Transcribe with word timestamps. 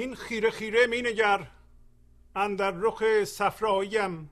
هین 0.00 0.14
خیره 0.14 0.50
خیره 0.50 0.86
می 0.86 1.02
نگر 1.02 1.50
اندر 2.36 2.70
رخ 2.70 3.24
صفراییم. 3.24 4.30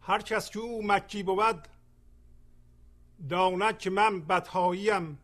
هر 0.00 0.22
کس 0.22 0.50
که 0.50 0.58
او 0.58 0.86
مکی 0.86 1.22
بود 1.22 1.68
داند 3.28 3.78
که 3.78 3.90
من 3.90 4.20
بدهاییم. 4.20 5.18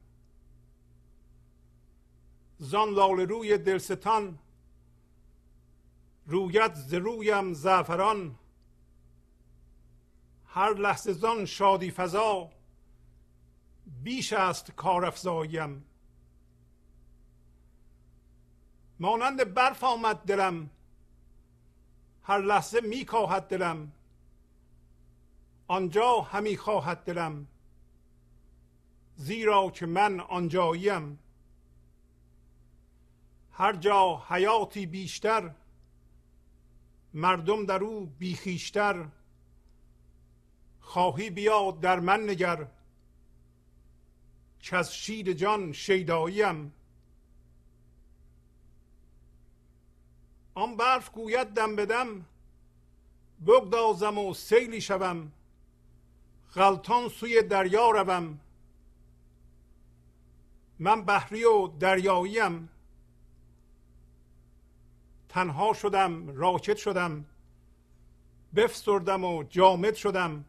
زان 2.59 2.89
لال 2.89 3.21
روی 3.21 3.59
دلستان 3.59 4.39
رویت 6.27 6.75
ز 6.75 6.95
رویم 6.95 7.53
زعفران. 7.53 8.39
هر 10.47 10.75
لحظه 10.75 11.13
زان 11.13 11.45
شادی 11.45 11.91
فضا 11.91 12.51
بیش 14.03 14.33
است 14.33 14.71
کارافزاییم 14.71 15.85
مانند 19.01 19.55
برف 19.55 19.85
آمد 19.85 20.17
دلم. 20.17 20.71
هر 22.23 22.39
لحظه 22.39 22.81
می 22.81 23.05
کاهد 23.05 23.49
دلم. 23.49 23.93
آنجا 25.67 26.21
همی 26.21 26.57
خواهد 26.57 27.05
دلم. 27.05 27.47
زیرا 29.17 29.71
که 29.71 29.87
من 29.87 30.21
آنجاییم. 30.21 31.19
هر 33.53 33.77
جا 33.77 34.23
حیاتی 34.29 34.87
بیشتر 34.87 35.51
مردم 37.15 37.67
در 37.67 37.85
او 37.85 38.07
بیخیشتر. 38.07 39.09
خواهی 40.81 41.31
بیا 41.31 41.71
در 41.71 42.01
من 42.01 42.31
نگر. 42.31 42.67
که 44.61 44.77
از 44.77 44.95
شید 44.95 45.33
جان 45.33 45.73
شیداییم. 45.73 46.73
آن 50.55 50.77
برف 50.77 51.11
گوید 51.11 51.47
دم 51.47 51.77
بدم 51.77 52.25
بگدازم 53.47 54.19
و 54.19 54.35
سیلی 54.35 54.81
شوم 54.81 55.33
غلطان 56.55 57.09
سوی 57.09 57.43
دریا 57.43 57.91
روم. 57.91 58.41
من 60.79 61.03
بحری 61.03 61.45
و 61.45 61.67
دریاییم 61.67 62.69
تنها 65.29 65.73
شدم 65.73 66.37
راکت 66.37 66.77
شدم 66.77 67.25
بفسردم 68.57 69.25
و 69.25 69.43
جامد 69.43 69.95
شدم. 69.95 70.45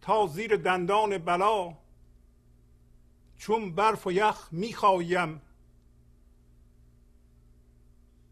تا 0.00 0.26
زیر 0.26 0.56
دندان 0.56 1.18
بلا 1.18 1.74
چون 3.38 3.74
برف 3.74 4.06
و 4.06 4.12
یخ 4.12 4.48
می‌خوایم 4.52 5.40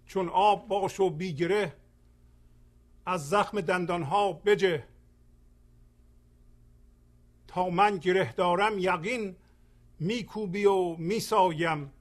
چون 0.07 0.29
آب 0.29 0.69
باش 0.69 1.01
و 1.01 1.11
بیگره 1.11 1.77
از 3.07 3.29
زخم 3.29 3.61
دندانها 3.61 4.33
بجه. 4.33 4.85
تا 7.49 7.71
من 7.71 7.97
گره 7.97 8.33
دارم 8.33 8.79
یقین 8.79 9.37
میکوبی 10.01 10.65
و 10.65 10.97
میسایم. 10.97 11.93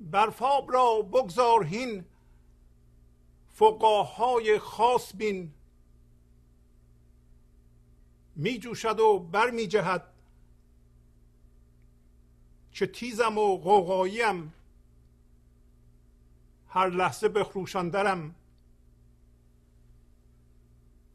برفاب 0.00 0.72
را 0.72 1.02
بگذار 1.02 1.64
هین 1.64 2.04
فقاهای 3.48 4.58
خاص 4.58 5.16
بین. 5.16 5.52
می 8.36 8.58
جوشد 8.58 9.00
و 9.00 9.18
بر 9.18 9.50
چه 12.72 12.86
تیزم 12.86 13.38
و 13.38 13.56
قوقاییم 13.58 14.52
هر 16.68 16.88
لحظه 16.88 17.28
بخروشاندرم 17.28 18.34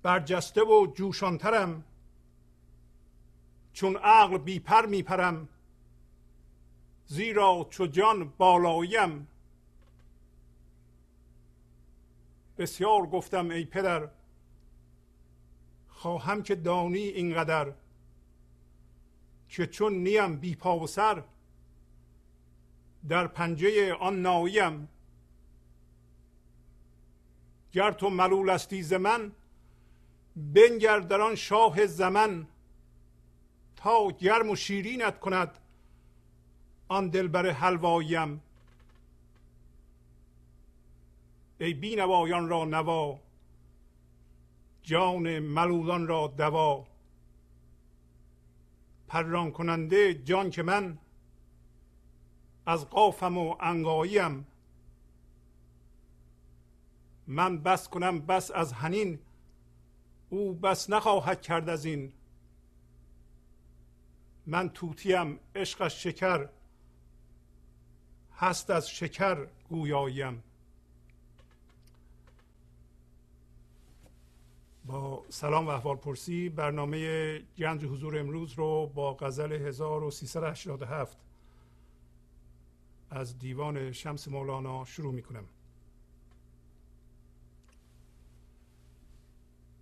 برجسته 0.06 0.64
و 0.64 0.88
جوشانترم. 0.96 1.84
چون 3.74 3.98
عقل 3.98 4.38
بی 4.38 4.60
پر 4.60 4.86
می 4.86 5.04
پرم 5.04 5.50
زیرا 7.08 7.68
چو 7.70 7.88
جان 7.88 8.30
بالاییم. 8.38 9.28
بسیار 12.58 13.08
گفتم 13.08 13.50
ای 13.50 13.66
پدر. 13.66 14.10
خواهم 15.90 16.44
که 16.44 16.56
دانی 16.56 16.98
اینقدر. 16.98 17.74
که 19.50 19.68
چون 19.68 19.94
نیم 19.94 20.38
بی 20.38 20.56
پا 20.56 20.80
و 20.80 20.88
سر 20.88 21.24
در 23.10 23.28
پنجه 23.28 23.94
آن 23.94 24.22
ناییم 24.22 24.90
گر 27.72 27.92
تو 27.92 28.10
ملول 28.10 28.50
استی 28.50 28.84
ز 28.84 28.94
من 28.94 29.32
بنگر 30.36 31.00
در 31.00 31.22
آن 31.22 31.36
شاه 31.36 31.86
زمن. 31.86 32.48
تا 33.76 34.08
گرم 34.08 34.50
و 34.50 34.56
شیرینت 34.56 35.20
کند 35.20 35.58
آن 36.88 37.10
دلبر 37.10 37.50
حلواییم 37.50 38.42
ای 41.60 41.74
بینوایان 41.74 42.50
را 42.50 42.66
نوا 42.66 43.20
جان 44.84 45.40
ملولان 45.40 46.08
را 46.08 46.34
دوا. 46.38 46.88
پران 49.08 49.52
کننده 49.52 50.14
جان 50.14 50.50
که 50.50 50.64
من 50.64 50.98
از 52.66 52.90
قافم 52.90 53.38
و 53.38 53.56
انگاییم 53.60 54.48
من 57.28 57.58
بس 57.58 57.90
کنم 57.90 58.20
بس 58.20 58.52
از 58.52 58.74
هنین 58.74 59.20
او 60.30 60.54
بس 60.54 60.90
نخواهد 60.90 61.42
کرد 61.42 61.70
از 61.70 61.86
این. 61.86 62.14
من 64.46 64.70
توتیم 64.70 65.40
عشقش 65.56 66.04
شکر 66.04 66.50
هست 68.38 68.70
از 68.70 68.90
شکر 68.90 69.48
گویایم. 69.70 70.44
با 74.86 75.26
سلام 75.30 75.68
و 75.68 75.70
احوال 75.70 75.96
پرسی 75.96 76.50
برنامه 76.50 77.40
گنج 77.58 77.86
حضور 77.86 78.20
امروز 78.20 78.54
رو 78.54 78.92
با 78.96 79.14
غزل 79.14 79.52
1387 79.52 81.18
از 83.10 83.40
دیوان 83.40 83.92
شمس 83.92 84.28
مولانا 84.28 84.86
شروع 84.86 85.14
می 85.14 85.22
کنم 85.22 85.46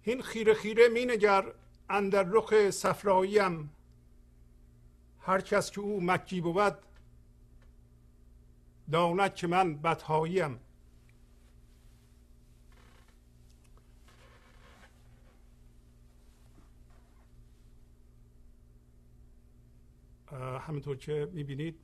هین 0.01 0.21
خیره 0.21 0.53
خیره 0.53 0.87
می 0.87 1.05
نگر 1.05 1.53
اندر 1.89 2.23
رخ 2.23 2.69
صفراییم. 2.69 3.69
هر 5.21 5.41
کس 5.41 5.71
که 5.71 5.81
او 5.81 6.01
مکی 6.03 6.41
بود 6.41 6.77
داند 8.91 9.35
که 9.35 9.47
من 9.47 9.75
بدهاییم. 9.77 10.59
همینطور 20.67 20.97
که 20.97 21.29
می‌بینید 21.33 21.79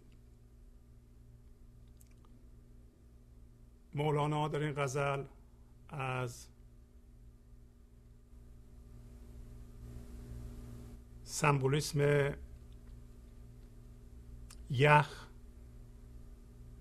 مولانا 3.99 4.47
در 4.47 4.59
این 4.59 4.73
غزل 4.73 5.23
از 5.89 6.47
سمبولیسم 11.23 12.29
یخ 14.69 15.27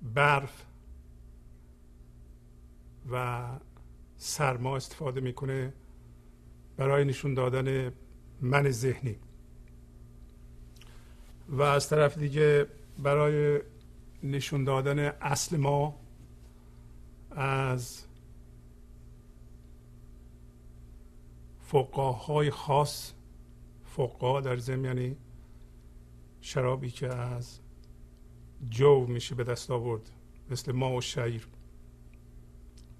برف 0.03 0.65
و 3.11 3.49
سرما 4.17 4.77
استفاده 4.77 5.21
می‌کنه 5.21 5.73
برای 6.77 7.05
نشون 7.05 7.35
دادن 7.35 7.93
من 8.41 8.71
ذهنی. 8.71 9.17
و 11.49 11.63
از 11.63 11.89
طرف 11.89 12.19
دیگه 12.19 12.67
برای 12.99 13.61
نشون 14.23 14.65
دادن 14.65 14.99
اصل 14.99 15.57
ما 15.57 16.08
از 17.39 18.05
فقاهای 21.61 22.51
خاص 22.51 23.13
فقا 23.85 24.41
در 24.41 24.57
زم 24.57 24.85
یعنی 24.85 25.17
شرابی 26.41 26.91
که 26.91 27.09
از 27.09 27.61
جو 28.71 29.07
میشه 29.07 29.35
به 29.35 29.45
دست 29.45 29.71
آورد 29.71 30.11
مثل 30.51 30.73
ما 30.73 30.93
و 30.97 31.01
شعیر 31.01 31.49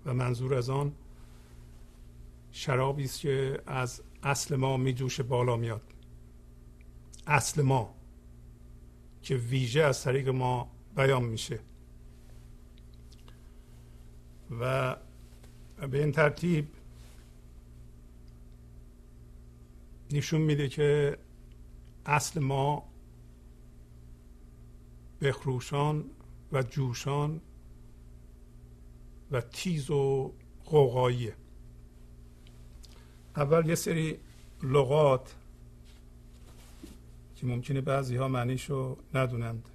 و 0.07 0.15
منظور 0.15 0.55
از 0.55 0.71
آن 0.71 0.93
شرابی 2.51 3.05
است 3.05 3.21
که 3.21 3.63
از 3.67 4.03
اصل 4.23 4.57
ما 4.57 4.77
میجوشه 4.77 5.23
بالا 5.23 5.57
میاد. 5.57 5.83
اصل 7.27 7.63
ما 7.63 7.95
که 9.23 9.37
ویژه 9.37 9.83
از 9.83 10.03
طریق 10.03 10.29
ما 10.29 10.71
بیان 10.97 11.25
میشه. 11.25 11.61
و 14.61 14.97
به 15.91 16.01
این 16.01 16.13
ترتیب 16.13 16.69
نشون 20.13 20.41
میده 20.41 20.69
که 20.69 21.19
اصل 22.07 22.41
ما 22.41 22.89
بخروشان 25.21 26.05
و 26.53 26.63
جوشان 26.63 27.41
و 29.31 29.41
تیز 29.41 29.91
و 29.91 30.33
قوقاییه 30.65 31.35
اول 33.37 33.69
یه 33.69 33.75
سری 33.75 34.19
لغات 34.63 35.35
که 37.37 37.47
ممکنه 37.47 37.81
بعضی 37.81 38.17
ها 38.17 38.29
معنیشو 38.29 38.97
ندونند. 39.15 39.69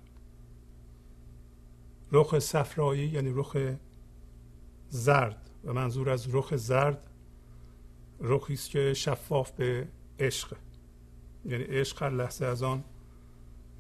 رخ 2.12 2.40
صفرایی 2.40 3.08
یعنی 3.08 3.32
رخ 3.36 3.58
زرد 4.94 5.50
و 5.64 5.74
منظور 5.74 6.10
از 6.10 6.36
رخ 6.36 6.56
زرد 6.56 7.08
رخی 8.20 8.54
است 8.54 8.70
که 8.70 8.94
شفاف 8.94 9.52
به 9.52 9.88
عشق. 10.20 10.58
یعنی 11.46 11.64
عشق 11.64 12.04
هر 12.04 12.10
لحظه 12.10 12.46
از 12.46 12.64
آن 12.64 12.84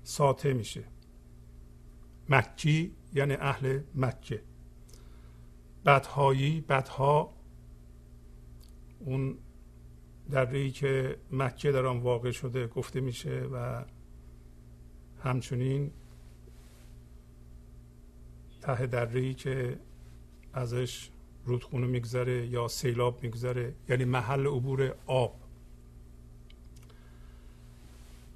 ساطع 0.04 0.54
میشه. 0.54 0.83
مکی 2.30 2.95
یعنی 3.13 3.33
اهل 3.33 3.80
مکه. 3.95 4.42
بدهایی 5.86 6.62
بدها 6.62 7.33
اون 9.00 9.38
دره 10.31 10.69
که 10.69 11.18
مکه 11.31 11.71
در 11.71 11.86
آن 11.86 11.98
واقع 11.98 12.31
شده 12.31 12.68
گفته 12.68 13.01
میشه 13.01 13.42
و 13.54 13.86
همچنین 15.24 15.92
ته 18.62 18.88
دره 18.88 19.33
که 19.33 19.80
ازش 20.54 21.10
رودخونه 21.46 21.88
میگذره 21.88 22.48
یا 22.48 22.68
سیلاب 22.68 23.24
میگذره 23.24 23.74
یعنی 23.90 24.06
محل 24.06 24.48
عبور 24.48 24.96
آب. 25.08 25.36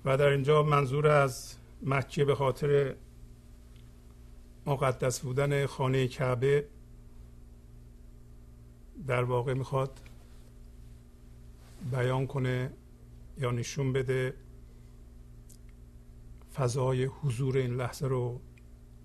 و 0.05 0.17
در 0.17 0.27
اینجا 0.27 0.63
منظور 0.63 1.07
از 1.07 1.55
مکه 1.83 2.25
به 2.25 2.35
خاطر 2.35 2.95
مقدس 4.65 5.19
بودن 5.19 5.65
خانه 5.65 6.07
کعبه 6.07 6.67
در 9.07 9.23
واقع 9.23 9.53
می‌خواد 9.53 9.99
بیان 11.91 12.27
کنه 12.27 12.73
یا 13.37 13.51
نشون 13.51 13.93
بده 13.93 14.33
فضای 16.53 17.05
حضور 17.05 17.57
این 17.57 17.75
لحظه 17.75 18.07
رو 18.07 18.41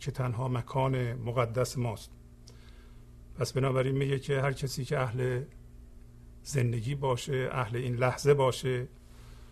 که 0.01 0.11
تنها 0.11 0.49
مکان 0.49 1.13
مقدس 1.13 1.79
ماست. 1.79 2.11
پس 3.39 3.53
بنابراین 3.53 3.97
میگه 3.97 4.19
که 4.19 4.41
هر 4.41 4.53
کسی 4.53 4.85
که 4.85 4.99
اهل 4.99 5.43
زندگی 6.45 6.95
باشه 6.95 7.49
اهل 7.53 7.77
این 7.77 7.97
لحظه 7.97 8.35
باشه 8.35 8.87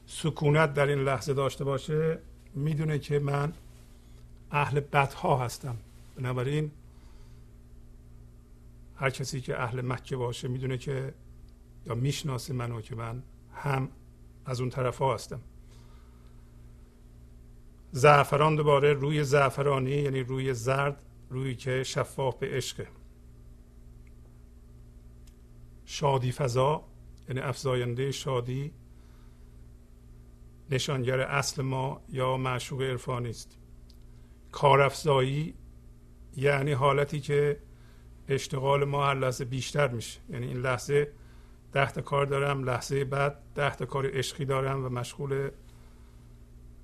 سکونت 0.07 0.75
در 0.75 0.87
این 0.87 0.99
لحظه 0.99 1.35
داشته 1.35 1.65
باشه 1.65 2.19
می‌دونه 2.55 2.99
که 2.99 3.19
من 3.19 3.53
اهل 4.51 4.81
بدها 4.81 5.45
هستم. 5.45 5.77
بنابراین 6.17 6.71
هر 8.97 9.11
کسی 9.11 9.41
که 9.41 9.63
اهل 9.63 9.81
مکه 9.81 10.17
باشه 10.17 10.49
می‌دونه 10.49 10.79
که 10.79 11.15
یا 11.87 11.95
می‌شناسه 11.95 12.55
منو 12.55 12.81
که 12.81 12.97
من 12.97 13.23
هم 13.55 13.89
از 14.47 14.61
اون 14.61 14.71
طرف 14.71 14.99
ها 14.99 15.15
هستم. 15.15 15.41
زعفران 17.93 18.57
دوباره 18.57 18.93
روی 18.93 19.25
زعفرانی 19.25 19.91
یعنی 19.91 20.21
روی 20.21 20.55
زرد 20.55 21.03
روی 21.31 21.55
که 21.55 21.83
شفاف 21.83 22.37
به 22.37 22.49
عشقه 22.49 22.87
شادی 25.91 26.33
فضا 26.33 26.85
یعنی 27.29 27.41
افزاینده 27.41 28.13
شادی 28.13 28.73
نشانگر 30.71 31.21
اصل 31.21 31.63
ما 31.63 32.01
یا 32.09 32.37
معشوق 32.37 32.83
عرفانی 32.83 33.31
است. 33.31 33.59
کارافزایی 34.53 35.55
یعنی 36.37 36.73
حالتی 36.73 37.21
که 37.21 37.61
اشتغال 38.29 38.85
ما 38.85 39.07
هر 39.07 39.15
لحظه 39.15 39.45
بیشتر 39.45 39.89
میشه. 39.89 40.21
یعنی 40.29 40.47
این 40.47 40.57
لحظه 40.57 41.13
ده 41.73 41.87
کار 41.87 42.27
دارم 42.27 42.65
لحظه 42.65 43.05
بعد 43.05 43.39
ده 43.55 43.77
تا 43.77 43.87
کار 43.87 44.19
عشقی 44.19 44.45
دارم 44.45 44.85
و 44.85 44.89
مشغول 44.89 45.51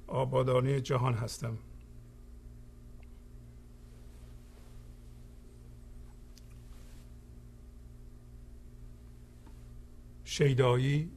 آبادانی 0.06 0.80
جهان 0.80 1.14
هستم. 1.14 1.58
شیدایی 10.36 11.10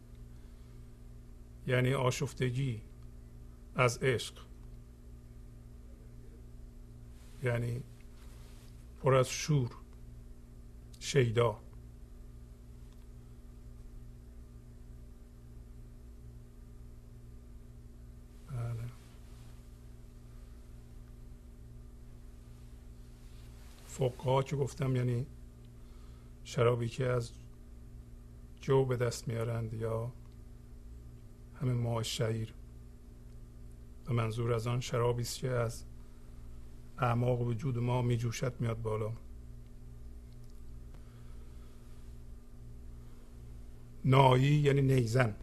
یعنی 1.67 1.93
آشفتگی 1.93 2.81
از 3.75 3.97
عشق. 3.97 4.33
یعنی 7.43 7.83
پر 9.01 9.15
از 9.15 9.29
شور 9.29 9.71
شیدا. 10.99 11.59
بله. 18.47 18.89
فوقها 23.87 24.43
که 24.43 24.55
گفتم؟ 24.55 24.95
یعنی 24.95 25.25
شرابی 26.43 26.89
که 26.89 27.07
از 27.07 27.38
جو 28.61 28.85
به 28.85 28.97
دست 28.97 29.27
میارند 29.27 29.73
یا 29.73 30.11
همه 31.61 31.73
ماه 31.73 32.03
شعیر. 32.03 32.53
و 34.07 34.13
منظور 34.13 34.53
از 34.53 34.67
آن 34.67 34.79
شرابی 34.79 35.21
است 35.21 35.39
که 35.39 35.49
از 35.49 35.85
اعماق 36.97 37.41
وجود 37.41 37.77
ما 37.77 38.01
می 38.01 38.17
جوشد 38.17 38.53
میاد 38.59 38.81
بالا. 38.81 39.13
نایی 44.05 44.55
یعنی 44.55 44.81
نیزن. 44.81 45.35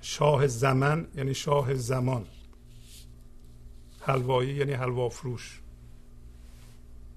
شاه 0.00 0.46
زمن 0.46 1.08
یعنی 1.14 1.34
شاه 1.34 1.74
زمان. 1.74 2.26
حلوایی 4.00 4.54
یعنی 4.54 4.72
حلوا 4.72 5.08
فروش. 5.08 5.62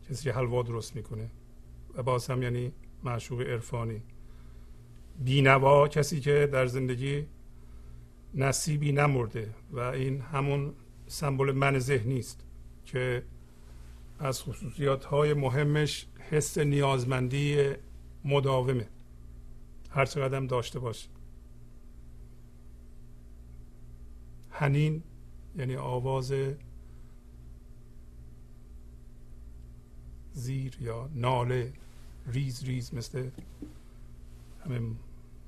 کسی 0.10 0.30
حلوا 0.30 0.64
درست 0.64 0.96
می‌کنه. 0.96 1.30
و 1.96 2.04
باز 2.04 2.28
هم 2.28 2.44
یعنی 2.44 2.72
معشوق 3.04 3.42
عرفانی. 3.42 4.02
بینوا 5.20 5.88
کسی 5.88 6.20
که 6.20 6.50
در 6.52 6.66
زندگی 6.66 7.26
نصیبی 8.34 8.92
نمرده 8.92 9.54
و 9.72 9.80
این 9.80 10.22
همون 10.22 10.74
سمبل 11.08 11.52
من 11.52 11.80
ذهنی 11.80 12.20
است 12.20 12.46
که 12.86 13.24
از 14.20 14.44
خصوصیات 14.44 15.06
های 15.06 15.34
مهمش 15.34 16.08
حس 16.30 16.58
نیازمندی 16.58 17.72
مداومه. 18.26 18.88
هر 19.90 20.06
چقدر 20.06 20.40
داشته 20.40 20.80
باشه 20.80 21.10
هنین 24.52 25.04
یعنی 25.58 25.76
آواز 25.76 26.34
زیر 30.34 30.78
یا 30.82 31.10
ناله 31.14 31.74
ریز 32.28 32.64
ریز 32.64 32.94
مثل 32.94 33.30
همه 34.66 34.80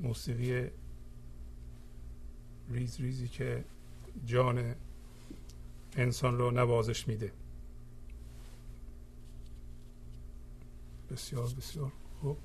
موسیقی 0.01 0.70
ریز 2.70 3.01
ریزی 3.01 3.27
که 3.27 3.63
جان 4.25 4.75
انسان 5.98 6.38
رو 6.38 6.51
نوازش 6.51 7.08
میده. 7.08 7.31
بسیار 11.12 11.48
بسیار 11.58 11.91
خوب. 12.22 12.38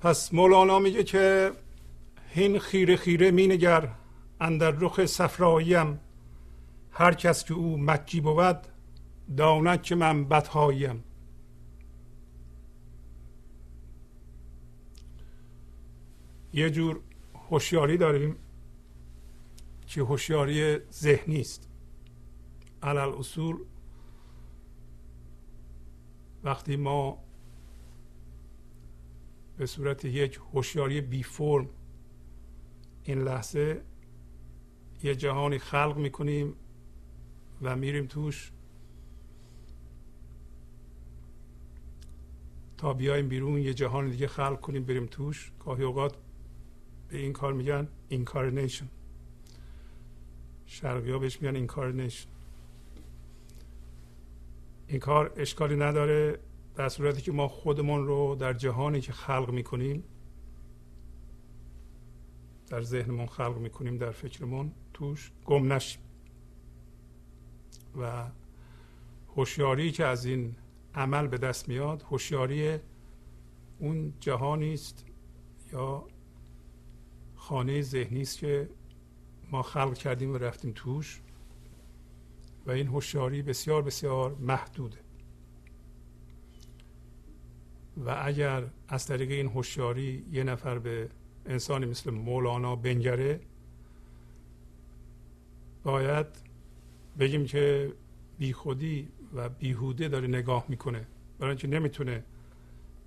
پس 0.00 0.34
مولانا 0.34 0.78
میگه 0.78 1.04
که 1.04 1.52
هین 2.28 2.58
خیره 2.58 2.96
خیره 2.96 3.30
مینگر 3.30 3.88
اندر 4.40 4.70
رخ 4.70 5.06
صفراییم. 5.06 6.00
هر 6.92 7.14
کس 7.14 7.44
که 7.44 7.54
او 7.54 7.76
مکی 7.78 8.20
بود 8.20 8.66
داند 9.36 9.82
که 9.82 9.94
من 9.94 10.24
بدهاییم 10.24 11.04
یه 16.52 16.70
جور 16.70 17.00
هوشیاری 17.34 17.96
داریم 17.96 18.36
که 19.86 20.02
هوشیاری 20.02 20.78
ذهنی 20.92 21.40
است. 21.40 21.68
علل 22.82 22.98
اصول 22.98 23.64
وقتی 26.44 26.76
ما 26.76 27.18
به 29.56 29.66
صورت 29.66 30.04
یک 30.04 30.40
هوشیاری 30.52 31.00
بی 31.00 31.22
فرم 31.22 31.68
این 33.04 33.22
لحظه 33.22 33.82
یه 35.02 35.14
جهانی 35.14 35.58
خلق 35.58 35.96
می‌کنیم 35.96 36.54
و 37.62 37.76
میریم 37.76 38.06
توش 38.06 38.52
تا 42.78 42.92
بیایم 42.92 43.28
بیرون 43.28 43.58
یه 43.58 43.74
جهان 43.74 44.10
دیگه 44.10 44.26
خلق 44.26 44.60
کنیم 44.60 44.84
بریم 44.84 45.06
توش. 45.06 45.52
گاهی 45.64 45.84
اوقات 45.84 46.16
به 47.10 47.18
این 47.18 47.32
کار 47.32 47.52
میگن 47.52 47.88
incarnation 48.08 48.88
شرقی 50.66 51.10
ها 51.10 51.18
بهش 51.18 51.42
میگن 51.42 51.56
incarnation 51.56 52.28
این 54.86 54.98
کار 54.98 55.32
اشکالی 55.36 55.76
نداره 55.76 56.38
در 56.74 56.88
صورتی 56.88 57.22
که 57.22 57.32
ما 57.32 57.48
خودمون 57.48 58.06
رو 58.06 58.34
در 58.34 58.52
جهانی 58.52 59.00
که 59.00 59.12
خلق 59.12 59.50
می‌کنیم 59.50 60.04
در 62.68 62.82
ذهنمون 62.82 63.26
خلق 63.26 63.58
می‌کنیم 63.58 63.98
در 63.98 64.10
فکرمون 64.10 64.72
توش 64.94 65.32
گم 65.44 65.72
نشیم. 65.72 66.02
و 68.00 68.24
هوشیاری 69.36 69.92
که 69.92 70.04
از 70.04 70.24
این 70.24 70.56
عمل 70.94 71.26
به 71.26 71.38
دست 71.38 71.68
میاد 71.68 72.02
هوشیاری 72.02 72.78
اون 73.78 74.12
جهانی 74.20 74.74
است 74.74 75.04
یا 75.72 76.04
خانه 77.50 77.82
ذهنی 77.82 78.20
است 78.20 78.38
که 78.38 78.68
ما 79.50 79.62
خلق 79.62 79.94
کردیم 79.94 80.32
و 80.32 80.38
رفتیم 80.38 80.72
توش 80.74 81.20
و 82.66 82.70
این 82.70 82.86
هوشیاری 82.86 83.42
بسیار 83.42 83.82
بسیار 83.82 84.36
محدوده. 84.40 84.98
و 87.96 88.22
اگر 88.24 88.64
از 88.88 89.06
طریق 89.06 89.30
این 89.30 89.46
هوشیاری 89.46 90.26
یه 90.32 90.44
نفر 90.44 90.78
به 90.78 91.08
انسانی 91.46 91.86
مثل 91.86 92.10
مولانا 92.10 92.76
بنگره 92.76 93.40
باید 95.82 96.26
بگیم 97.18 97.44
که 97.46 97.92
بیخودی 98.38 99.08
و 99.34 99.48
بیهوده 99.48 100.08
داره 100.08 100.28
نگاه 100.28 100.64
می‌کنه. 100.68 101.06
برای 101.38 101.50
اینکه 101.50 101.68
نمی‌تونه 101.68 102.24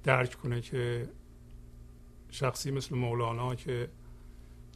درک 0.03 0.35
کنه 0.35 0.61
که 0.61 1.09
شخصی 2.29 2.71
مثل 2.71 2.95
مولانا 2.95 3.55
که 3.55 3.89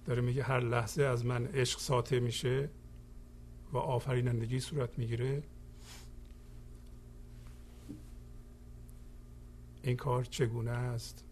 داره 0.07 0.21
میگه 0.21 0.43
هر 0.43 0.59
لحظه 0.59 1.03
از 1.03 1.25
من 1.25 1.45
عشق 1.45 1.79
ساطع 1.79 2.19
میشه 2.19 2.69
و 3.73 3.77
آفرینندگی 3.77 4.59
صورت 4.59 4.99
می‌گیره. 4.99 5.43
این 9.81 9.97
کار 9.97 10.23
چگونه 10.23 10.71
است؟ 10.71 11.23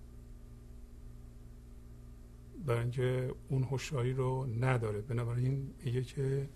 برای 2.65 2.81
اینکه 2.81 3.35
اون 3.49 3.63
هوشیاری 3.63 4.13
رو 4.13 4.47
نداره. 4.59 5.01
بنابراین 5.01 5.73
میگه 5.85 6.03
که 6.03 6.49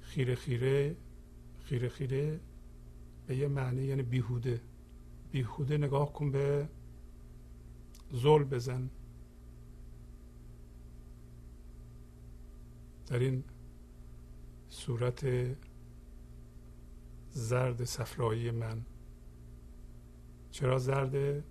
خیره 0.00 0.34
خیره 0.34 0.96
خیره 1.64 1.88
خیره 1.88 2.40
به 3.26 3.36
یه 3.36 3.48
معنی 3.48 3.82
یعنی 3.84 4.02
بیهوده. 4.02 4.60
بیهوده 5.32 5.78
نگاه 5.78 6.12
کن 6.12 6.30
به 6.30 6.68
زل 8.12 8.44
بزن. 8.44 8.90
در 13.10 13.18
این 13.18 13.44
صورت 14.68 15.26
زرد 17.30 17.84
صفرایی 17.84 18.50
من. 18.50 18.82
چرا 20.50 20.78
زرد 20.78 21.44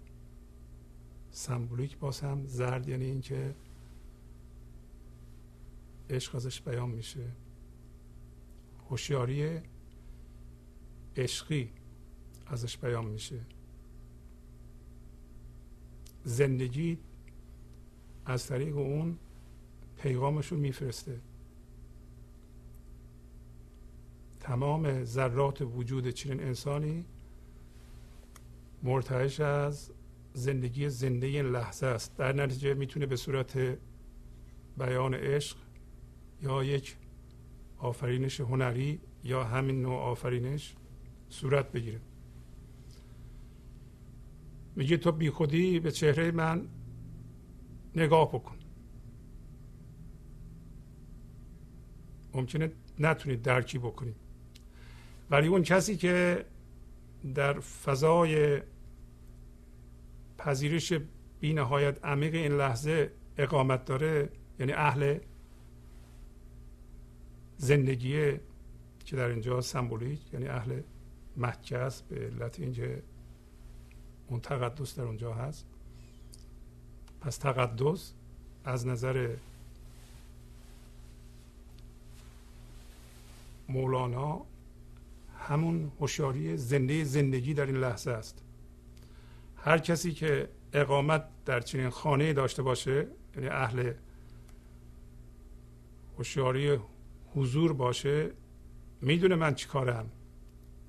سمبولیک 1.32 1.98
باز 1.98 2.20
هم 2.20 2.46
زرد 2.46 2.90
یعنی 2.90 3.06
اینکه 3.06 3.56
عشق 6.10 6.36
ازش 6.36 6.62
بیان 6.62 6.90
میشه. 6.90 7.32
هوشیاری 8.90 9.60
عشقی 11.18 11.72
ازش 12.48 12.78
بیان 12.78 13.06
میشه. 13.06 13.40
زندگی 16.24 16.98
از 18.26 18.48
طریق 18.48 18.78
اون 18.78 19.18
پیغامش 19.98 20.48
رو 20.48 20.58
میفرسته. 20.58 21.20
تمام 24.50 25.04
ذرات 25.04 25.62
وجود 25.62 26.10
چنین 26.10 26.40
انسانی 26.40 27.06
مرتعش 28.84 29.40
از 29.40 29.92
زندگی 30.34 30.90
زنده 30.90 31.28
این 31.28 31.46
لحظه 31.46 31.86
است. 31.86 32.18
در 32.18 32.34
نتیجه 32.34 32.74
می‌تونه 32.74 33.06
به 33.06 33.16
صورت 33.16 33.78
بیان 34.78 35.14
عشق 35.14 35.58
یا 36.42 36.64
یک 36.64 36.98
آفرینش 37.78 38.40
هنری 38.40 39.02
یا 39.24 39.44
همین 39.44 39.82
نوع 39.82 39.96
آفرینش 39.96 40.76
صورت 41.30 41.72
بگیره. 41.72 42.02
میگه 44.76 44.98
تو 44.98 45.12
بی 45.12 45.30
خودی 45.30 45.80
به 45.80 45.92
چهره 45.92 46.32
من 46.32 46.68
نگاه 47.96 48.30
بکن. 48.30 48.56
ممکنه 52.34 52.72
نتونید 53.00 53.42
درکی 53.42 53.78
بکنید 53.78 54.29
ولی 55.30 55.48
اون 55.48 55.64
کسی 55.64 55.98
که 55.98 56.46
در 57.36 57.60
فضای 57.60 58.62
پذیرش 60.38 60.94
بی 61.40 61.54
نهایت 61.54 62.06
عمیق 62.06 62.34
این 62.36 62.52
لحظه 62.52 63.12
اقامت 63.38 63.86
داره 63.86 64.30
یعنی 64.60 64.72
اهل 64.74 65.20
زندگی 67.58 68.32
که 69.06 69.16
در 69.16 69.28
اینجا 69.28 69.62
سمبولیک 69.62 70.34
یعنی 70.34 70.48
اهل 70.48 70.82
مکه 71.38 71.78
است 71.78 72.08
به 72.08 72.16
علت 72.16 72.60
اینکه 72.60 73.04
اون 74.28 74.40
تقدس 74.40 74.96
در 74.96 75.04
اونجا 75.04 75.34
هست. 75.34 75.66
پس 77.22 77.38
تقدس 77.38 78.14
از 78.66 78.88
نظر 78.88 79.36
مولانا 83.70 84.46
همون 85.40 85.92
هوشیاری 86.00 86.58
زنده 86.58 87.04
زندگی 87.04 87.54
در 87.54 87.66
این 87.66 87.78
لحظه 87.78 88.12
است. 88.12 88.44
هر 89.56 89.78
کسی 89.78 90.12
که 90.12 90.50
اقامت 90.74 91.24
در 91.46 91.60
چنین 91.60 91.90
خانه 91.90 92.34
داشته 92.34 92.62
باشه 92.62 93.08
یعنی 93.36 93.48
اهل 93.50 93.94
هوشیاری 96.18 96.80
حضور 97.36 97.74
باشه 97.74 98.32
می‌دونه 99.02 99.36
من 99.36 99.56
چی 99.56 99.68
کارم 99.68 100.10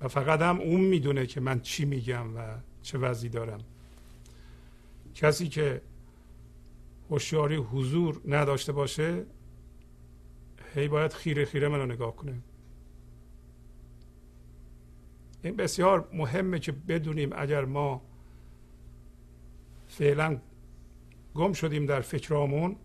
و 0.01 0.07
فقط 0.07 0.41
هم 0.41 0.59
اون 0.59 0.81
می‌دونه 0.81 1.25
که 1.25 1.39
من 1.41 1.59
چی 1.59 1.85
میگم 1.85 2.37
و 2.37 2.57
چه 2.81 2.97
وضعی 2.97 3.29
دارم. 3.29 3.59
کسی 5.15 5.47
که 5.47 5.81
هوشیاری 7.09 7.55
حضور 7.55 8.21
نداشته 8.27 8.71
باشه 8.71 9.25
هی 10.75 10.87
باید 10.87 11.13
خیره 11.13 11.45
خیره 11.45 11.67
منو 11.67 11.85
نگاه 11.85 12.15
کنه. 12.15 12.41
این 15.43 15.55
بسیار 15.55 16.09
مهمه 16.13 16.59
که 16.59 16.71
بدونیم 16.71 17.29
اگر 17.35 17.65
ما 17.65 18.01
فعلا 19.87 20.37
گم 21.35 21.53
شدیم 21.53 21.85
در 21.85 22.01
فکرامون 22.01 22.75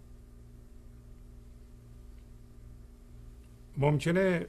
ممکنه 3.76 4.46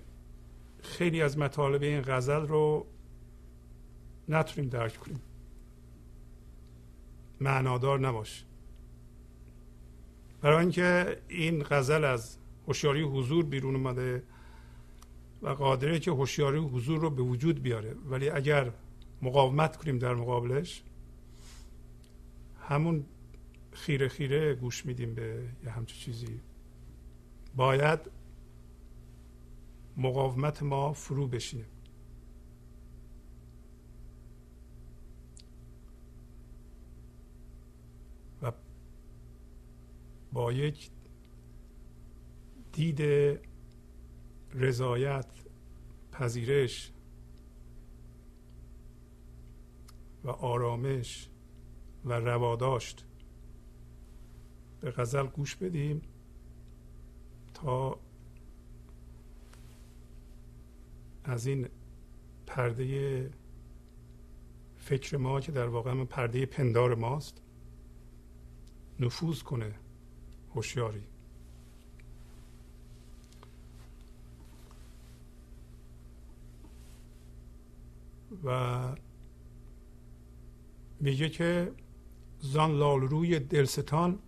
خیلی 0.81 1.21
از 1.21 1.37
مطالب 1.37 1.83
این 1.83 2.01
غزل 2.01 2.47
رو 2.47 2.85
نتونیم 4.29 4.69
درک 4.69 4.97
کنیم. 4.97 5.21
معنادار 7.41 7.99
نباشه 7.99 8.45
برای 10.41 10.59
اینکه 10.59 11.17
این 11.27 11.63
غزل 11.63 12.03
از 12.03 12.37
هوشیاری 12.67 13.01
حضور 13.01 13.45
بیرون 13.45 13.75
اومده 13.75 14.23
و 15.41 15.49
قادره 15.49 15.99
که 15.99 16.11
هوشیاری 16.11 16.57
حضور 16.57 16.99
رو 16.99 17.09
به 17.09 17.21
وجود 17.21 17.61
بیاره. 17.61 17.95
ولی 18.05 18.29
اگر 18.29 18.71
مقاومت 19.21 19.77
کنیم 19.77 19.97
در 19.99 20.15
مقابلش 20.15 20.83
همون 22.69 23.05
خیره 23.71 24.07
خیره 24.07 24.55
گوش 24.55 24.85
میدیم 24.85 25.13
به 25.13 25.43
یه 25.63 25.69
همچه 25.69 25.95
چیزی. 25.95 26.39
باید 27.55 27.99
مقاومت 29.97 30.63
ما 30.63 30.93
فرو 30.93 31.27
بشینه. 31.27 31.65
و 38.41 38.51
با 40.33 40.53
یک 40.53 40.89
دید 42.71 43.01
رضایت 44.57 45.25
پذیرش 46.11 46.91
و 50.23 50.29
آرامش 50.29 51.29
و 52.05 52.13
رواداشت. 52.13 53.05
به 54.81 54.91
غزل 54.91 55.27
گوش 55.27 55.55
بدیم 55.55 56.01
تا 57.53 57.99
از 61.23 61.47
این 61.47 61.67
پرده 62.47 63.29
فکر 64.77 65.17
ما 65.17 65.41
که 65.41 65.51
در 65.51 65.67
واقع 65.67 66.03
پرده 66.03 66.45
پندار 66.45 66.95
ماست 66.95 67.41
نفوذ 68.99 69.41
کنه 69.41 69.75
هوشیاری. 70.55 71.03
و 78.43 78.79
میگه 80.99 81.29
که 81.29 81.71
زان 82.39 82.71
لال 82.71 83.01
روی 83.01 83.39
دلستان 83.39 84.19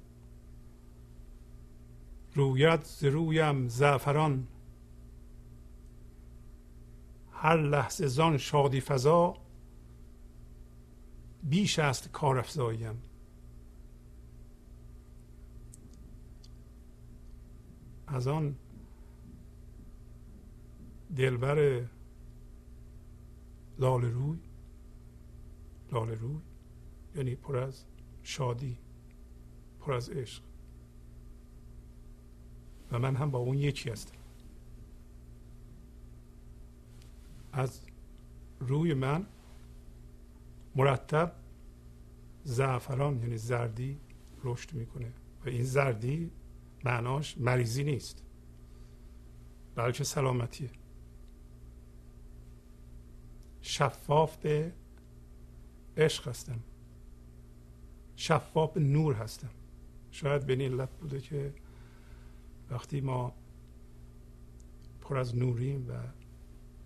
رویت 2.33 2.83
ز 2.83 3.03
رویم 3.03 3.67
زعفران. 3.67 4.47
هر 7.31 7.57
لحظه 7.57 8.07
زان 8.07 8.37
شادی 8.37 8.81
فضا 8.81 9.37
بیش 11.43 11.79
است 11.79 12.11
کار 12.11 12.37
افزاییم 12.37 13.01
از 18.07 18.27
آن 18.27 18.55
دلبر 21.15 21.85
لال 23.79 24.05
روی 24.05 24.39
لال 25.91 26.09
روی 26.09 26.39
یعنی 27.15 27.35
پر 27.35 27.57
از 27.57 27.85
شادی 28.23 28.77
پر 29.79 29.93
از 29.93 30.09
عشق. 30.09 30.43
و 32.91 32.99
من 32.99 33.15
هم 33.15 33.31
با 33.31 33.39
اون 33.39 33.57
یکی 33.57 33.89
هستم. 33.89 34.17
از 37.51 37.81
روی 38.59 38.93
من 38.93 39.25
مرتب 40.75 41.35
زعفران 42.43 43.19
یعنی 43.19 43.37
زردی 43.37 43.99
رشد 44.43 44.73
می‌کنه. 44.73 45.13
و 45.45 45.49
این 45.49 45.63
زردی 45.63 46.31
معناش 46.85 47.37
مریضی 47.37 47.83
نیست 47.83 48.23
بلکه 49.75 50.03
سلامتیه. 50.03 50.69
شفاف 53.69 54.37
به 54.37 54.71
عشق 55.97 56.27
هستم. 56.27 56.59
شفاف 58.15 58.77
نور 58.77 59.13
هستم. 59.13 59.49
شاید 60.11 60.45
به 60.45 60.53
این 60.53 60.61
علت 60.61 60.89
بوده 60.89 61.21
که 61.21 61.53
وقتی 62.69 63.01
ما 63.01 63.33
پر 65.01 65.17
از 65.17 65.35
نوریم 65.35 65.89
و 65.89 65.93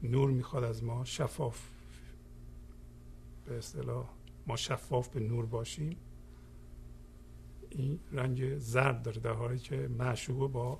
نور 0.07 0.31
می‌خواد 0.31 0.63
از 0.63 0.83
ما 0.83 1.05
شفاف 1.05 1.61
به 3.45 3.57
اصطلاح 3.57 4.09
ما 4.47 4.55
شفاف 4.55 5.07
به 5.07 5.19
نور 5.19 5.45
باشیم 5.45 5.97
این 7.69 7.99
رنگ 8.11 8.57
زرد 8.57 9.03
داره 9.03 9.21
در 9.21 9.33
حالی 9.33 9.59
که 9.59 9.87
معشوق 9.87 10.51
با 10.51 10.79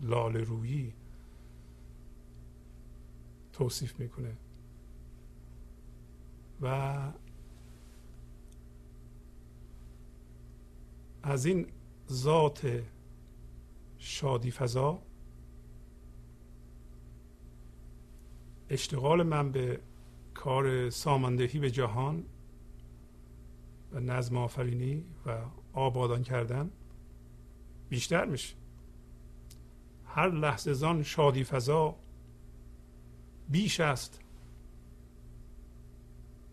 لال 0.00 0.36
رویی 0.36 0.92
توصیف 3.52 4.00
می‌کنه. 4.00 4.36
و 6.62 6.96
از 11.22 11.46
این 11.46 11.66
ذات 12.10 12.82
شادی 13.98 14.50
فضا 14.50 15.02
اشتغال 18.70 19.22
من 19.22 19.52
به 19.52 19.80
کار 20.34 20.90
ساماندهی 20.90 21.58
به 21.58 21.70
جهان 21.70 22.24
و 23.92 24.00
نظم 24.00 24.36
آفرینی 24.36 25.04
و 25.26 25.38
آبادان 25.72 26.22
کردن 26.22 26.70
بیشتر 27.88 28.24
میشه. 28.24 28.54
هر 30.06 30.30
لحظه 30.30 30.72
زان 30.72 31.02
شادی 31.02 31.44
فضا 31.44 31.96
بیش 33.48 33.80
است 33.80 34.20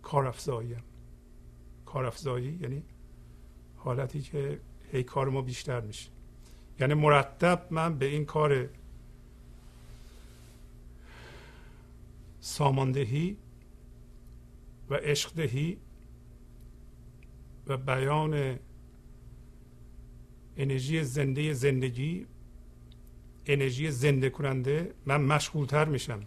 کارافزایی 0.06 0.76
کارافزایی 1.86 2.60
یعنی 2.62 2.84
حالتی 3.78 4.22
که 4.22 4.60
هی 4.91 5.04
کار 5.04 5.30
ما 5.30 5.41
بیشتر 5.41 5.82
میشه. 5.82 6.10
یعنی 6.80 6.94
مرتب 6.94 7.68
من 7.70 7.98
به 7.98 8.06
این 8.06 8.26
کار 8.26 8.70
ساماندهی 12.39 13.38
و 14.89 14.96
عشقدهی 14.96 15.78
و 17.68 17.78
بیان 17.78 18.60
انرژی 20.58 21.04
زنده 21.04 21.54
زندگی 21.54 22.26
انرژی 23.46 23.91
زنده 23.91 24.30
کننده 24.30 24.94
من 25.06 25.22
مشغولتر 25.22 25.86
میشم. 25.86 26.24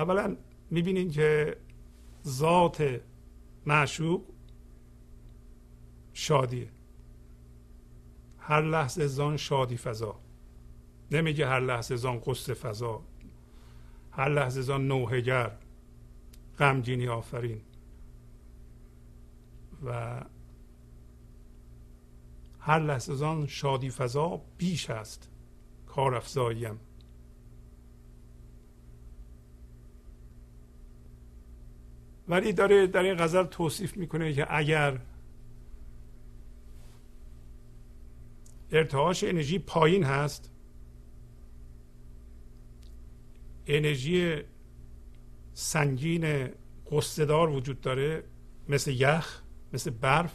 اولا 0.00 0.36
می‌بینین 0.70 1.10
که 1.10 1.56
ذات 2.26 3.00
معشوق 3.66 4.22
شادیه. 6.12 6.68
هر 8.38 8.62
لحظه 8.62 9.06
زان 9.06 9.36
شادی 9.36 9.76
فضا. 9.76 10.20
نمیگه 11.10 11.46
هر 11.46 11.60
لحظه 11.60 11.96
زان 11.96 12.20
قصد 12.20 12.52
فضا. 12.52 13.02
هر 14.12 14.28
لحظه 14.28 14.60
زان 14.60 14.88
نوهگر 14.88 15.56
غمگینی 16.58 17.08
آفرین. 17.08 17.60
و 19.84 20.20
هر 22.60 22.78
لحظه 22.78 23.14
زان 23.14 23.46
شادی 23.46 23.90
فضا 23.90 24.40
بیش 24.58 24.90
است. 24.90 25.30
کار 25.86 26.14
افزاییم. 26.14 26.80
ولی 32.30 32.52
داره 32.52 32.86
در 32.86 33.02
این 33.02 33.14
غزل 33.14 33.44
توصیف 33.44 33.96
می‌کنه 33.96 34.32
که 34.32 34.46
اگر 34.56 34.98
ارتعاش 38.72 39.24
انرژی 39.24 39.58
پایین 39.58 40.04
هست 40.04 40.50
انرژی 43.66 44.36
سنگین 45.54 46.48
قصدار 46.90 47.50
وجود 47.50 47.80
داره 47.80 48.24
مثل 48.68 48.90
یخ 48.90 49.42
مثل 49.72 49.90
برف 49.90 50.34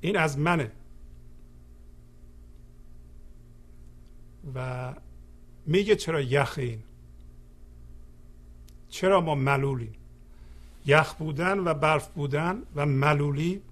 این 0.00 0.16
از 0.16 0.38
منه. 0.38 0.72
و 4.54 4.94
میگه 5.66 5.96
چرا 5.96 6.20
یخ 6.20 6.54
این؟ 6.58 6.82
چرا 8.90 9.20
ما 9.20 9.34
ملولیم؟ 9.34 9.94
یخ 10.86 11.14
بودن 11.14 11.58
و 11.58 11.74
برف 11.74 12.08
بودن 12.08 12.62
و 12.74 12.86
ملولی 12.86 13.62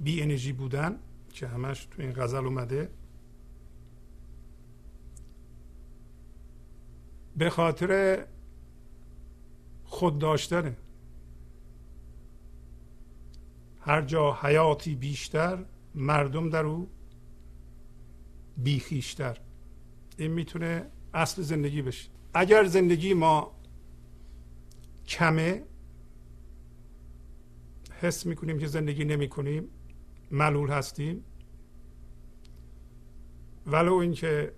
بی 0.00 0.22
انرژی 0.22 0.52
بودن 0.52 0.98
که 1.32 1.48
همش 1.48 1.84
تو 1.84 2.02
این 2.02 2.12
غزل 2.12 2.46
اومده. 2.46 2.90
به 7.36 7.50
خاطر 7.50 8.24
خود 9.84 10.18
داشتنه 10.18 10.76
هر 13.80 14.02
جا 14.02 14.38
حیاتی 14.42 14.94
بیشتر 14.94 15.64
مردم 15.94 16.50
در 16.50 16.64
او 16.64 16.88
بیخیشتر. 18.56 19.38
این 20.16 20.30
می‌تونه 20.30 20.86
اصل 21.14 21.42
زندگی 21.42 21.82
بشه. 21.82 22.08
اگر 22.34 22.64
زندگی 22.64 23.14
ما 23.14 23.57
کمه. 25.08 25.62
حس 28.00 28.26
می‌کنیم 28.26 28.58
که 28.58 28.66
زندگی 28.66 29.04
نمی 29.04 29.28
کنیم 29.28 29.68
ملول 30.30 30.70
هستیم. 30.70 31.24
ولو 33.66 33.94
اینکه 33.94 34.52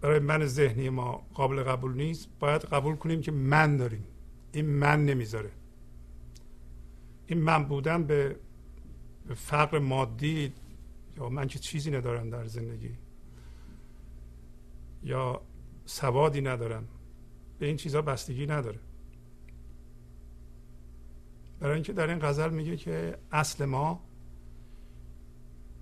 برای 0.00 0.18
من 0.18 0.46
ذهنی 0.46 0.88
ما 0.88 1.26
قابل 1.34 1.62
قبول 1.62 1.94
نیست 1.94 2.28
باید 2.40 2.62
قبول 2.62 2.96
کنیم 2.96 3.20
که 3.20 3.32
من 3.32 3.76
داریم. 3.76 4.04
این 4.52 4.66
من 4.66 5.04
نمی‌ذاره. 5.04 5.50
این 7.26 7.40
من 7.40 7.64
بودن 7.64 8.04
به 8.04 8.36
فقر 9.34 9.78
مادی 9.78 10.52
یا 11.16 11.28
من 11.28 11.46
که 11.46 11.58
چیزی 11.58 11.90
ندارم 11.90 12.30
در 12.30 12.46
زندگی 12.46 12.90
یا 15.02 15.40
سوادی 15.84 16.40
ندارم 16.40 16.88
به 17.58 17.66
این 17.66 17.76
چیزها 17.76 18.02
بستگی 18.02 18.46
نداره. 18.46 18.78
برای 21.64 21.74
اینکه 21.74 21.92
در 21.92 22.08
این 22.08 22.18
غزل 22.18 22.50
میگه 22.50 22.76
که 22.76 23.18
اصل 23.32 23.64
ما 23.64 24.02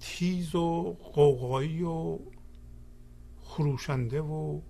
تیز 0.01 0.55
و 0.55 0.97
قوقایی 1.13 1.83
و 1.83 2.19
خروشنده 3.41 4.21
و 4.21 4.61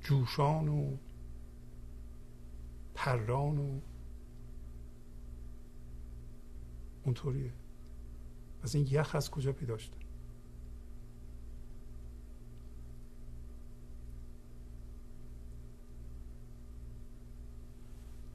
جوشان 0.00 0.68
و 0.68 0.96
پران 2.94 3.58
و 3.58 3.80
اونطوریه. 7.04 7.52
از 8.62 8.74
این 8.74 8.86
یخ 8.90 9.14
از 9.14 9.30
کجا 9.30 9.52
پیدا 9.52 9.78
شده؟ 9.78 9.96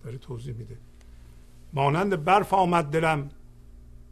داره 0.03 0.17
توضیح 0.17 0.53
میده. 0.53 0.92
مانند 1.73 2.23
برف 2.23 2.53
آمد 2.53 2.85
دلم 2.85 3.29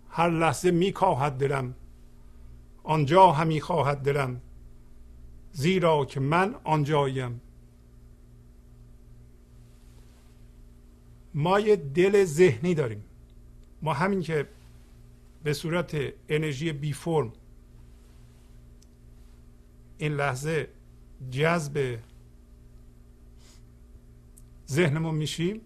هر 0.10 0.30
لحظه 0.30 0.71
میکاهد 0.71 1.34
دلم 1.34 1.74
آنجا 2.84 3.32
همی 3.32 3.62
خواهد 3.62 3.97
دلم 3.97 4.41
زیرا 5.54 6.06
که 6.06 6.19
من 6.19 6.56
آنجایم. 6.63 7.41
ما 11.34 11.60
یه 11.60 11.76
دل 11.76 12.26
ذهنی 12.26 12.76
داریم. 12.76 13.04
ما 13.82 13.93
همین 13.93 14.21
که 14.21 14.47
به 15.43 15.54
صورت 15.54 15.97
انرژی 16.30 16.71
بی 16.71 16.93
فرم 16.93 17.34
این 19.97 20.13
لحظه 20.13 20.67
جذب 21.32 22.00
ذهنمون 24.69 25.15
میشیم 25.15 25.62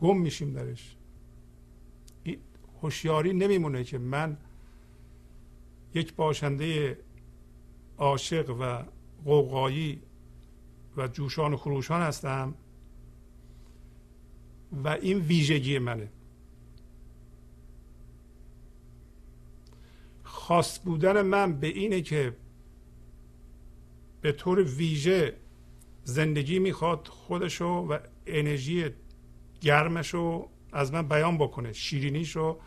گم 0.00 0.18
میشیم 0.18 0.52
درش. 0.52 0.96
هوشیاری 2.82 3.32
نمیمونه 3.32 3.84
که 3.84 3.98
من 3.98 4.36
یک 5.94 6.14
باشنده 6.14 6.98
عاشق 7.98 8.50
و 8.60 8.84
قوقایی 9.24 10.00
و 10.96 11.08
جوشان 11.08 11.52
و 11.52 11.56
خروشان 11.56 12.02
هستم 12.02 12.54
و 14.84 14.88
این 14.88 15.18
ویژگی 15.18 15.78
منه. 15.78 16.08
خاص 20.22 20.80
بودن 20.84 21.22
من 21.22 21.60
به 21.60 21.66
اینه 21.66 22.00
که 22.00 22.36
به 24.20 24.32
طور 24.32 24.62
ویژه 24.62 25.36
زندگی 26.04 26.58
می‌خواد 26.58 27.08
خودشو 27.08 27.64
و 27.64 27.98
انرژی 28.26 28.90
گرمشو 29.60 30.48
از 30.72 30.92
من 30.92 31.08
بیان 31.08 31.38
بکنه 31.38 31.72
شیرینیشو 31.72 32.58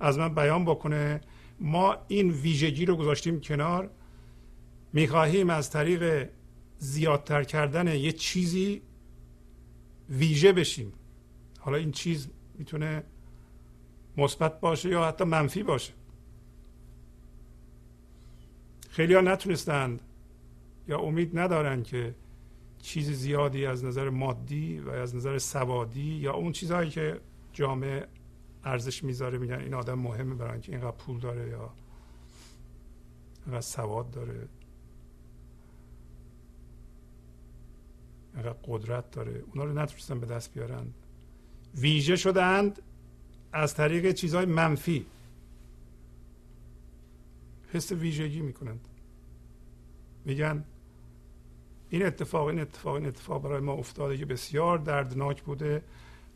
از 0.00 0.18
من 0.18 0.34
بیان 0.34 0.64
بکنه. 0.64 1.20
ما 1.60 1.96
این 2.08 2.30
ویژگی 2.30 2.86
رو 2.86 2.96
گذاشتیم 2.96 3.40
کنار. 3.40 3.90
می‌خواهیم 4.92 5.50
از 5.50 5.70
طریق 5.70 6.28
زیادتر 6.78 7.44
کردن 7.44 7.94
یه 7.94 8.12
چیزی 8.12 8.82
ویژه 10.08 10.52
بشیم. 10.52 10.92
حالا 11.60 11.76
این 11.76 11.92
چیز 11.92 12.28
می‌تونه 12.58 13.02
مثبت 14.16 14.60
باشه 14.60 14.88
یا 14.88 15.04
حتی 15.04 15.24
منفی 15.24 15.62
باشه. 15.62 15.92
خیلی 18.90 19.14
ها 19.14 19.20
نتونستند 19.20 20.00
یا 20.88 20.98
امید 20.98 21.38
ندارن 21.38 21.82
که 21.82 22.14
چیز 22.82 23.10
زیادی 23.10 23.66
از 23.66 23.84
نظر 23.84 24.10
مادی 24.10 24.78
و 24.78 24.90
از 24.90 25.16
نظر 25.16 25.38
سوادی 25.38 26.00
یا 26.00 26.32
اون 26.32 26.52
چیزهایی 26.52 26.90
که 26.90 27.20
جامعه 27.52 28.06
ارزش 28.64 29.04
می‌ذاره 29.04 29.38
میگن 29.38 29.60
این 29.60 29.74
آدم 29.74 29.98
مهمه 29.98 30.34
برای 30.34 30.52
اینکه 30.52 30.72
اینقدر 30.72 30.96
پول 30.96 31.20
داره 31.20 31.48
یا 31.48 31.72
اینقدر 33.46 33.60
سواد 33.60 34.10
داره 34.10 34.48
اینقدر 38.34 38.56
قدرت 38.64 39.10
داره 39.10 39.44
اونا 39.52 39.64
رو 39.64 39.72
نتونستن 39.72 40.20
به 40.20 40.26
دست 40.26 40.54
بیارن. 40.54 40.86
ویژه 41.74 42.16
شدند 42.16 42.82
از 43.52 43.74
طریق 43.74 44.12
چیزهای 44.12 44.46
منفی. 44.46 45.06
حس 47.72 47.92
ویژگی 47.92 48.40
می‌کنند. 48.40 48.88
میگن 50.24 50.64
این 51.92 52.06
اتفاق 52.06 52.46
این 52.46 52.60
اتفاق 52.60 52.94
این 52.94 53.06
اتفاق 53.06 53.42
برای 53.42 53.60
ما 53.60 53.72
افتاده 53.72 54.18
که 54.18 54.26
بسیار 54.26 54.78
دردناک 54.78 55.42
بوده 55.42 55.82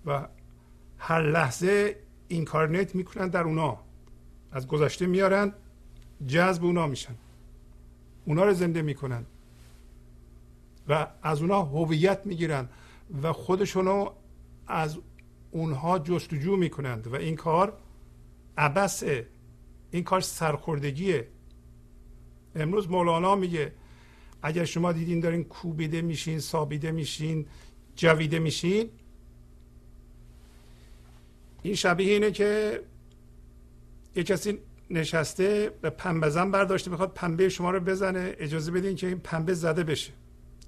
و 0.07 0.29
هر 0.99 1.23
لحظه 1.23 1.97
اینکارنیت 2.29 2.95
می‌کنن 2.95 3.29
در 3.29 3.43
اونا. 3.43 3.79
از 4.53 4.67
گذشته 4.67 5.07
میارن 5.07 5.53
جذب 6.27 6.65
اونا 6.65 6.87
میشن. 6.87 7.15
اونا 8.25 8.45
رو 8.45 8.55
زنده 8.55 8.83
می‌کنن 8.83 9.27
و 10.89 11.07
از 11.23 11.41
اونا 11.41 11.63
هویت 11.63 12.21
می‌گیرن 12.25 12.69
و 13.23 13.33
خودشونو 13.33 14.11
از 14.67 14.99
اونها 15.51 15.99
جستجو 15.99 16.57
می‌کنند 16.57 17.07
و 17.07 17.15
این 17.15 17.37
کار 17.37 17.73
عبسه 18.59 19.27
این 19.91 20.05
کار 20.05 20.21
سرخوردگیه. 20.21 21.29
امروز 22.55 22.91
مولانا 22.91 23.35
میگه 23.35 23.73
اگر 24.47 24.65
شما 24.65 24.93
دیدین 24.93 25.21
دارین 25.21 25.45
کوبیده 25.45 26.03
میشین 26.03 26.39
سابیده 26.39 26.91
میشین 26.93 27.47
جویده 27.97 28.39
میشین 28.39 28.91
این 31.63 31.75
شبیه 31.75 32.13
اینه 32.13 32.31
که 32.31 32.81
یه 34.17 34.23
کسی 34.23 34.59
نشسته 34.91 35.73
به 35.81 35.91
پنبه 35.91 36.31
زن 36.31 36.51
برداشته 36.51 36.91
می‌خواد 36.91 37.13
پنبه 37.15 37.49
شما 37.49 37.71
رو 37.71 37.81
بزنه 37.81 38.35
اجازه 38.39 38.73
بدین 38.73 38.97
که 38.97 39.07
این 39.07 39.19
پنبه 39.19 39.55
زده 39.55 39.85
بشه. 39.85 40.13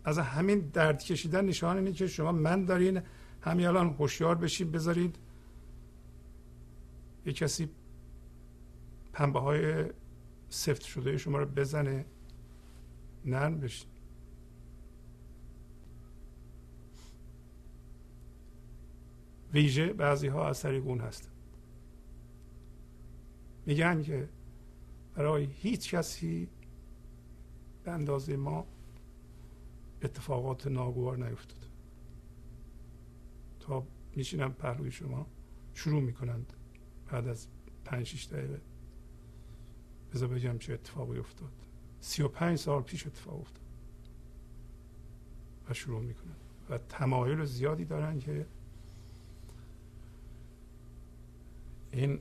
از 0.05 0.19
همین 0.19 0.59
درد 0.59 1.03
کشیدن 1.03 1.45
نشان 1.45 1.77
اینه 1.77 1.93
که 1.93 2.07
شما 2.07 2.33
من 2.33 2.64
دارین 2.64 3.01
همین 3.41 3.67
الان 3.67 3.91
هوشیار 3.91 4.35
بشید 4.35 4.73
بذارید 4.73 5.17
یه 7.27 7.33
کسی 7.33 7.69
پنبه 9.12 9.41
های 9.41 9.85
سفت 10.51 10.83
شده 10.83 11.19
شما 11.19 11.38
رو 11.38 11.47
بزنه. 11.47 12.05
نرم 13.29 13.61
بشید 13.61 13.88
ویژه 19.53 19.93
بعضی 19.93 20.27
ها 20.29 20.49
از 20.49 20.62
طریق 20.62 20.87
اون 20.87 21.01
هستن. 21.01 21.31
میگن 23.67 24.03
که 24.03 24.29
برای 25.14 25.45
هیچ 25.45 25.95
کسی 25.95 26.49
به 27.85 27.91
اندازه 27.91 28.37
ما 28.37 28.67
اتفاقات 30.03 30.67
ناگوار 30.67 31.29
نیفتاد. 31.29 31.71
تا 33.61 33.87
میشینم 34.17 34.53
پهلوی 34.53 34.91
شما 34.91 35.27
شروع 35.75 36.03
می‌کنند 36.03 36.53
بعد 37.11 37.29
از 37.29 37.49
پنج 37.85 38.07
شیش 38.07 38.27
دقیقه. 38.27 38.61
بذار 40.14 40.29
بگم 40.29 40.59
چه 40.59 40.75
اتفاقی 40.75 41.19
افتاد. 41.19 41.58
سی 42.01 42.23
و 42.23 42.29
پنج 42.29 42.59
سال 42.59 42.83
پیش 42.83 43.07
اتفاق 43.07 43.41
افتاد. 43.41 43.63
و 45.71 45.75
شروع 45.75 46.01
می‌کنن. 46.01 46.37
و 46.71 46.79
تمایل 46.79 47.45
زیادی 47.45 47.85
دارن 47.85 48.19
که 48.19 48.47
این 51.93 52.21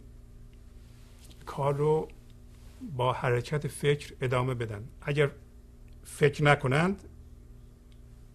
کار 1.45 1.75
رو 1.75 2.07
با 2.97 3.13
حرکت 3.13 3.67
فکر 3.67 4.15
ادامه 4.21 4.53
بدن. 4.53 4.87
اگر 5.01 5.31
فکر 6.03 6.43
نکنند 6.43 7.03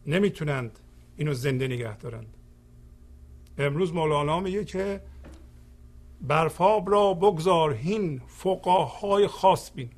نمی‌تونند 0.07 0.79
اینو 1.17 1.35
زنده 1.35 1.69
نگه 1.69 1.97
دارند. 1.97 2.37
امروز 3.59 3.93
مولانا 3.93 4.41
میگه 4.41 4.65
که 4.65 5.01
برفاب 6.21 6.91
را 6.91 7.15
بگذار 7.15 7.75
هین 7.75 8.23
فقاهای 8.27 9.27
خاص 9.27 9.73
بین. 9.75 9.91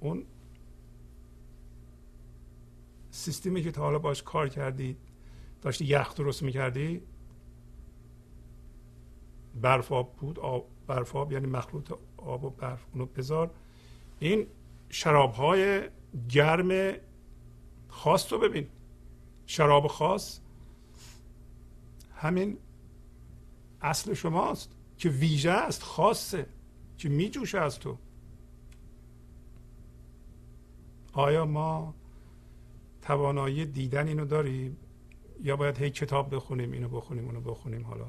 اون 0.00 0.24
سیستمی 3.10 3.62
که 3.62 3.70
تا 3.70 3.82
حالا 3.82 3.98
باش 3.98 4.22
کار 4.22 4.48
کردی 4.48 4.96
داشتی 5.62 5.84
یخ 5.84 6.14
درست 6.14 6.42
می‌کردی 6.42 7.02
برفاب 9.54 10.12
بود 10.16 10.38
آب 10.38 10.68
برفاب 10.86 11.32
یعنی 11.32 11.46
مخلوط 11.46 11.92
آب 12.16 12.44
و 12.44 12.50
برف 12.50 12.86
اونو 12.92 13.06
بذار. 13.06 13.50
این 14.18 14.46
شراب 14.88 15.32
های 15.32 15.88
گرم 16.28 16.96
خاص 17.88 18.32
رو 18.32 18.38
ببین. 18.38 18.66
شراب 19.46 19.86
خاص 19.86 20.40
همین 22.14 22.58
اصل 23.80 24.14
شماست 24.14 24.70
که 24.98 25.08
ویژه 25.08 25.50
است 25.50 25.82
خاصه 25.82 26.46
که 26.98 27.08
میجوشه 27.08 27.58
از 27.58 27.78
تو. 27.78 27.98
آیا 31.18 31.44
ما 31.44 31.94
توانایی 33.02 33.66
دیدن 33.66 34.08
اینو 34.08 34.24
داریم 34.24 34.76
یا 35.42 35.56
باید 35.56 35.78
هی 35.78 35.90
کتاب 35.90 36.34
بخونیم 36.34 36.72
اینو 36.72 36.88
بخونیم 36.88 37.24
اونو 37.24 37.40
بخونیم؟ 37.40 37.82
حالا 37.84 38.06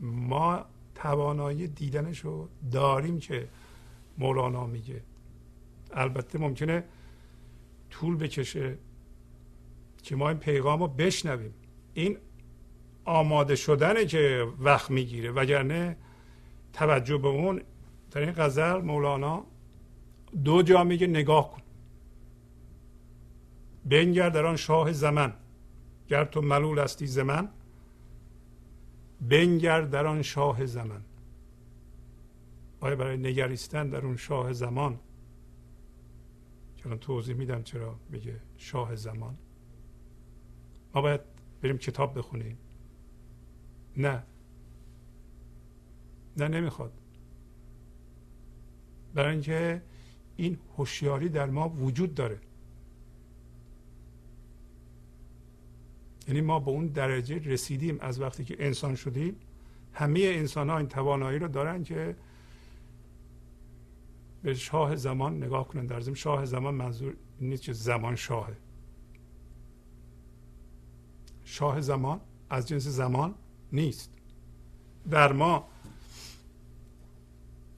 ما 0.00 0.64
توانایی 0.94 1.68
دیدنش 1.68 2.20
رو 2.20 2.48
داریم 2.72 3.18
که 3.18 3.48
مولانا 4.18 4.66
میگه. 4.66 5.02
البته 5.92 6.38
ممکنه 6.38 6.84
طول 7.90 8.16
بکشه 8.16 8.78
که 10.02 10.16
ما 10.16 10.28
این 10.28 10.38
پیغام 10.38 10.80
رو 10.80 10.88
بشنویم. 10.88 11.54
این 11.94 12.18
آماده 13.04 13.56
شدنه 13.56 14.06
که 14.06 14.46
وقت 14.58 14.90
می‌گیره 14.90 15.30
وگرنه 15.30 15.96
توجه 16.72 17.18
به 17.18 17.28
اون 17.28 17.62
در 18.10 18.20
این 18.20 18.32
غزل 18.32 18.80
مولانا 18.80 19.46
دو 20.44 20.62
جا 20.62 20.84
میگه 20.84 21.06
نگاه 21.06 21.50
کن. 21.50 21.62
بنگر 23.84 24.28
در 24.28 24.46
آن 24.46 24.56
شاه 24.56 24.92
زمن. 24.92 25.32
گر 26.08 26.24
تو 26.24 26.40
ملول 26.40 26.78
هستی 26.78 27.06
زمن 27.06 27.48
بنگر 29.20 29.80
در 29.80 30.06
آن 30.06 30.22
شاه 30.22 30.66
زمن. 30.66 31.02
آیا 32.80 32.96
برای 32.96 33.16
نگریستن 33.16 33.88
در 33.88 34.06
اون 34.06 34.16
شاه 34.16 34.52
زمان؟ 34.52 34.98
که 36.76 36.96
توضیح 36.96 37.34
میدم 37.34 37.62
چرا 37.62 37.94
میگه 38.10 38.40
شاه 38.56 38.96
زمان؟ 38.96 39.38
ما 40.94 41.00
باید 41.02 41.20
بریم 41.62 41.78
کتاب 41.78 42.18
بخونیم. 42.18 42.58
نه. 43.96 44.22
نه 46.36 46.48
نمی‌خواد. 46.48 46.92
برای 49.14 49.32
اینکه 49.32 49.82
این 50.36 50.58
هوشیاری 50.76 51.28
در 51.28 51.46
ما 51.46 51.68
وجود 51.68 52.14
داره. 52.14 52.38
یعنی 56.28 56.40
ما 56.40 56.60
به 56.60 56.70
اون 56.70 56.86
درجه 56.86 57.38
رسیدیم 57.38 57.98
از 58.00 58.20
وقتی 58.20 58.44
که 58.44 58.56
انسان 58.58 58.94
شدیم. 58.94 59.36
همه 59.92 60.20
انسان 60.20 60.70
ها 60.70 60.78
این 60.78 60.88
توانایی 60.88 61.38
رو 61.38 61.48
دارن 61.48 61.84
که 61.84 62.16
به 64.42 64.54
شاه 64.54 64.96
زمان 64.96 65.36
نگاه 65.44 65.68
کنن. 65.68 65.86
در 65.86 66.00
ضمن 66.00 66.14
شاه 66.14 66.44
زمان 66.44 66.74
منظور 66.74 67.14
نیست 67.40 67.62
که 67.62 67.72
زمان 67.72 68.16
شاهه. 68.16 68.56
شاه 71.44 71.80
زمان 71.80 72.20
از 72.50 72.68
جنس 72.68 72.82
زمان 72.82 73.34
نیست. 73.72 74.10
در 75.10 75.32
ما 75.32 75.68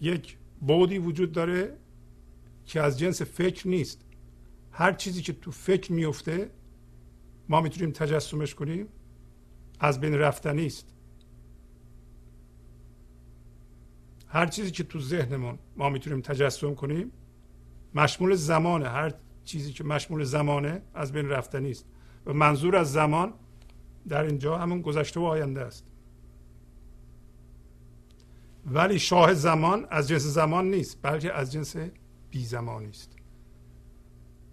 یک 0.01 0.37
بودی 0.61 0.99
وجود 0.99 1.33
داره. 1.33 1.77
که 2.66 2.81
از 2.81 2.98
جنس 2.98 3.22
فکر 3.22 3.68
نیست. 3.68 4.00
هر 4.70 4.92
چیزی 4.92 5.22
که 5.22 5.33
تو 5.33 5.50
فکر 5.50 5.92
میفته 5.92 6.50
ما 7.48 7.61
می‌تونیم 7.61 7.92
تجسمش 7.92 8.55
کنیم. 8.55 8.88
از 9.81 10.00
بین 10.00 10.14
رفتنی 10.14 10.66
است. 10.66 10.94
هر 14.26 14.46
چیزی 14.46 14.70
که 14.70 14.85
تو 14.85 15.00
ذهنمون 15.00 15.59
ما 15.76 15.88
می‌تونیم 15.88 16.20
تجسم 16.20 16.74
کنیم 16.74 17.12
مشمول 17.94 18.35
زمانه. 18.35 18.88
هر 18.88 19.14
چیزی 19.44 19.72
که 19.72 19.85
مشمول 19.85 20.24
زمانه 20.24 20.83
از 20.94 21.12
بین 21.12 21.29
رفتنی 21.29 21.70
است. 21.70 21.87
و 22.26 22.33
منظور 22.33 22.76
از 22.76 22.92
زمان 22.92 23.33
در 24.09 24.22
اینجا 24.22 24.59
همون 24.59 24.83
گذشته 24.83 25.20
و 25.20 25.22
آینده 25.22 25.61
است. 25.61 25.85
ولی 28.66 28.98
شاه 28.98 29.35
زمان 29.35 29.87
از 29.90 30.09
جنس 30.09 30.22
زمان 30.22 30.70
نیست 30.70 30.98
بلکه 31.02 31.33
از 31.33 31.52
جنس 31.52 31.76
بی 32.37 32.44
زمانی 32.44 32.88
است 32.88 33.16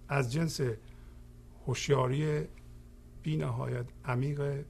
از 0.08 0.34
جنس 0.34 0.62
هوشیاری 1.68 2.48
بی 3.24 3.38
نهایت 3.38 3.86
عمیق 4.06 4.66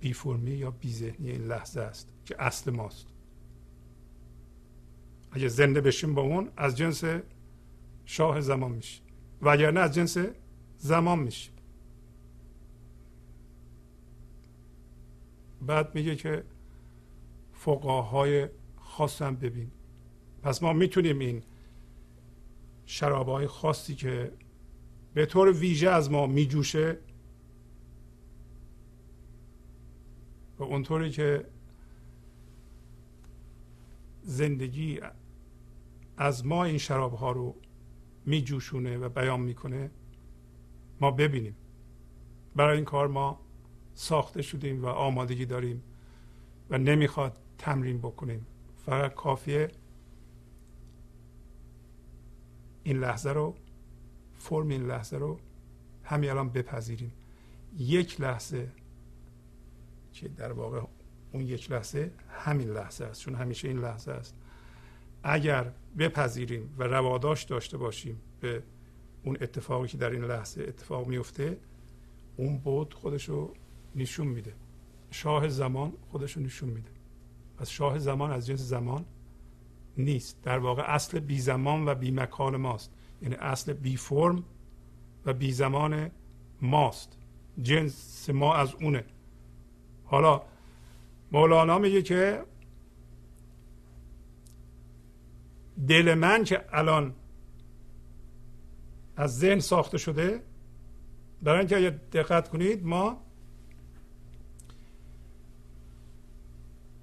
بی 0.00 0.12
فرمی 0.12 0.50
یا 0.50 0.70
بی 0.70 0.92
ذهنی 0.92 1.30
این 1.30 1.44
لحظه 1.44 1.80
است 1.80 2.08
که 2.24 2.42
اصل 2.42 2.70
ماست. 2.70 3.06
اگه 5.32 5.48
زنده 5.48 5.80
بشیم 5.80 6.14
با 6.14 6.22
اون 6.22 6.50
از 6.56 6.76
جنس 6.76 7.04
شاه 8.04 8.40
زمان 8.40 8.72
میشیم. 8.72 9.02
وگرنه 9.42 9.80
از 9.80 9.94
جنس 9.94 10.16
زمان 10.78 11.18
میشیم. 11.18 11.54
بعد 15.62 15.94
میگه 15.94 16.16
که 16.16 16.44
فقاهای 17.52 18.48
خاص 18.76 19.22
هم 19.22 19.36
ببین. 19.36 19.70
پس 20.42 20.62
ما 20.62 20.72
می‌تونیم 20.72 21.18
این 21.18 21.42
شرابهای 22.92 23.46
خاصی 23.46 23.94
که 23.94 24.32
به 25.14 25.26
طور 25.26 25.52
ویژه 25.52 25.90
از 25.90 26.10
ما 26.10 26.26
میجوشه 26.26 26.98
و 30.58 30.62
اونطوری 30.62 31.10
که 31.10 31.46
زندگی 34.22 35.00
از 36.16 36.46
ما 36.46 36.64
این 36.64 36.78
شراب 36.78 37.14
ها 37.14 37.32
رو 37.32 37.54
میجوشونه 38.26 38.98
و 38.98 39.08
بیان 39.08 39.40
می‌کنه 39.40 39.90
ما 41.00 41.10
ببینیم. 41.10 41.56
برای 42.56 42.76
این 42.76 42.84
کار 42.84 43.08
ما 43.08 43.40
ساخته 43.94 44.42
شدیم 44.42 44.84
و 44.84 44.86
آمادگی 44.86 45.46
داریم 45.46 45.82
و 46.70 46.78
نمی‌خواد 46.78 47.38
تمرین 47.58 47.98
بکنیم. 47.98 48.46
فقط 48.86 49.14
کافیه 49.14 49.70
این 52.84 52.98
لحظه 52.98 53.30
رو 53.30 53.54
فرم 54.38 54.68
این 54.68 54.86
لحظه 54.86 55.16
رو 55.16 55.38
همین 56.04 56.30
الان 56.30 56.48
بپذیریم. 56.48 57.12
یک 57.78 58.20
لحظه 58.20 58.68
که 60.12 60.28
در 60.28 60.52
واقع 60.52 60.80
اون 61.32 61.42
یک 61.42 61.70
لحظه 61.70 62.10
همین 62.28 62.68
لحظه 62.68 63.04
است 63.04 63.20
چون 63.20 63.34
همیشه 63.34 63.68
این 63.68 63.78
لحظه 63.78 64.12
است. 64.12 64.34
اگر 65.22 65.72
بپذیریم 65.98 66.74
و 66.78 66.82
رواداش 66.82 67.44
داشته 67.44 67.76
باشیم 67.76 68.20
به 68.40 68.62
اون 69.24 69.36
اتفاقی 69.40 69.88
که 69.88 69.98
در 69.98 70.10
این 70.10 70.24
لحظه 70.24 70.62
اتفاق 70.62 71.06
میفته 71.06 71.56
اون 72.36 72.58
بود 72.58 72.94
خودشو 72.94 73.54
نشون 73.94 74.26
میده. 74.26 74.52
شاه 75.10 75.48
زمان 75.48 75.92
خودشو 76.10 76.40
نشون 76.40 76.68
میده. 76.68 76.90
پس 77.58 77.68
شاه 77.68 77.98
زمان 77.98 78.30
از 78.30 78.46
جنس 78.46 78.60
زمان 78.60 79.04
نیست. 79.96 80.42
در 80.42 80.58
واقع 80.58 80.82
اصل 80.82 81.20
بی 81.20 81.40
زمان 81.40 81.88
و 81.88 81.94
بی 81.94 82.10
مکان 82.10 82.56
ماست. 82.56 82.90
یعنی 83.22 83.34
اصل 83.34 83.72
بی 83.72 83.96
فرم 83.96 84.44
و 85.26 85.32
بی 85.32 85.52
زمان 85.52 86.10
ماست. 86.62 87.18
جنس 87.62 88.30
ما 88.30 88.54
از 88.54 88.74
اونه. 88.74 89.04
حالا 90.04 90.42
مولانا 91.32 91.78
میگه 91.78 92.02
که 92.02 92.44
دل 95.88 96.14
من 96.14 96.44
که 96.44 96.64
الان 96.72 97.14
از 99.16 99.38
ذهن 99.38 99.60
ساخته 99.60 99.98
شده 99.98 100.42
برای 101.42 101.58
اینکه 101.58 101.76
اگر 101.76 101.90
دقت 101.90 102.48
کنید 102.48 102.84
ما 102.84 103.20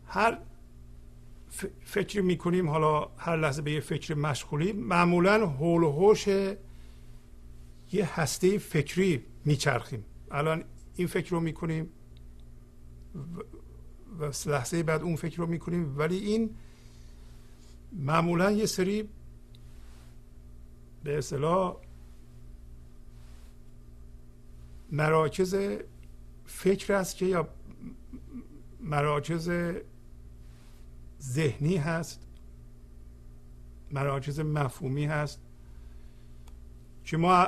هر 0.06 0.38
فکری 1.84 2.22
می‌کنیم 2.22 2.70
حالا 2.70 3.10
هر 3.18 3.36
لحظه 3.38 3.62
به 3.62 3.72
یه 3.72 3.80
فکر 3.80 4.16
مشغولیم 4.16 4.76
معمولا 4.76 5.48
حول 5.48 5.84
و 5.84 5.92
حوش 5.92 6.28
یه 7.92 8.20
هسته 8.20 8.58
فکری 8.58 9.26
میچرخیم. 9.46 10.06
الان 10.32 10.64
این 10.96 11.08
فکر 11.08 11.32
رو 11.32 11.40
می‌کنیم 11.40 11.90
و 14.20 14.32
لحظه 14.46 14.84
بعد 14.84 15.02
اون 15.02 15.16
فکر 15.16 15.38
رو 15.38 15.48
می‌کنیم 15.48 15.98
ولی 15.98 16.18
این 16.18 16.56
معمولا 17.94 18.52
یه 18.52 18.66
سری 18.66 19.10
به 21.04 21.18
اصطلاح 21.18 21.78
مراکز 24.92 25.56
فکر 26.46 26.94
است 26.94 27.16
که 27.16 27.26
یا 27.26 27.48
مراکز 28.80 29.50
ذهنی 31.22 31.78
هست 31.78 32.28
مراکز 33.92 34.40
مفهومی 34.40 35.06
هست 35.06 35.42
که 37.04 37.18
ما 37.18 37.48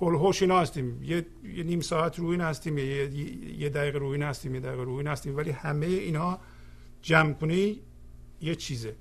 هلوش 0.00 0.42
اینا 0.42 0.60
هستیم. 0.60 1.02
یه،, 1.02 1.26
یه 1.44 1.64
نیم 1.64 1.80
ساعت 1.80 2.18
روی 2.18 2.36
هستیم 2.36 2.78
یه, 2.78 2.84
یه 3.58 3.68
دقیقه 3.68 3.98
روی 3.98 4.22
هستیم 4.22 4.54
یه 4.54 4.60
دقیقه 4.60 4.82
روی 4.82 5.06
هستیم 5.06 5.36
ولی 5.36 5.50
همه 5.50 5.86
اینا 5.86 6.38
جمع 7.02 7.32
کنی 7.32 7.80
یه 8.40 8.54
چیزه. 8.54 8.94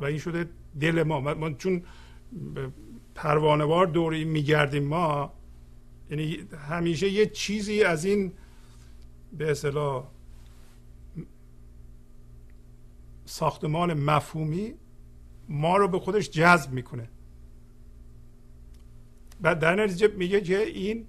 و 0.00 0.04
این 0.04 0.18
شده 0.18 0.48
دل 0.80 1.02
ما. 1.02 1.20
ما 1.20 1.50
چون 1.50 1.82
پروانوار 3.14 3.86
دوری 3.86 4.24
میگردیم 4.24 4.84
ما 4.84 5.32
یعنی 6.10 6.38
همیشه 6.68 7.08
یه 7.08 7.26
چیزی 7.26 7.82
از 7.82 8.04
این 8.04 8.32
به 9.32 9.50
اصطلاح 9.50 10.13
ساختمان 13.24 13.94
مفهومی 13.94 14.74
ما 15.48 15.76
رو 15.76 15.88
به 15.88 15.98
خودش 15.98 16.30
جذب 16.30 16.72
می‌کنه. 16.72 17.08
و 19.42 19.54
در 19.54 19.84
نتیجه 19.84 20.08
میگه 20.08 20.40
که 20.40 20.58
این 20.58 21.06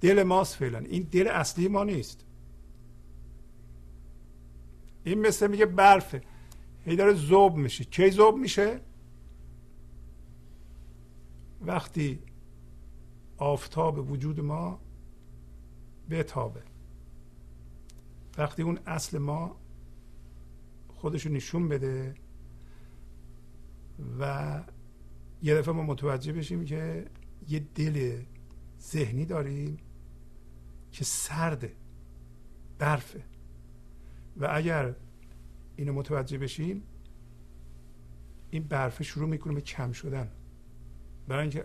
دل 0.00 0.22
ماست 0.22 0.56
فعلا. 0.56 0.78
این 0.78 1.02
دل 1.02 1.28
اصلی 1.28 1.68
ما 1.68 1.84
نیست. 1.84 2.24
این 5.04 5.20
مثل 5.26 5.50
میگه 5.50 5.66
برفه. 5.66 6.22
هی 6.84 6.96
داره 6.96 7.12
زوب 7.14 7.56
میشه. 7.56 7.84
کی 7.84 8.10
زوب 8.10 8.36
میشه؟ 8.36 8.80
وقتی 11.60 12.18
آفتاب 13.38 14.10
وجود 14.10 14.40
ما 14.40 14.80
بتابه. 16.10 16.62
وقتی 18.38 18.62
اون 18.62 18.78
اصل 18.86 19.18
ما 19.18 19.56
خودشو 21.02 21.30
نشون 21.30 21.68
بده 21.68 22.14
و 24.20 24.64
یه 25.42 25.54
دفعه 25.54 25.74
ما 25.74 25.82
متوجه 25.82 26.32
بشیم 26.32 26.64
که 26.64 27.06
یه 27.48 27.58
دل 27.74 28.22
ذهنی 28.80 29.24
داریم 29.24 29.76
که 30.92 31.04
سرده 31.04 31.76
برفه. 32.78 33.24
و 34.36 34.48
اگر 34.50 34.94
اینو 35.76 35.92
متوجه 35.92 36.38
بشیم 36.38 36.82
این 38.50 38.62
برفه 38.62 39.04
شروع 39.04 39.28
می‌کنه 39.28 39.54
به 39.54 39.60
کم 39.60 39.92
شدن. 39.92 40.30
برای 41.28 41.40
اینکه 41.40 41.64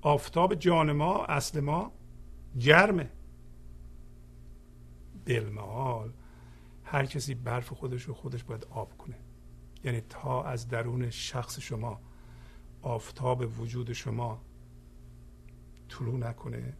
آفتاب 0.00 0.54
جان 0.54 0.92
ما 0.92 1.24
اصل 1.24 1.60
ما 1.60 1.92
گرمه 2.60 3.10
بالمحال 5.30 6.12
هر 6.84 7.06
کسی 7.06 7.34
برف 7.34 7.72
خودش 7.72 8.02
رو 8.02 8.14
خودش 8.14 8.44
باید 8.44 8.66
آب 8.70 8.98
کنه. 8.98 9.16
یعنی 9.84 10.00
تا 10.00 10.42
از 10.42 10.68
درون 10.68 11.10
شخص 11.10 11.60
شما 11.60 12.00
آفتاب 12.82 13.60
وجود 13.60 13.92
شما 13.92 14.40
طلوع 15.88 16.18
نکنه. 16.18 16.72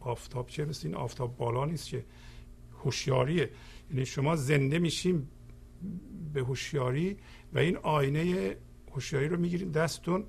آفتاب 0.00 0.46
چه 0.46 0.64
مثل 0.64 0.88
این 0.88 0.96
آفتاب 0.96 1.36
بالا 1.36 1.64
نیست 1.64 1.88
که 1.88 2.04
هوشیاریه. 2.84 3.50
یعنی 3.90 4.06
شما 4.06 4.36
زنده 4.36 4.78
میشیم 4.78 5.28
به 6.32 6.40
هوشیاری 6.40 7.16
و 7.52 7.58
این 7.58 7.76
آینه 7.76 8.56
هوشیاری 8.92 9.28
رو 9.28 9.36
می‌گیرید 9.36 9.72
دستتون 9.72 10.24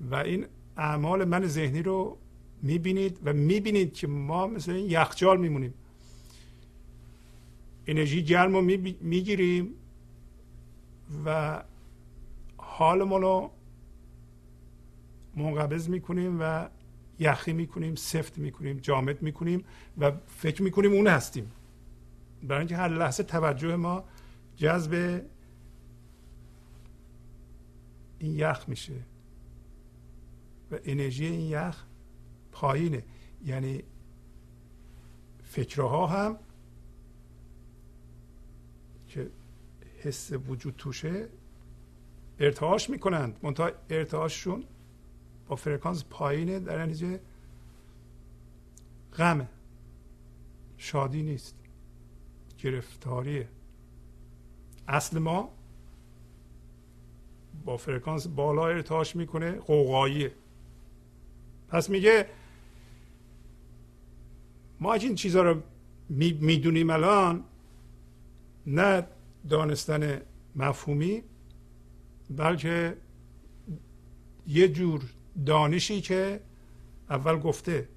و 0.00 0.14
این 0.14 0.46
اعمال 0.76 1.24
من 1.24 1.46
ذهنی 1.46 1.82
رو 1.82 2.18
می‌بینید 2.62 3.18
و 3.24 3.32
می‌بینید 3.32 3.94
که 3.94 4.06
ما 4.06 4.46
مثل 4.46 4.72
این 4.72 4.90
یخچال 4.90 5.40
میمونیم. 5.40 5.74
انرژی 7.86 8.24
گرم 8.24 8.54
رو 8.54 8.60
می‌گیریم 9.00 9.74
و 11.24 11.62
حالمون 12.56 13.22
رو 13.22 13.50
منقبض 15.36 15.88
می‌کنیم 15.88 16.36
و 16.40 16.68
یخی 17.18 17.52
می‌کنیم 17.52 17.94
سفت 17.94 18.38
می‌کنیم 18.38 18.78
جامد 18.78 19.22
می‌کنیم 19.22 19.64
و 19.98 20.12
فکر 20.26 20.62
می‌کنیم 20.62 20.92
اون 20.92 21.06
هستیم. 21.06 21.50
برای 22.42 22.58
اینکه 22.58 22.76
هر 22.76 22.88
لحظه 22.88 23.22
توجه 23.22 23.76
ما 23.76 24.04
جذب 24.56 25.22
این 28.18 28.34
یخ 28.38 28.64
میشه 28.68 28.94
و 30.70 30.78
انرژی 30.84 31.26
این 31.26 31.40
یخ 31.40 31.84
پایینه. 32.54 33.02
یعنی 33.44 33.82
فکرها 35.44 36.06
هم 36.06 36.38
که 39.08 39.30
حس 40.02 40.32
وجود 40.32 40.74
توشه 40.78 41.28
ارتعاش 42.40 42.90
می‌کنند. 42.90 43.38
منتها 43.42 43.70
ارتعاششون 43.90 44.64
با 45.48 45.56
فرکانس 45.56 46.04
پایینه 46.10 46.58
در 46.60 46.86
نتیجه 46.86 47.20
غمه. 49.16 49.48
شادی 50.76 51.22
نیست. 51.22 51.56
گرفتاریه. 52.58 53.48
اصل 54.88 55.18
ما 55.18 55.52
با 57.64 57.76
فرکانس 57.76 58.26
بالا 58.26 58.68
ارتعاش 58.68 59.16
می‌کنه 59.16 59.52
قوقاییه. 59.52 60.32
پس 61.68 61.90
میگه 61.90 62.26
ما 64.84 64.94
این 64.94 65.14
چیزها 65.14 65.42
رو 65.42 65.62
می‌دونیم 66.40 66.90
الان 66.90 67.44
نه 68.66 69.06
دانستن 69.48 70.20
مفهومی 70.56 71.22
بلکه 72.30 72.96
یه 74.46 74.68
جور 74.68 75.02
دانشی 75.46 76.00
که 76.00 76.40
اول 77.10 77.38
گفته. 77.38 77.88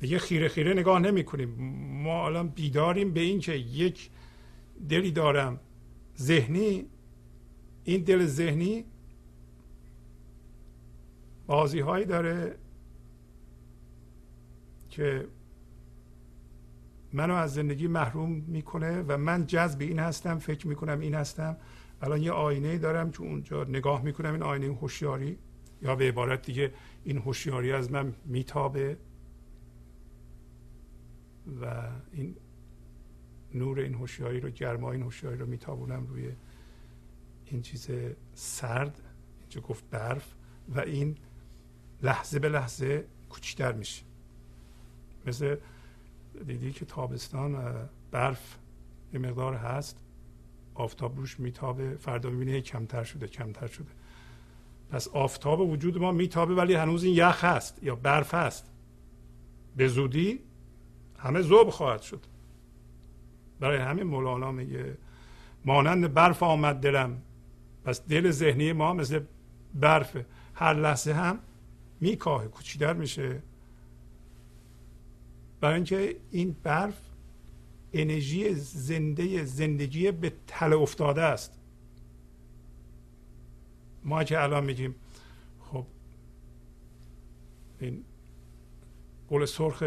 دیگه 0.00 0.18
خیره 0.18 0.48
خیره 0.48 0.72
نگاه 0.74 0.98
نمی 0.98 1.24
کنیم. 1.24 1.48
ما 2.02 2.26
الان 2.26 2.48
بیداریم 2.48 3.12
به 3.12 3.20
این 3.20 3.40
که 3.40 3.52
یک 3.52 4.10
دلی 4.88 5.10
دارم. 5.10 5.60
ذهنی 6.18 6.84
این 7.84 8.02
دل 8.02 8.26
ذهنی 8.26 8.84
بازی 11.46 11.80
هایی 11.80 12.04
داره 12.04 12.59
که 15.00 15.26
منو 17.12 17.34
از 17.34 17.54
زندگی 17.54 17.86
محروم 17.86 18.32
می‌کنه 18.32 19.02
و 19.02 19.16
من 19.16 19.46
جذب 19.46 19.80
این 19.80 19.98
هستم 19.98 20.38
فکر 20.38 20.66
می‌کنم 20.66 21.00
این 21.00 21.14
هستم. 21.14 21.56
الان 22.02 22.22
یه 22.22 22.32
آینه 22.32 22.78
دارم 22.78 23.10
که 23.10 23.20
اونجا 23.20 23.64
نگاه 23.64 24.02
می‌کنم 24.02 24.32
این 24.32 24.42
آینه 24.42 24.66
هوشیاری. 24.66 25.38
یا 25.82 25.96
به 25.96 26.08
عبارت 26.08 26.46
دیگه 26.46 26.72
این 27.04 27.18
هوشیاری 27.18 27.72
از 27.72 27.90
من 27.92 28.14
میتابه 28.24 28.96
و 31.62 31.88
این 32.12 32.36
نور 33.54 33.80
این 33.80 33.94
هوشیاری 33.94 34.40
رو 34.40 34.50
گرما 34.50 34.92
این 34.92 35.02
هوشیاری 35.02 35.38
رو 35.38 35.46
میتابونم 35.46 36.06
روی 36.06 36.28
این 37.44 37.62
چیز 37.62 37.90
سرد 38.34 39.00
اینجا 39.40 39.60
گفت 39.60 39.84
برف. 39.90 40.34
و 40.74 40.80
این 40.80 41.16
لحظه 42.02 42.38
به 42.38 42.48
لحظه 42.48 43.04
کوچیتر 43.30 43.72
میشه. 43.72 44.09
مثل 45.30 45.56
دیدی 46.46 46.72
که 46.72 46.84
تابستان 46.84 47.74
برف 48.10 48.56
یه 49.12 49.20
مقدار 49.20 49.54
هست. 49.54 50.04
آفتاب 50.74 51.16
روش 51.16 51.40
میتابه. 51.40 51.96
فردا 51.96 52.30
می‌بینی 52.30 52.60
کمتر 52.60 53.04
شده 53.04 53.28
کمتر 53.28 53.66
شده. 53.66 53.90
پس 54.90 55.08
آفتاب 55.08 55.60
وجود 55.60 55.98
ما 55.98 56.12
میتابه 56.12 56.54
ولی 56.54 56.74
هنوز 56.74 57.04
این 57.04 57.14
یخ 57.16 57.44
هست 57.44 57.82
یا 57.82 57.94
برف 57.94 58.34
هست. 58.34 58.70
به 59.76 59.88
زودی 59.88 60.40
همه 61.18 61.42
زوب 61.42 61.70
خواهد 61.70 62.02
شد. 62.02 62.26
برای 63.60 63.78
همین 63.78 64.04
مولانا 64.04 64.52
میگه 64.52 64.96
مانند 65.64 66.14
برف 66.14 66.42
آمد 66.42 66.76
دلم. 66.76 67.22
پس 67.84 68.06
دل 68.06 68.30
ذهنی 68.30 68.72
ما 68.72 68.92
مثل 68.92 69.20
برف. 69.74 70.16
هر 70.54 70.74
لحظه 70.74 71.12
هم 71.12 71.38
میکاهه 72.00 72.48
کوچیدر 72.48 72.92
میشه. 72.92 73.42
برای 75.60 75.74
اینکه 75.74 76.16
این 76.30 76.56
برف 76.62 77.00
انرژی 77.92 78.54
زنده 78.54 79.44
زندگی 79.44 80.10
به 80.10 80.32
تله 80.46 80.76
افتاده 80.76 81.22
است. 81.22 81.52
ما 84.04 84.24
که 84.24 84.42
الان 84.42 84.64
میگیم 84.64 84.94
خب 85.60 85.86
این 87.80 88.04
گل 89.30 89.44
سرخ 89.44 89.82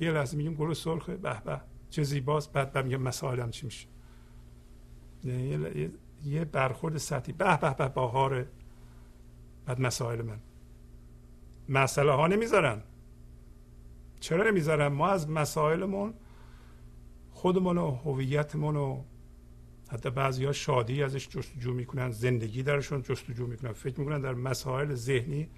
یه 0.00 0.10
لحظه 0.10 0.36
میگیم 0.36 0.54
گل 0.54 0.72
سرخ 0.72 1.10
به 1.10 1.40
به 1.40 1.60
چه 1.90 2.02
زیباست. 2.02 2.52
بعد 2.52 2.72
بعد 2.72 2.84
میگم 2.84 3.02
مسائلم 3.02 3.50
چی 3.50 3.66
میشه. 3.66 3.88
یه, 5.24 5.90
یه 6.24 6.44
برخورد 6.44 6.96
سطحی. 6.96 7.32
به 7.32 7.56
به 7.56 7.74
به 7.74 7.88
باهاره 7.88 8.48
بعد 9.66 9.80
مسائل 9.80 10.22
من. 10.22 10.38
مسئله 11.68 12.12
ها 12.12 12.26
نمی‌ذارن. 12.26 12.82
چرا 14.24 14.50
نمی‌ذارن؟ 14.50 14.86
ما 14.86 15.08
از 15.08 15.30
مسائلمون 15.30 16.14
خودمون 17.30 17.78
و 17.78 17.90
هویتمون 17.90 18.76
و 18.76 19.02
حتی 19.88 20.10
بعضی 20.10 20.44
ها 20.44 20.52
شادی 20.52 21.02
ازش 21.02 21.28
جستجو 21.28 21.74
می‌کنن 21.74 22.10
زندگی 22.10 22.62
درشون 22.62 23.02
جستجو 23.02 23.46
می‌کنن. 23.46 23.72
فکر 23.72 24.00
می‌کنن 24.00 24.20
در 24.20 24.34
مسائل 24.34 24.94
ذهنی 24.94 25.48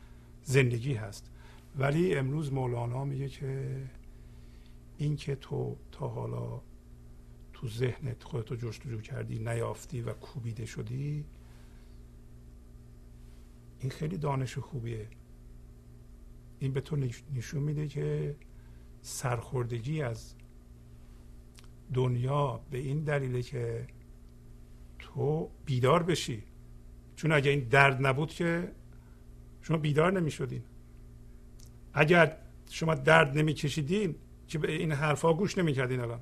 زندگی 0.43 0.95
هست. 0.95 1.31
ولی 1.77 2.15
امروز 2.15 2.53
مولانا 2.53 3.05
میگه 3.05 3.29
که 3.29 3.83
این 4.99 5.17
که 5.17 5.35
تو 5.35 5.77
تا 5.93 6.09
حالا 6.09 6.61
تو 7.53 7.69
ذهنت 7.69 8.23
خودتو 8.23 8.57
جستجو 8.57 9.01
کردی 9.01 9.39
نیافتی 9.39 10.01
و 10.01 10.13
کوبیده 10.13 10.67
شدی 10.67 11.25
این 13.81 13.91
خیلی 13.91 14.19
دانش 14.19 14.59
خوبیه. 14.59 15.09
این 16.59 16.73
به 16.73 16.81
تو 16.81 16.97
نشون 17.35 17.63
میده 17.63 17.89
که 17.89 18.37
سرخوردگی 19.07 20.03
از 20.03 20.35
دنیا 21.95 22.61
به 22.71 22.79
این 22.79 23.05
دلیله 23.05 23.43
که 23.43 23.87
تو 24.99 25.51
بیدار 25.65 26.03
بشی. 26.03 26.43
چون 27.17 27.33
اگر 27.33 27.51
این 27.51 27.61
درد 27.61 28.07
نبود 28.07 28.31
که 28.31 28.73
شما 29.63 29.77
بیدار 29.77 30.13
نمی 30.13 30.31
شدین 30.31 30.63
اگر 31.95 32.37
شما 32.71 32.95
درد 32.95 33.39
نمی 33.39 33.55
کشیدین 33.55 34.15
که 34.49 34.59
به 34.59 34.73
این 34.73 34.93
حرفا 34.93 35.35
گوش 35.35 35.59
نمی 35.59 35.73
کردین 35.73 36.01
الان. 36.01 36.21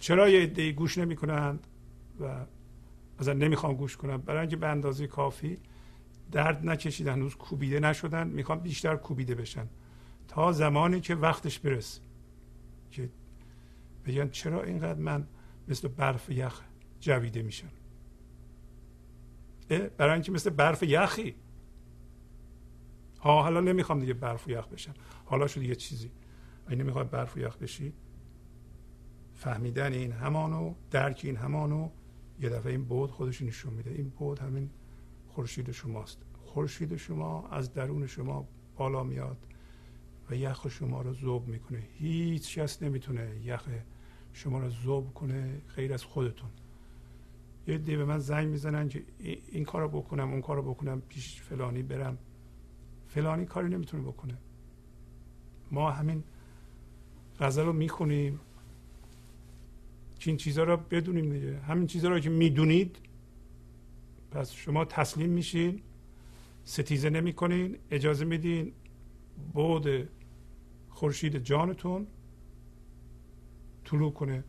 چرا 0.00 0.28
یه 0.28 0.42
عده 0.42 0.72
گوش 0.72 0.98
نمی 0.98 1.16
کنند 1.16 1.66
و 2.20 2.46
مثلا 3.20 3.32
نمی‌خوام 3.32 3.74
گوش 3.74 3.96
کنم 3.96 4.16
برای 4.16 4.40
اینکه 4.40 4.56
به 4.56 4.66
اندازه 4.68 5.06
کافی 5.06 5.58
درد 6.32 6.66
نکشیدن 6.66 7.12
هنوز 7.12 7.34
کوبیده 7.34 7.80
نشدن 7.80 8.26
می‌خوام 8.26 8.58
بیشتر 8.58 8.96
کوبیده 8.96 9.34
بشن. 9.34 9.68
تا 10.30 10.52
زمانی 10.52 11.00
که 11.00 11.14
وقتش 11.14 11.58
برسه. 11.58 12.00
که 12.90 13.10
بگن 14.04 14.28
چرا 14.28 14.62
اینقدر 14.62 14.98
من 14.98 15.26
مثل 15.68 15.88
برف 15.88 16.30
یخ 16.30 16.60
جویده 17.00 17.42
میشم؟ 17.42 17.70
برای 19.68 20.12
اینکه 20.12 20.32
مثل 20.32 20.50
برف 20.50 20.82
یخی. 20.82 21.34
ها 23.20 23.42
حالا 23.42 23.60
نمی‌خوام 23.60 24.00
دیگه 24.00 24.14
برف 24.14 24.48
و 24.48 24.50
یخ 24.50 24.68
بشم 24.68 24.94
حالا 25.24 25.46
شد 25.46 25.62
یه 25.62 25.74
چیزی. 25.74 26.10
این 26.68 26.80
نمی‌خواد 26.80 27.10
برف 27.10 27.36
و 27.36 27.40
یخ 27.40 27.56
بشی 27.56 27.92
فهمیدن 29.34 29.92
این 29.92 30.12
همانو 30.12 30.74
درک 30.90 31.20
این 31.24 31.36
همانو 31.36 31.90
یه 32.40 32.48
دفعه 32.48 32.72
این 32.72 32.84
بود 32.84 33.10
خودش 33.10 33.42
نشون 33.42 33.74
میده. 33.74 33.90
این 33.90 34.08
بود 34.08 34.38
همین 34.38 34.70
خورشید 35.28 35.70
شماست. 35.70 36.18
خورشید 36.42 36.96
شما 36.96 37.48
از 37.48 37.74
درون 37.74 38.06
شما 38.06 38.48
بالا 38.76 39.04
میاد. 39.04 39.46
و 40.30 40.34
یخ 40.34 40.68
شما 40.68 41.02
رو 41.02 41.14
ذوب 41.14 41.48
می‌کنه. 41.48 41.82
هیچ 41.98 42.58
کس 42.58 42.82
نمی‌تونه 42.82 43.40
یخ 43.44 43.68
شما 44.32 44.58
رو 44.58 44.70
ذوب 44.70 45.14
کنه 45.14 45.60
غیر 45.76 45.94
از 45.94 46.04
خودتون. 46.04 46.50
یه 47.66 47.78
دی 47.78 47.96
به 47.96 48.04
من 48.04 48.18
زنگ 48.18 48.48
می‌زنن 48.48 48.88
که 48.88 49.02
این 49.50 49.64
کارو 49.64 49.88
بکنم 49.88 50.30
اون 50.30 50.40
کارو 50.40 50.62
بکنم 50.62 51.02
پیش 51.08 51.40
فلانی 51.40 51.82
برم. 51.82 52.18
فلانی 53.08 53.46
کاری 53.46 53.68
نمی‌تونه 53.68 54.02
بکنه. 54.02 54.38
ما 55.70 55.90
همین 55.90 56.24
غزل 57.40 57.64
رو 57.64 57.72
می‌خونیم. 57.72 58.40
که 60.18 60.30
این 60.30 60.36
چیزها 60.36 60.64
رو 60.64 60.76
بدونیم 60.76 61.32
دیگه. 61.32 61.58
همین 61.58 61.86
چیزها 61.86 62.10
رو 62.10 62.20
که 62.20 62.30
می‌دونید 62.30 62.96
پس 64.30 64.52
شما 64.52 64.84
تسلیم 64.84 65.30
میشین. 65.30 65.80
ستیزه 66.64 67.10
نمی‌کنین. 67.10 67.76
اجازه 67.90 68.24
میدین 68.24 68.72
بود 69.52 70.08
خورشید 71.00 71.36
جانتون 71.36 72.06
طلوع 73.84 74.12
کنه. 74.12 74.44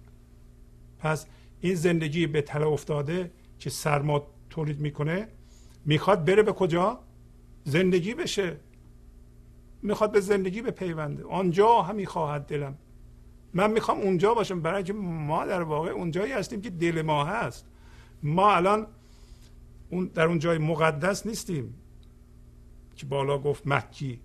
پس 0.99 1.25
این 1.61 1.75
زندگی 1.75 2.27
به 2.27 2.41
تله 2.41 2.67
افتاده 2.67 3.31
که 3.59 3.69
سرما 3.69 4.27
تولید 4.49 4.79
می‌کنه 4.79 5.27
می‌خواد 5.85 6.25
بره 6.25 6.43
به 6.43 6.53
کجا؟ 6.53 6.99
زندگی 7.63 8.13
بشه. 8.13 8.57
می‌خواد 9.81 10.11
به 10.11 10.19
زندگی 10.19 10.61
به 10.61 10.71
پیونده 10.71 11.23
آنجا 11.23 11.81
همی 11.81 12.05
خواهد 12.05 12.45
دلم. 12.45 12.77
من 13.53 13.71
می‌خوام 13.71 13.99
اونجا 13.99 14.33
باشم. 14.33 14.61
برای 14.61 14.77
اینکه 14.77 14.93
ما 14.93 15.45
در 15.45 15.61
واقع 15.61 15.89
اونجایی 15.89 16.31
هستیم 16.31 16.61
که 16.61 16.69
دل 16.69 17.01
ما 17.01 17.25
هست. 17.25 17.65
ما 18.23 18.55
الان 18.55 18.87
اون 19.89 20.05
در 20.05 20.25
اون 20.25 20.39
جای 20.39 20.57
مقدس 20.57 21.25
نیستیم. 21.25 21.73
که 22.95 23.05
بالا 23.05 23.37
گفت 23.37 23.67
مکی. 23.67 24.19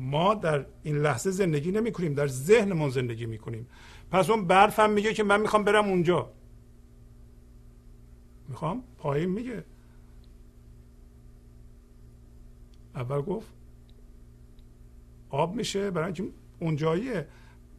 ما 0.00 0.34
در 0.34 0.66
این 0.82 0.96
لحظه 0.96 1.30
زندگی 1.30 1.72
نمی 1.72 1.92
کنیم 1.92 2.14
در 2.14 2.26
ذهنمون 2.26 2.90
زندگی 2.90 3.26
می 3.26 3.38
کنیم 3.38 3.66
پس 4.10 4.30
اون 4.30 4.46
برفم 4.46 4.90
میگه 4.90 5.14
که 5.14 5.22
من 5.22 5.40
می‌خوام 5.40 5.64
برم 5.64 5.84
اونجا. 5.84 6.30
می‌خوام؟ 8.48 8.82
پایین 8.98 9.30
میگه. 9.30 9.64
اول 12.94 13.20
گفت 13.20 13.48
آب 15.30 15.54
میشه 15.54 15.90
برای 15.90 16.04
اینکه 16.04 16.24
اونجاییه. 16.60 17.28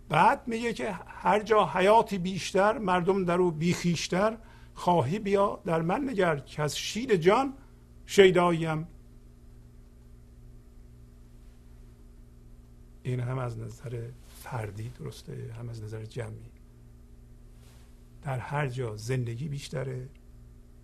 بعد 0.10 0.48
میگه 0.48 0.74
که 0.74 0.92
هر 1.08 1.40
جا 1.40 1.66
حیاتی 1.66 2.18
بیشتر 2.18 2.78
مردم 2.78 3.26
در 3.26 3.38
او 3.38 3.52
بیخیشتر 3.52 4.38
خواهی 4.74 5.20
بیا 5.20 5.62
در 5.66 5.82
من 5.82 6.10
نگر 6.10 6.38
که 6.38 6.62
از 6.62 6.78
شیر 6.78 7.16
جان 7.16 7.54
شیداییم 8.06 8.88
این 13.04 13.20
هم 13.20 13.38
از 13.38 13.60
نظر 13.60 14.10
فردی 14.44 14.90
درسته 14.90 15.56
هم 15.60 15.70
از 15.70 15.84
نظر 15.84 16.06
جمعی. 16.06 16.52
در 18.22 18.40
هر 18.40 18.68
جا 18.68 18.96
زندگی 18.96 19.48
بیشتره 19.48 20.10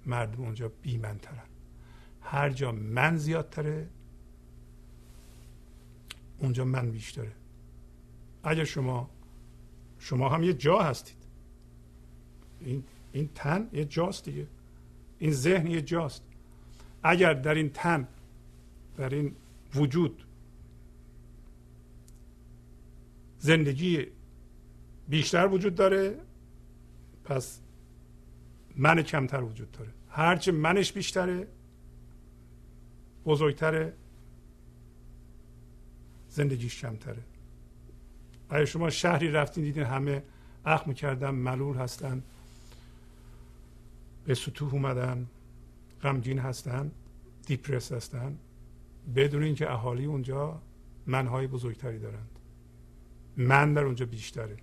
مردم 0.06 0.44
اونجا 0.44 0.72
بیمنترن 0.82 1.48
هر 2.22 2.50
جا 2.50 2.72
من 2.72 3.18
زیادتره 3.18 3.88
اونجا 6.38 6.66
من 6.66 6.92
بیشتره. 6.92 7.32
اگر 8.44 8.64
شما 8.64 9.10
شما 10.00 10.30
هم 10.30 10.44
یه 10.44 10.54
جا 10.54 10.80
هستید. 10.80 11.18
این, 12.60 12.84
این 13.12 13.30
تن 13.36 13.70
یه 13.74 13.86
جاست 13.86 14.26
دیگه. 14.26 14.48
این 15.20 15.32
ذهن 15.32 15.68
یه 15.68 15.82
جاست. 15.82 16.24
اگر 17.04 17.34
در 17.34 17.56
این 17.56 17.70
تن 17.70 18.08
در 18.98 19.10
این 19.10 19.36
وجود 19.76 20.27
زندگی 23.40 24.08
بیشتر 25.10 25.48
وجود 25.48 25.76
داره 25.76 26.20
پس 27.24 27.60
من 28.76 29.02
کمتر 29.02 29.44
وجود 29.44 29.72
داره. 29.72 29.90
هرچه 30.10 30.52
منش 30.52 30.94
بیشتره 30.94 31.48
بزرگتره 33.26 33.94
زندگیش 36.30 36.82
کمتره. 36.82 37.24
اگه 38.50 38.66
شما 38.66 38.90
شهری 38.90 39.32
رفتین 39.32 39.64
دیدین 39.64 39.84
همه 39.84 40.24
اخم 40.66 40.94
کردن 40.94 41.30
ملول 41.30 41.78
هستن 41.78 42.24
به 44.26 44.36
سطوح 44.36 44.74
اومدن 44.74 45.28
غمگین 46.04 46.40
هستن 46.40 46.92
دیپرس 47.46 47.92
هستن. 47.92 48.38
بدون 49.16 49.44
اینکه 49.44 49.72
اهالی 49.72 50.06
اونجا 50.06 50.62
منهای 51.06 51.48
بزرگتری 51.48 52.00
دارند. 52.00 52.37
من 53.38 53.74
در 53.74 53.84
اونجا 53.84 54.06
بیشتره. 54.06 54.58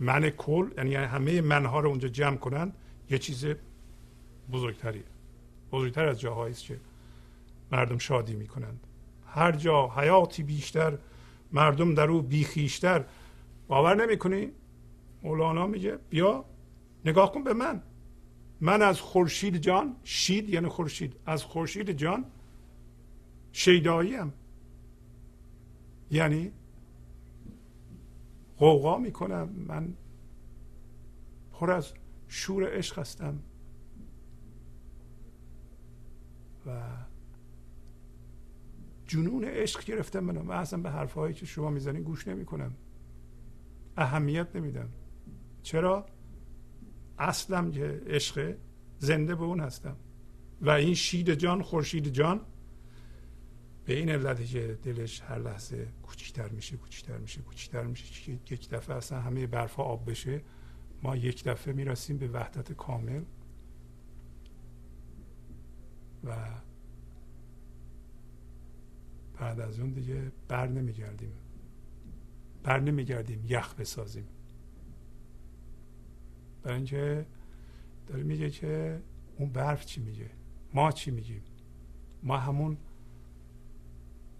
من 0.00 0.30
کل 0.30 0.70
یعنی 0.76 0.94
همه 0.94 1.40
منها 1.40 1.80
رو 1.80 1.88
اونجا 1.88 2.08
جمع 2.08 2.36
کنند 2.36 2.76
یه 3.10 3.18
چیز 3.18 3.46
بزرگتریه. 4.52 5.04
بزرگتر 5.72 6.08
از 6.08 6.20
جاهایی 6.20 6.52
است 6.52 6.64
که 6.64 6.80
مردم 7.72 7.98
شادی 7.98 8.34
می‌کنند. 8.34 8.80
هر 9.26 9.52
جا 9.52 9.88
حیاتی 9.88 10.42
بیشتر 10.42 10.98
مردم 11.52 11.94
در 11.94 12.10
او 12.10 12.22
بیخیشتر 12.22 13.04
باور 13.68 14.06
نمی‌کنی؟ 14.06 14.50
مولانا 15.22 15.66
میگه 15.66 15.98
بیا 16.10 16.44
نگاه 17.04 17.32
کن 17.32 17.44
به 17.44 17.54
من. 17.54 17.82
من 18.60 18.82
از 18.82 19.00
خورشید 19.00 19.56
جان 19.56 19.96
شید 20.04 20.48
یعنی 20.48 20.68
خورشید. 20.68 21.16
از 21.26 21.44
خورشید 21.44 21.90
جان 21.90 22.24
شیداییم 23.52 24.32
یعنی 26.10 26.52
قوقا 28.58 28.98
می‌کنم. 28.98 29.48
من 29.68 29.94
پر 31.52 31.70
از 31.70 31.92
شور 32.28 32.76
عشق 32.76 32.98
هستم. 32.98 33.38
و 36.66 36.82
جنون 39.06 39.44
عشق 39.44 39.84
گرفتم 39.84 40.20
منو. 40.20 40.42
من 40.42 40.56
اصلا 40.56 40.82
به 40.82 40.90
حرفهایی 40.90 41.34
که 41.34 41.46
شما 41.46 41.70
می‌زنین 41.70 42.02
گوش 42.02 42.28
نمی‌کنم. 42.28 42.74
اهمیت 43.96 44.56
نمیدم. 44.56 44.88
چرا؟ 45.62 46.06
اصلم 47.18 47.70
که 47.70 48.02
عشق 48.06 48.56
زنده 48.98 49.34
به 49.34 49.44
اون 49.44 49.60
هستم. 49.60 49.96
و 50.60 50.70
این 50.70 50.94
شید 50.94 51.34
جان 51.34 51.62
خورشید 51.62 52.08
جان 52.08 52.40
به 53.86 53.94
این 53.94 54.10
علتی 54.10 54.46
که 54.46 54.78
دلش 54.82 55.20
هر 55.20 55.38
لحظه 55.38 55.88
کوچیکتر 56.02 56.48
میشه 56.48 56.76
کوچیکتر 56.76 57.18
میشه 57.18 57.42
کوچیکتر 57.42 57.82
میشه. 57.82 58.32
یک 58.32 58.70
دفعه 58.70 58.96
اصلا 58.96 59.20
همه 59.20 59.46
برفا 59.46 59.82
آب 59.82 60.10
بشه. 60.10 60.42
ما 61.02 61.16
یک 61.16 61.44
دفعه 61.44 61.74
می‌رسیم 61.74 62.18
به 62.18 62.28
وحدت 62.28 62.72
کامل. 62.72 63.22
و 66.24 66.36
بعد 69.38 69.60
از 69.60 69.80
اون 69.80 69.90
دیگه 69.90 70.32
بر 70.48 70.66
نمیگردیم. 70.66 71.32
بر 72.62 72.80
نمیگردیم 72.80 73.44
یخ 73.48 73.74
بسازیم. 73.74 74.28
برای 76.62 76.76
اینکه 76.76 77.26
داره 78.06 78.22
میگه 78.22 78.50
که 78.50 79.00
اون 79.38 79.48
برف 79.48 79.86
چی 79.86 80.00
میگه؟ 80.00 80.30
ما 80.74 80.92
چی 80.92 81.10
میگیم؟ 81.10 81.42
ما 82.22 82.36
همون 82.36 82.76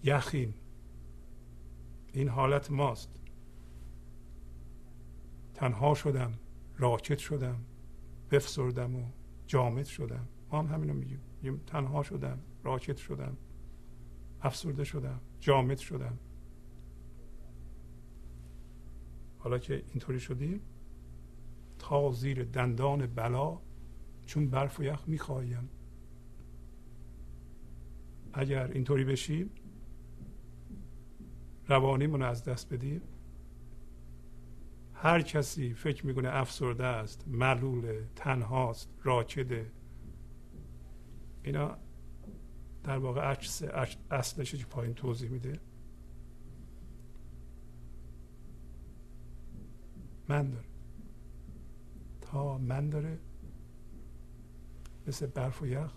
یخیم. 0.03 0.55
این 2.13 2.29
حالت 2.29 2.71
ماست. 2.71 3.21
تنها 5.55 5.95
شدم 5.95 6.33
راکت 6.77 7.19
شدم 7.19 7.65
بفسردم 8.31 8.97
و 8.97 9.03
جامد 9.47 9.85
شدم. 9.85 10.29
ما 10.53 10.59
هم 10.59 10.67
همینو 10.67 10.95
میگیم. 10.95 11.21
میگیم 11.43 11.61
تنها 11.67 12.03
شدم 12.03 12.39
راکت 12.65 12.97
شدم 12.97 13.37
افسرده 14.41 14.85
شدم 14.85 15.21
جامد 15.41 15.79
شدم. 15.79 16.19
حالا 19.39 19.59
که 19.59 19.75
اینطوری 19.75 20.21
شدیم 20.21 20.61
تا 21.79 22.13
زیر 22.13 22.45
دندان 22.45 23.07
بلا 23.07 23.61
چون 24.27 24.51
برف 24.51 24.81
و 24.81 24.83
یخ 24.83 25.05
می‌خوایم. 25.07 25.69
اگر 28.33 28.71
اینطوری 28.73 29.05
بشیم 29.05 29.51
روانیمون 31.69 32.23
از 32.23 32.45
دست 32.45 32.73
بدیم. 32.73 33.03
هر 34.95 35.23
کسی 35.23 35.75
فکر 35.75 36.07
می‌کنه 36.07 36.29
افسرده 36.33 36.85
است 36.85 37.29
معلول 37.29 38.05
تنهاست 38.17 38.91
راکده. 39.03 39.73
اینا 41.43 41.77
در 42.85 42.99
واقع 42.99 43.37
اصلش 44.11 44.55
که 44.55 44.65
پایین 44.65 44.95
توضیح 44.95 45.31
میده. 45.31 45.61
من 50.29 50.51
داره. 50.51 50.67
تا 52.21 52.59
من 52.59 52.91
داره. 52.91 53.19
مثل 55.07 55.27
برف 55.27 55.63
و 55.63 55.67
یخ 55.67 55.93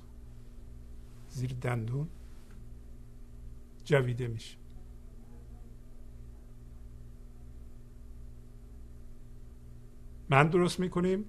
زیر 1.30 1.54
دندون. 1.54 2.10
جویده 3.84 4.28
میشه. 4.28 4.59
من 10.30 10.48
درست 10.48 10.80
می‌کنیم؟ 10.80 11.26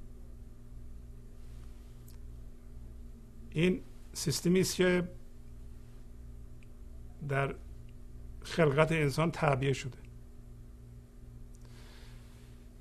این 3.50 3.80
سیستمی 4.12 4.60
است 4.60 4.74
که 4.76 5.08
در 7.28 7.54
خلقت 8.42 8.92
انسان 8.92 9.30
تعبیه 9.30 9.72
شده. 9.72 9.98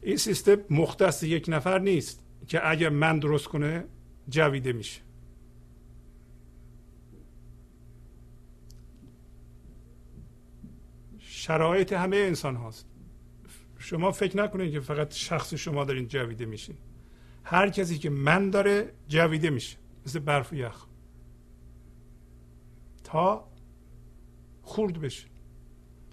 این 0.01 0.17
سیستم 0.17 0.57
مختص 0.69 1.23
یک 1.23 1.45
نفر 1.47 1.79
نیست 1.79 2.23
که 2.47 2.69
اگر 2.69 2.89
من 2.89 3.19
درست 3.19 3.47
کنه 3.47 3.85
جویده 4.29 4.73
میشه. 4.73 5.01
شرایط 11.19 11.93
همه 11.93 12.17
انسان 12.17 12.55
هاست. 12.55 12.88
شما 13.79 14.11
فکر 14.11 14.37
نکنید 14.37 14.71
که 14.71 14.79
فقط 14.79 15.13
شخص 15.13 15.53
شما 15.53 15.83
دارین 15.83 16.07
جویده 16.07 16.45
میشین. 16.45 16.75
هر 17.43 17.69
کسی 17.69 17.97
که 17.97 18.09
من 18.09 18.49
داره 18.49 18.93
جویده 19.07 19.49
میشه 19.49 19.77
مثل 20.05 20.19
برف 20.19 20.53
و 20.53 20.55
یخ. 20.55 20.85
تا 23.03 23.47
خورد 24.63 25.01
بشه. 25.01 25.27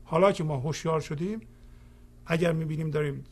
حالا 0.04 0.32
که 0.32 0.44
ما 0.44 0.56
هوشیار 0.56 1.00
شدیم 1.00 1.40
اگر 2.26 2.52
می‌بینیم 2.52 2.90
داریم 2.90 3.24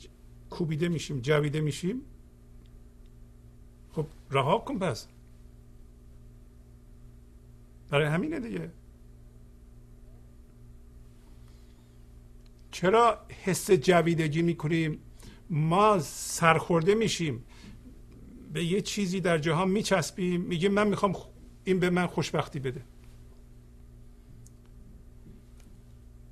کوبیده 0.50 0.88
میشیم 0.88 1.20
جویده 1.20 1.60
میشیم 1.60 2.00
خب 3.92 4.06
رها 4.30 4.58
کن 4.58 4.78
پس. 4.78 5.06
برای 7.90 8.06
همینه 8.06 8.40
دیگه. 8.40 8.70
چرا 12.74 13.18
حس 13.44 13.70
جویدگی 13.70 14.42
می‌کنیم؟ 14.42 14.98
ما 15.50 15.98
سرخورده 15.98 16.94
میشیم. 16.94 17.44
به 18.52 18.64
یه 18.64 18.80
چیزی 18.80 19.20
در 19.20 19.38
جهان 19.38 19.70
میچسبیم. 19.70 20.40
میگیم 20.40 20.72
من 20.72 20.88
می‌خوام 20.88 21.16
این 21.64 21.78
به 21.80 21.90
من 21.90 22.06
خوشبختی 22.06 22.58
بده. 22.58 22.84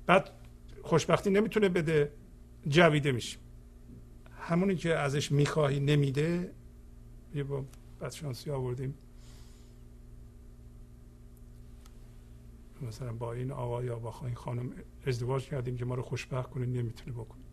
بعد 0.05 0.29
خوشبختی 0.81 1.29
نمی‌تونه 1.29 1.69
بده 1.69 2.11
جویده 2.67 3.11
میشیم. 3.11 3.39
همونی 4.39 4.75
که 4.75 4.95
ازش 4.95 5.31
می‌خواهی 5.31 5.79
نمیده 5.79 6.53
یه 7.35 7.43
با 7.43 7.65
بدشانسی 8.01 8.51
آوردیم. 8.51 8.93
مثلا 12.81 13.13
با 13.13 13.33
این 13.33 13.51
آقا 13.51 13.83
یا 13.83 13.99
با 13.99 14.13
این 14.23 14.35
خانم 14.35 14.71
ازدواج 15.05 15.45
کردیم 15.45 15.77
که 15.77 15.85
ما 15.85 15.95
رو 15.95 16.01
خوشبخت 16.01 16.49
کنه 16.49 16.65
نمی‌تونه 16.65 17.11
بکنه. 17.15 17.43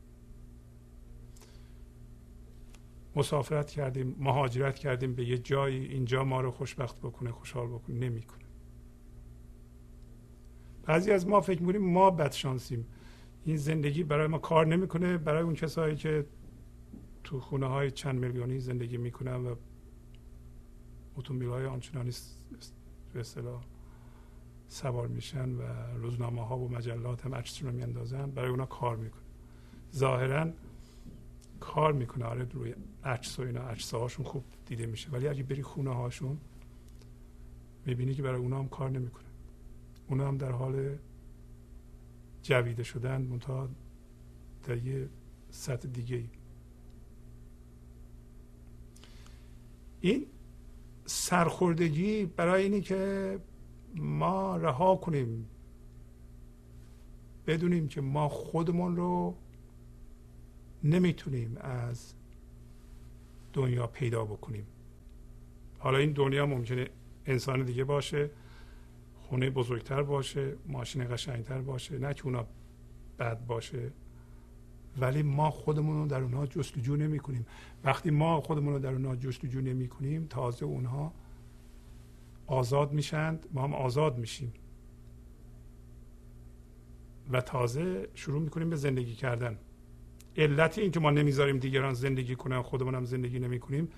مسافرت 3.16 3.70
کردیم 3.70 4.16
مهاجرت 4.18 4.78
کردیم 4.78 5.14
به 5.14 5.24
یه 5.24 5.38
جایی 5.38 5.84
اینجا 5.84 6.24
ما 6.24 6.40
رو 6.40 6.50
خوشبخت 6.50 6.98
بکنه 6.98 7.32
خوشحال 7.32 7.66
بکنه 7.66 7.96
نمی‌کنه. 7.96 8.44
بعضی 10.82 11.10
از 11.10 11.28
ما 11.28 11.40
فکر 11.40 11.60
می‌کنیم 11.60 11.92
ما 11.92 12.10
بدشانسیم. 12.10 12.86
این 13.44 13.56
زندگی 13.56 14.04
برای 14.04 14.26
ما 14.26 14.38
کار 14.38 14.66
نمی‌کنه 14.66 15.18
برای 15.18 15.42
اون 15.42 15.54
کسایی 15.54 15.96
که 15.96 16.26
تو 17.24 17.40
خونه 17.40 17.66
های 17.66 17.90
چند 17.90 18.18
میلیونی 18.18 18.58
زندگی 18.58 18.96
می‌کنن 18.96 19.46
و 19.46 19.54
اتومبیل 21.16 21.48
های 21.48 21.66
آنچنانی 21.66 22.10
به 23.12 23.20
اصطلاح. 23.20 23.64
سوار 24.72 25.08
میشن 25.08 25.50
و 25.50 25.62
روزنامه 25.96 26.46
ها 26.46 26.58
و 26.58 26.68
مجلات 26.68 27.26
هم 27.26 27.34
عکسشون 27.34 27.68
رو 27.68 27.76
میاندازن 27.76 28.30
برای 28.30 28.50
اونا 28.50 28.66
کار 28.66 28.96
می‌کنه 28.96 29.22
ظاهرا 29.94 30.50
کار 31.60 31.92
می‌کنه. 31.92 32.24
آره 32.24 32.46
روی 32.52 32.74
عکس 33.04 33.38
و 33.38 33.42
اینا 33.42 33.60
عکس 33.60 33.94
هاشون 33.94 34.26
خوب 34.26 34.44
دیده 34.66 34.86
میشه. 34.86 35.10
ولی 35.10 35.28
اگه 35.28 35.42
بری 35.42 35.62
خونه 35.62 35.94
هاشون 35.94 36.38
می‌بینی 37.86 38.14
که 38.14 38.22
برای 38.22 38.40
اونا 38.40 38.58
هم 38.58 38.68
کار 38.68 38.90
نمی‌کنه 38.90 39.24
اونا 40.08 40.28
هم 40.28 40.36
در 40.36 40.52
حال 40.52 40.96
جویده 42.42 42.82
شدن 42.82 43.22
منتها 43.22 43.68
در 44.64 44.76
یه 44.76 45.08
سطح 45.50 45.88
دیگه 45.88 46.16
ای 46.16 46.28
این 50.00 50.26
سرخوردگی 51.06 52.24
برای 52.24 52.62
اینی 52.62 52.80
که 52.80 53.38
ما 53.97 54.57
رها 54.57 54.97
کنیم. 54.97 55.47
بدونیم 57.47 57.88
که 57.88 58.01
ما 58.01 58.28
خودمون 58.28 58.97
رو 58.97 59.34
نمی‌تونیم 60.84 61.57
از 61.61 62.14
دنیا 63.53 63.86
پیدا 63.86 64.24
بکنیم. 64.24 64.66
حالا 65.78 65.99
این 65.99 66.12
دنیا 66.12 66.47
ممکنه 66.47 66.88
انسان 67.26 67.64
دیگه 67.64 67.84
باشه 67.84 68.30
خونه 69.22 69.51
بزرگتر 69.51 70.03
باشه 70.03 70.57
ماشین 70.66 71.14
قشنگتر 71.14 71.61
باشه 71.61 71.99
نه 71.99 72.14
که 72.14 72.24
اونا 72.24 72.47
بد 73.18 73.47
باشه. 73.47 73.93
ولی 75.01 75.22
ما 75.22 75.51
خودمون 75.51 76.03
رو 76.03 76.07
در 76.07 76.22
اونها 76.22 76.47
جستجو 76.47 76.97
نمی 76.97 77.18
کنیم 77.18 77.47
وقتی 77.84 78.11
ما 78.11 78.41
خودمون 78.41 78.72
رو 78.72 78.78
در 78.78 78.93
اونها 78.93 79.16
جستجو 79.16 79.61
نمی 79.61 79.88
کنیم 79.88 80.26
تازه 80.26 80.66
اونها 80.66 81.12
آزاد 82.51 82.92
میشند 82.92 83.46
ما 83.53 83.62
هم 83.62 83.74
آزاد 83.74 84.18
میشیم. 84.18 84.53
و 87.30 87.40
تازه 87.40 88.09
شروع 88.14 88.42
می‌کنیم 88.42 88.70
به 88.70 88.76
زندگی 88.76 89.14
کردن. 89.14 89.59
علت 90.36 90.78
این 90.78 90.90
که 90.90 91.01
ما 91.01 91.11
نمی‌ذاریم 91.11 91.59
دیگران 91.59 91.94
زندگی 91.94 92.36
کنن 92.36 92.62
خودمون 92.62 92.94
هم 92.94 93.05
زندگی 93.05 93.38
نمی 93.38 93.61
کنیم 93.61 93.88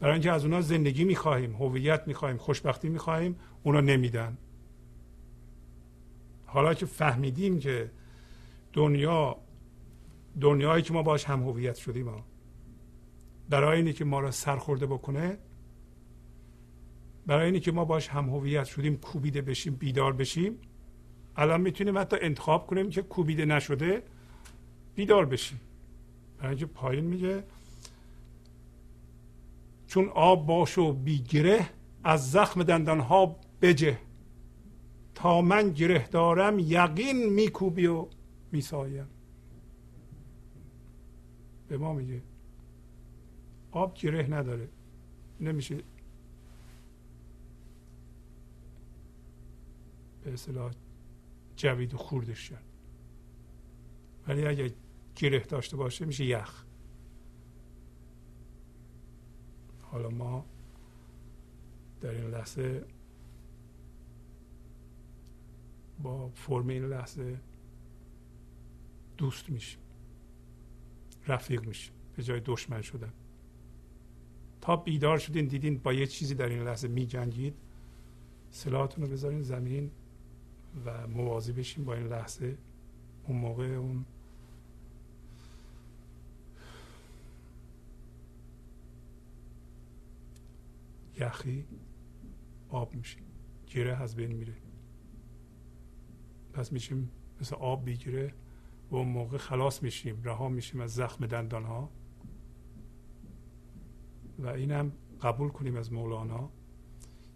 برای 0.00 0.12
اینکه 0.12 0.32
از 0.32 0.44
اونها 0.44 0.60
زندگی 0.60 1.04
می‌خواهیم 1.04 1.52
هویت 1.52 2.02
می‌خواهیم 2.06 2.36
خوشبختی 2.36 2.88
می‌خواهیم 2.88 3.36
اونا 3.62 3.80
نمیدن. 3.80 4.38
حالا 6.46 6.74
که 6.74 6.86
فهمیدیم 6.86 7.58
که 7.58 7.90
دنیا 8.72 9.36
دنیایی 10.40 10.82
که 10.82 10.92
ما 10.92 11.02
باش 11.02 11.24
هم 11.24 11.42
هویت 11.42 11.74
شدیم 11.74 12.06
برای 13.50 13.76
اینکه 13.76 13.92
که 13.92 14.04
ما 14.04 14.20
را 14.20 14.30
سرخورده 14.30 14.86
بکنه 14.86 15.38
برای 17.26 17.44
اینکه 17.44 17.60
که 17.60 17.72
ما 17.72 17.84
باش 17.84 18.08
هم 18.08 18.30
هویت 18.30 18.64
شدیم 18.64 18.96
کوبیده 18.96 19.42
بشیم 19.42 19.74
بیدار 19.74 20.12
بشیم 20.12 20.58
الان 21.36 21.60
می‌تونیم 21.60 21.98
حتی 21.98 22.16
انتخاب 22.20 22.66
کنیم 22.66 22.90
که 22.90 23.02
کوبیده 23.02 23.44
نشده 23.44 24.02
بیدار 24.94 25.26
بشیم. 25.26 25.60
برای 26.38 26.48
اینکه 26.48 26.66
پایین 26.66 27.04
میگه 27.04 27.44
چون 29.86 30.08
آب 30.08 30.46
باش 30.46 30.78
و 30.78 30.92
بیگره 30.92 31.68
از 32.04 32.30
زخم 32.30 32.62
دندان 32.62 33.00
ها 33.00 33.36
بجه. 33.62 33.98
تا 35.14 35.42
من 35.42 35.70
گره 35.70 36.08
دارم 36.08 36.58
یقین 36.58 37.32
میکوبی 37.32 37.86
و 37.86 38.06
میسایم. 38.52 39.06
به 41.68 41.78
ما 41.78 41.92
میگه 41.92 42.22
آب 43.70 43.94
گره 43.94 44.26
نداره. 44.30 44.68
نمیشه 45.40 45.76
به 50.24 50.32
اصطلاح 50.32 50.72
جوید 51.56 51.94
و 51.94 51.96
خوردش 51.96 52.50
کرد. 52.50 52.64
ولی 54.28 54.46
اگر 54.46 54.70
گره 55.16 55.38
داشته 55.38 55.76
باشه 55.76 56.04
میشه 56.04 56.24
یخ. 56.24 56.64
حالا 59.82 60.10
ما 60.10 60.44
در 62.00 62.10
این 62.10 62.30
لحظه 62.30 62.84
با 66.02 66.28
فرم 66.28 66.68
این 66.68 66.84
لحظه 66.84 67.40
دوست 69.16 69.50
میشیم. 69.50 69.80
رفیق 71.28 71.66
میشیم. 71.66 71.94
به 72.16 72.22
جای 72.22 72.40
دشمن 72.44 72.82
شدن. 72.82 73.12
تا 74.60 74.76
بیدار 74.76 75.18
شدین 75.18 75.46
دیدین 75.46 75.78
با 75.78 75.92
یه 75.92 76.06
چیزی 76.06 76.34
در 76.34 76.48
این 76.48 76.62
لحظه 76.62 76.88
میجنگید. 76.88 77.54
سلاحتون 78.50 79.04
رو 79.04 79.10
بذارین 79.10 79.42
زمین. 79.42 79.90
و 80.86 81.06
موازی 81.06 81.52
بشین 81.52 81.84
با 81.84 81.94
این 81.94 82.06
لحظه 82.06 82.58
اون 83.26 83.38
موقع 83.38 83.64
اون 83.64 84.04
یخی 91.20 91.64
آب 92.68 92.94
میشه 92.94 93.18
گیره 93.66 94.02
از 94.02 94.16
بین 94.16 94.32
میره. 94.32 94.54
پس 96.52 96.72
میشیم 96.72 97.10
مثل 97.40 97.54
آب 97.54 97.84
بیگیره 97.84 98.34
و 98.90 98.96
اون 98.96 99.08
موقع 99.08 99.38
خلاص 99.38 99.82
میشیم 99.82 100.22
رها 100.22 100.48
میشیم 100.48 100.80
از 100.80 100.94
زخم 100.94 101.26
دندان 101.26 101.64
ها 101.64 101.90
و 104.38 104.46
اینم 104.46 104.92
قبول 105.22 105.48
کنیم 105.48 105.76
از 105.76 105.92
مولانا 105.92 106.50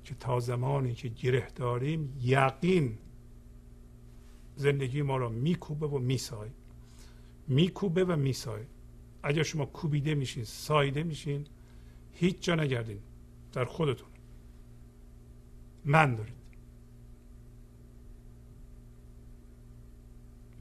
که 0.05 0.14
تا 0.14 0.41
زمانی 0.41 0.95
که 0.95 1.09
گره 1.09 1.49
داریم 1.55 2.16
یقین 2.20 2.99
زندگی 4.59 5.03
ما 5.03 5.17
را 5.17 5.29
میکوبه 5.29 5.87
و 5.87 5.99
میسای 5.99 6.51
میکوبه 7.49 8.05
و 8.05 8.17
میسای 8.17 8.63
اگر 9.23 9.43
شما 9.43 9.67
کوبیده 9.67 10.15
میشین 10.15 10.45
سایده 10.45 11.03
میشین 11.03 11.47
هیچ 12.13 12.41
جا 12.41 12.55
نگردین. 12.55 12.99
در 13.53 13.65
خودتون. 13.65 14.09
من 15.85 16.15
دارید. 16.15 16.35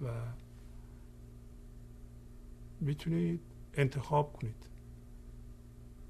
و 0.02 0.08
می‌تونید 2.82 3.42
انتخاب 3.74 4.34
کنید 4.34 4.70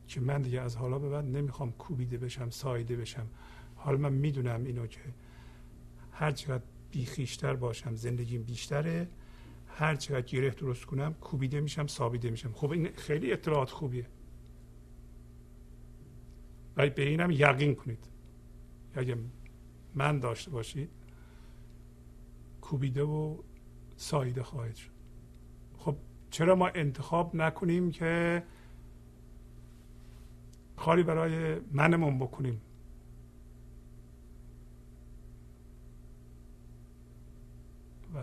که 0.08 0.22
من 0.22 0.42
دیگه 0.42 0.62
از 0.62 0.76
حالا 0.76 1.00
به 1.00 1.10
بعد 1.10 1.26
نمی‌خوام 1.26 1.72
کوبیده 1.72 2.18
بشم 2.18 2.50
سایده 2.50 2.96
بشم. 2.96 3.28
حالا 3.76 3.98
من 3.98 4.14
می‌دونم 4.14 4.64
اینو 4.66 4.88
که 4.88 5.00
هر 6.12 6.32
چقدر 6.32 6.64
بیخیشتر 6.92 7.56
باشم 7.56 7.96
زندگیم 7.96 8.44
بیشتره. 8.44 9.08
هر 9.68 9.96
چقدر 9.96 10.22
گره 10.22 10.50
درست 10.50 10.86
کنم 10.86 11.14
کوبیده 11.14 11.62
میشم 11.62 11.88
سابیده 11.88 12.30
میشم. 12.30 12.52
خب 12.54 12.72
این 12.72 12.90
خیلی 12.96 13.34
اطلاعات 13.34 13.70
خوبیه. 13.70 14.08
و 16.78 16.90
به 16.90 17.10
اینم 17.10 17.32
یقین 17.32 17.76
کنید. 17.76 18.08
اگه 18.94 19.18
من 19.96 20.20
داشته 20.20 20.52
باشید 20.52 20.90
کوبیده 22.62 23.04
و 23.04 23.38
سایده 23.96 24.44
خواهید 24.44 24.76
شد. 24.76 24.92
خب 25.78 25.98
چرا 26.30 26.56
ما 26.56 26.68
انتخاب 26.68 27.36
نکنیم 27.36 27.92
که 27.92 28.44
کاری 30.76 31.04
برای 31.04 31.60
منمون 31.72 32.20
بکنیم 32.20 32.62
و 38.16 38.20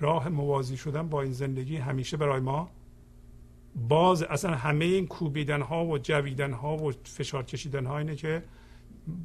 راه 0.00 0.28
موازی 0.28 0.76
شدن 0.76 1.08
با 1.08 1.22
این 1.22 1.32
زندگی 1.32 1.76
همیشه 1.76 2.16
برای 2.16 2.40
ما 2.40 2.70
باز 3.88 4.22
اصلا 4.22 4.54
همه 4.54 4.84
این 4.84 5.06
کوبیدن 5.06 5.62
ها 5.62 5.86
و 5.86 5.98
جویدن 5.98 6.52
ها 6.52 6.76
و 6.76 6.92
فشار 7.04 7.42
کشیدن 7.42 7.86
ها 7.86 7.98
اینه 7.98 8.16
که 8.16 8.42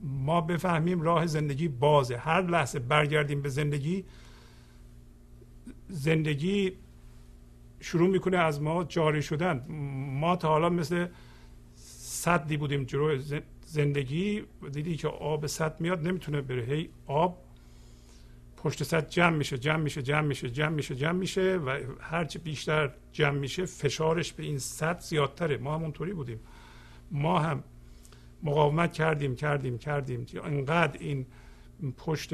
ما 0.04 0.42
بفهمیم 0.42 1.02
راه 1.02 1.26
زندگی 1.26 1.68
بازه. 1.68 2.18
هر 2.18 2.42
لحظه 2.42 2.80
برگردیم 2.80 3.42
به 3.42 3.50
زندگی 3.50 4.06
زندگی 5.88 6.72
شروع 7.80 8.10
می‌کنه 8.10 8.38
از 8.38 8.62
ما 8.62 8.84
جاری 8.84 9.22
شدن. 9.22 9.66
ما 10.20 10.36
تا 10.36 10.48
حالا 10.48 10.70
مثل 10.70 11.08
صدی 11.76 12.58
بودیم 12.58 12.84
جلو 12.84 13.22
زندگی. 13.66 14.44
دیدی 14.72 14.96
که 14.96 15.08
آب 15.08 15.48
صد 15.48 15.82
میاد 15.82 16.08
نمی‌تونه 16.08 16.42
بره. 16.42 16.64
هی 16.64 16.90
آب 17.08 17.45
پشت 18.66 18.84
صد 18.84 19.10
جمع 19.10 19.36
میشه 19.38 19.58
جمع 19.58 19.78
میشه 19.78 20.02
جمع 20.02 20.28
میشه 20.28 20.50
جمع 20.50 20.76
میشه 20.76 20.96
جمع 20.96 21.20
میشه 21.20 21.58
و 21.58 21.80
هرچی 22.00 22.40
بیشتر 22.40 22.94
جمع 23.12 23.38
میشه 23.40 23.66
فشارش 23.66 24.34
به 24.34 24.44
این 24.44 24.60
صد 24.60 25.00
زیادتره. 25.00 25.58
ما 25.58 25.76
هم 25.76 25.82
اونطوری 25.82 26.14
بودیم. 26.14 26.40
ما 27.12 27.40
هم 27.40 27.64
مقاومت 28.44 28.94
کردیم 28.94 29.36
کردیم 29.36 29.78
کردیم. 29.78 30.26
انقدر 30.44 31.00
این 31.00 31.26
پشت 31.98 32.34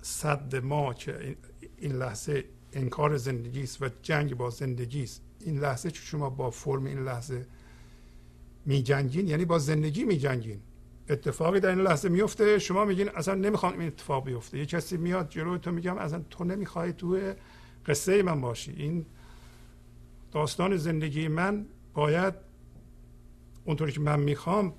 صد 0.00 0.56
ما 0.56 0.94
که 0.94 1.36
این 1.76 1.92
لحظه 1.92 2.44
انکار 2.72 3.16
زندگی 3.16 3.62
است 3.62 3.82
و 3.82 3.88
جنگ 4.02 4.34
با 4.34 4.50
زندگی 4.50 5.02
است. 5.02 5.22
این 5.40 5.58
لحظه 5.58 5.90
که 5.90 5.98
شما 5.98 6.30
با 6.30 6.50
فرم 6.50 6.84
این 6.84 7.04
لحظه 7.04 7.46
می 8.66 8.82
جنگین 8.82 9.28
یعنی 9.28 9.44
با 9.44 9.58
زندگی 9.58 10.04
می 10.04 10.18
جنگین 10.18 10.60
اتفاقی 11.08 11.60
در 11.60 11.68
این 11.68 11.80
لحظه 11.80 12.08
میفته. 12.08 12.58
شما 12.58 12.84
میگین 12.84 13.08
اصلا 13.08 13.34
نمی‌خوام 13.34 13.78
این 13.78 13.86
اتفاق 13.86 14.24
بیفته. 14.24 14.58
یه 14.58 14.66
کسی 14.66 14.96
میاد 14.96 15.28
جلوی 15.28 15.58
تو 15.58 15.72
میگم 15.72 15.98
اصلا 15.98 16.24
تو 16.30 16.44
نمی‌خوای 16.44 16.92
تو 16.92 17.34
قصه 17.86 18.22
من 18.22 18.40
باشی. 18.40 18.72
این 18.72 19.06
داستان 20.32 20.76
زندگی 20.76 21.28
من 21.28 21.66
باید 21.94 22.34
اونطوری 23.64 23.92
که 23.92 24.00
من 24.00 24.20
می‌خوام 24.20 24.74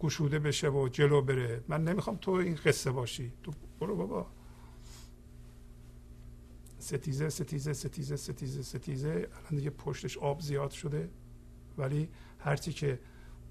گشوده 0.00 0.38
بشه 0.38 0.68
و 0.68 0.88
جلو 0.88 1.22
بره. 1.22 1.64
من 1.68 1.84
نمی‌خوام 1.84 2.16
تو 2.16 2.30
این 2.30 2.54
قصه 2.54 2.90
باشی. 2.90 3.32
تو 3.42 3.52
برو 3.80 3.96
بابا. 3.96 4.26
ستیزه 6.78 7.28
ستیزه 7.28 7.72
ستیزه 7.72 8.16
ستیزه 8.16 8.62
ستیزه. 8.62 9.28
الان 9.38 9.50
دیگه 9.50 9.70
پشتش 9.70 10.18
آب 10.18 10.40
زیاد 10.40 10.70
شده. 10.70 11.10
ولی 11.78 12.08
هرچی 12.38 12.72
که 12.72 12.98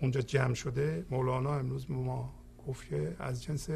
اونجا 0.02 0.22
جمع 0.22 0.54
شده. 0.54 1.06
مولانا 1.12 1.56
امروز 1.56 1.91
ما 1.91 2.34
گفت 2.68 2.88
که 2.88 3.16
از 3.20 3.43
جنس 3.43 3.70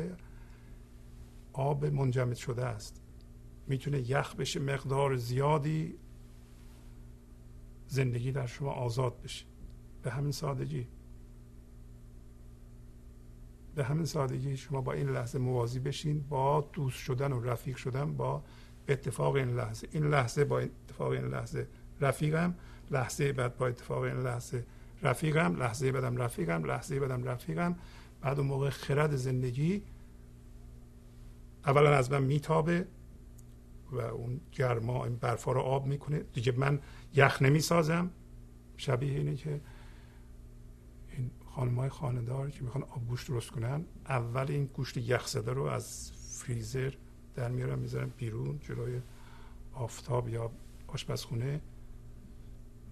آب 1.54 1.86
منجمد 1.86 2.36
شده 2.36 2.66
است. 2.66 3.02
می‌تونه 3.68 4.10
یخ 4.10 4.36
بشه 4.36 4.60
مقدار 4.60 5.16
زیادی 5.16 5.96
زندگی 7.88 8.32
در 8.32 8.46
شما 8.46 8.72
آزاد 8.72 9.22
بشه. 9.22 9.46
به 10.04 10.12
همین 10.12 10.32
سادگی. 10.32 10.88
به 13.76 13.84
همین 13.84 14.06
سادگی 14.06 14.58
شما 14.58 14.82
با 14.82 14.94
این 14.94 15.10
لحظه 15.10 15.40
موازی 15.40 15.80
بشین 15.80 16.20
با 16.30 16.70
دوست 16.74 16.98
شدن 16.98 17.32
و 17.32 17.42
رفیق 17.42 17.76
شدن 17.76 18.14
با 18.14 18.44
اتفاق 18.88 19.36
این 19.36 19.56
لحظه. 19.56 19.88
این 19.92 20.04
لحظه 20.04 20.46
با 20.46 20.60
اتفاق 20.60 21.12
این 21.12 21.26
لحظه 21.26 21.68
رفیقم 22.02 22.56
لحظه 22.92 23.34
بعد 23.34 23.58
با 23.58 23.68
اتفاق 23.68 24.02
این 24.02 24.20
لحظه 24.20 24.66
رفیقم 25.04 25.56
لحظه 25.56 25.92
بعدم 25.92 26.18
رفیقم 26.18 26.64
لحظه 26.64 27.00
بعدم 27.00 27.24
رفیقم. 27.24 27.76
بعد 28.22 28.40
اون 28.40 28.48
موقع 28.48 28.70
خرد 28.70 29.16
زندگی 29.16 29.84
اولا 31.66 31.96
از 31.96 32.12
من 32.12 32.24
میتابه 32.24 32.88
و 33.92 34.00
اون 34.00 34.42
گرما 34.52 35.06
این 35.06 35.16
برفا 35.16 35.52
رو 35.52 35.62
آب 35.62 35.86
می‌کنه. 35.86 36.20
دیگه 36.20 36.52
من 36.52 36.80
یخ 37.14 37.42
نمی‌سازم. 37.42 38.12
شبیه 38.78 39.18
اینه 39.18 39.36
که 39.36 39.62
این 41.12 41.32
خانم 41.46 41.76
های 41.76 41.90
خاندار 41.90 42.50
که 42.50 42.64
می‌خوان 42.64 42.84
آب 42.84 43.08
گوشت 43.08 43.28
درست 43.28 43.52
کنن 43.52 43.86
اول 44.10 44.46
این 44.50 44.66
گوشت 44.66 44.98
یخ 44.98 45.28
زده 45.28 45.54
رو 45.54 45.64
از 45.64 46.12
فریزر 46.12 46.94
در 47.36 47.52
میارم 47.52 47.80
می‌ذارم 47.80 48.14
بیرون 48.18 48.60
جلوی 48.60 49.02
آفتاب 49.74 50.30
یا 50.30 50.52
آشپزخونه. 50.88 51.62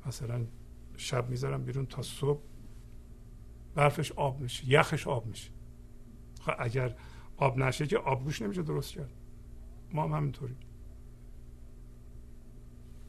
مثلا 0.05 0.45
شب 1.01 1.29
می‌ذارم 1.29 1.63
بیرون 1.63 1.85
تا 1.85 2.01
صبح. 2.01 2.41
برفش 3.75 4.11
آب 4.11 4.39
میشه 4.39 4.69
یخش 4.69 5.07
آب 5.07 5.25
میشه. 5.25 5.51
خب 6.41 6.51
اگر 6.59 6.95
آب 7.37 7.57
نشه 7.57 7.87
که 7.87 7.97
آبگوش 7.97 8.41
نمیشه 8.41 8.61
درست 8.61 8.93
کرد. 8.93 9.11
ما 9.93 10.03
هم 10.03 10.13
همینطوری 10.13 10.55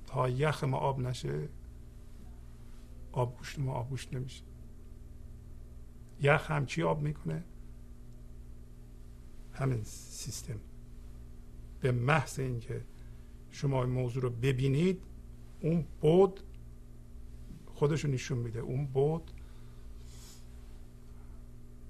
تا 0.07 0.29
یخ 0.29 0.65
ما 0.65 0.77
آب 0.77 1.01
نشه 1.01 1.49
آبگوشت 3.13 3.59
ما 3.59 3.73
آبگوشت 3.73 4.15
نمیشه. 4.15 4.45
یخ 6.21 6.51
هم 6.51 6.67
چی 6.67 6.83
آب 6.83 7.03
می‌کنه؟ 7.03 7.45
همین 9.53 9.83
سیستم. 9.85 10.61
به 11.81 11.93
محض 11.93 12.41
اینکه 12.41 12.85
شما 13.51 13.85
این 13.85 13.93
موضوع 13.93 14.23
رو 14.23 14.31
ببینید 14.31 15.03
اون 15.61 15.87
بود 16.01 16.41
خودشو 17.83 18.09
نشون 18.09 18.39
میده. 18.39 18.61
اون 18.61 18.87
بود 18.87 19.31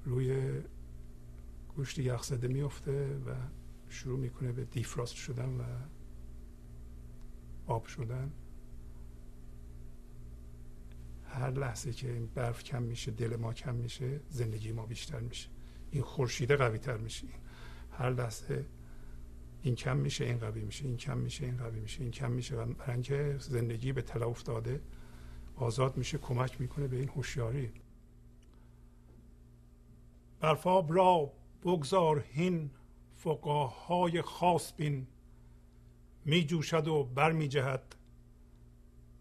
روی 0.04 0.60
گوشت 1.76 1.98
یخزده 1.98 2.48
میفته 2.48 3.16
و 3.16 3.34
شروع 3.88 4.18
می‌کنه 4.18 4.52
به 4.52 4.64
دیفراست 4.64 5.14
شدن 5.14 5.48
و 5.48 5.62
آب 7.66 7.86
شدن. 7.86 8.32
هر 11.24 11.50
لحظه 11.50 11.92
که 11.92 12.12
این 12.12 12.26
برف 12.26 12.64
کم 12.64 12.82
میشه 12.82 13.10
دل 13.10 13.36
ما 13.36 13.52
کم 13.52 13.74
میشه 13.74 14.20
زندگی 14.28 14.72
ما 14.72 14.86
بیشتر 14.86 15.20
میشه. 15.20 15.48
این 15.90 16.02
خورشیده 16.02 16.56
قوی 16.56 16.78
تر 16.78 16.96
میشه 16.96 17.26
هر 17.90 18.10
لحظه 18.10 18.66
این 19.62 19.74
کم 19.74 19.96
میشه 19.96 20.24
این 20.24 20.38
قوی 20.38 20.60
میشه 20.60 20.84
این 20.84 20.96
کم 20.96 21.18
میشه 21.18 21.44
این 21.44 21.56
قوی 21.56 21.80
میشه 21.80 22.02
این 22.02 22.10
کم 22.10 22.32
میشه. 22.32 22.56
و 22.56 22.66
برای 22.66 23.38
زندگی 23.38 23.92
به 23.92 24.02
تلا 24.02 24.26
افتاده 24.26 24.80
آزاد 25.56 25.96
میشه 25.96 26.18
کمک 26.18 26.60
می‌کنه 26.60 26.88
به 26.88 26.96
این 26.96 27.08
هوشیاری. 27.08 27.72
برفاب 30.40 30.94
را 30.94 31.32
بگذار 31.62 32.20
هین 32.20 32.70
فقاهای 33.16 34.22
خاص 34.22 34.72
بین. 34.72 35.06
می 36.24 36.44
جوشد 36.44 36.88
و 36.88 37.04
بر 37.04 37.32
می 37.32 37.48
جهد 37.48 37.96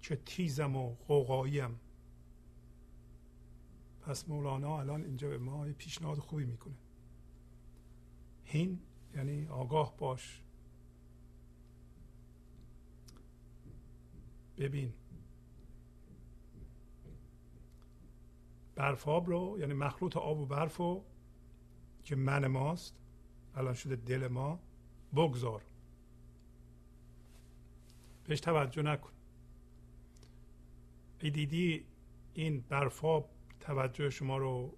که 0.01 0.15
تیزم 0.15 0.75
و 0.75 0.95
قوقاییم 1.07 1.79
پس 4.01 4.29
مولانا 4.29 4.79
الان 4.79 5.03
اینجا 5.03 5.29
به 5.29 5.37
ما 5.37 5.65
پیشنهاد 5.77 6.17
خوبی 6.17 6.45
می‌کنه. 6.45 6.75
هین 8.43 8.79
یعنی 9.15 9.47
آگاه 9.47 9.97
باش. 9.97 10.41
ببین 14.57 14.93
برف 18.81 19.07
آب 19.07 19.29
رو 19.29 19.57
یعنی 19.59 19.73
مخلوط 19.73 20.17
آب 20.17 20.39
و 20.39 20.45
برف 20.45 20.77
رو 20.77 21.05
که 22.03 22.15
من 22.15 22.47
ماست 22.47 22.95
الان 23.55 23.73
شده 23.73 23.95
دل 23.95 24.27
ما 24.27 24.59
بگذار. 25.15 25.61
بهش 28.23 28.39
توجه 28.39 28.81
نکن. 28.81 29.11
ای 31.19 31.29
دیدی 31.29 31.85
این 32.33 32.61
برفاب 32.69 33.29
توجه 33.59 34.09
شما 34.09 34.37
رو 34.37 34.77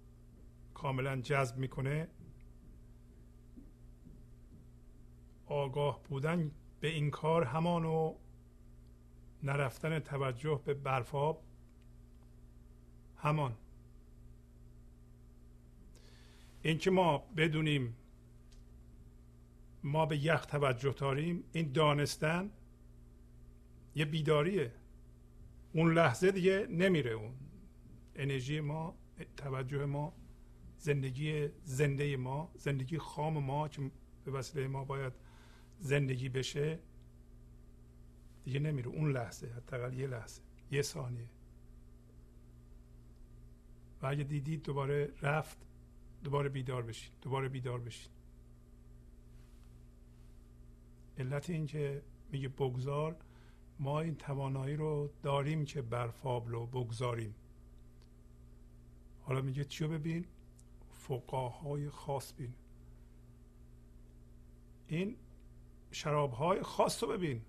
کاملا 0.74 1.20
جذب 1.20 1.56
می‌کنه؟ 1.56 2.08
آگاه 5.46 6.02
بودن 6.02 6.50
به 6.80 6.88
این 6.88 7.10
کار 7.10 7.44
همانو 7.44 8.14
نرفتن 9.42 9.98
توجه 9.98 10.60
به 10.64 10.74
برفاب 10.74 11.42
همان. 13.16 13.56
اینکه 16.64 16.90
ما 16.90 17.18
بدونیم 17.18 17.96
ما 19.82 20.06
به 20.06 20.24
یخ 20.24 20.46
توجه 20.46 20.92
داریم 20.92 21.44
این 21.52 21.72
دانستن 21.72 22.50
یه 23.94 24.04
بیداریه. 24.04 24.72
اون 25.72 25.94
لحظه 25.94 26.30
دیگه 26.30 26.66
نمیره 26.70 27.10
اون. 27.10 27.34
انرژی 28.14 28.60
ما 28.60 28.94
توجه 29.36 29.84
ما 29.84 30.12
زندگی 30.78 31.48
زنده 31.64 32.16
ما 32.16 32.52
زندگی 32.54 32.98
خام 32.98 33.38
ما 33.38 33.68
که 33.68 33.90
به 34.24 34.30
وسیله 34.30 34.68
ما 34.68 34.84
باید 34.84 35.12
زندگی 35.78 36.28
بشه 36.28 36.78
دیگه 38.44 38.60
نمیره. 38.60 38.88
اون 38.88 39.12
لحظه 39.12 39.46
حداقل 39.46 39.94
یه 39.94 40.06
لحظه 40.06 40.42
یه 40.70 40.82
ثانیه. 40.82 41.28
و 44.02 44.06
اگه 44.06 44.24
دیدید 44.24 44.62
دوباره 44.62 45.12
رفت 45.22 45.58
دوباره 46.24 46.48
بیدار 46.48 46.82
بشین. 46.82 47.12
دوباره 47.22 47.48
بیدار 47.48 47.80
بشین. 47.80 48.12
علت 51.18 51.50
این 51.50 51.66
که 51.66 52.02
میگه 52.32 52.48
بگذار 52.48 53.16
ما 53.78 54.00
این 54.00 54.14
توانایی 54.14 54.76
رو 54.76 55.10
داریم 55.22 55.64
که 55.64 55.82
برفاب 55.82 56.48
رو 56.48 56.66
بگذاریم. 56.66 57.34
حالا 59.22 59.40
میگه 59.40 59.64
چیو 59.64 59.88
ببین؟ 59.88 60.24
فقاهای 60.90 61.90
خاص 61.90 62.34
بین. 62.36 62.54
این 64.86 65.16
شرابهای 65.90 66.62
خاص 66.62 67.02
رو 67.02 67.08
ببین. 67.08 67.40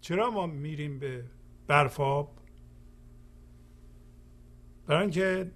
چرا 0.00 0.30
ما 0.30 0.46
میریم 0.46 0.98
به 0.98 1.24
برفاب؟ 1.66 2.36
برای 4.86 5.02
اینکه 5.02 5.52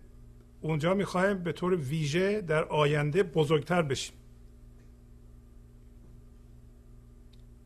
اونجا 0.65 0.95
می‌خوایم 0.95 1.39
به 1.39 1.53
طور 1.53 1.75
ویژه 1.77 2.41
در 2.41 2.65
آینده 2.65 3.23
بزرگتر 3.23 3.83
بشیم. 3.83 4.17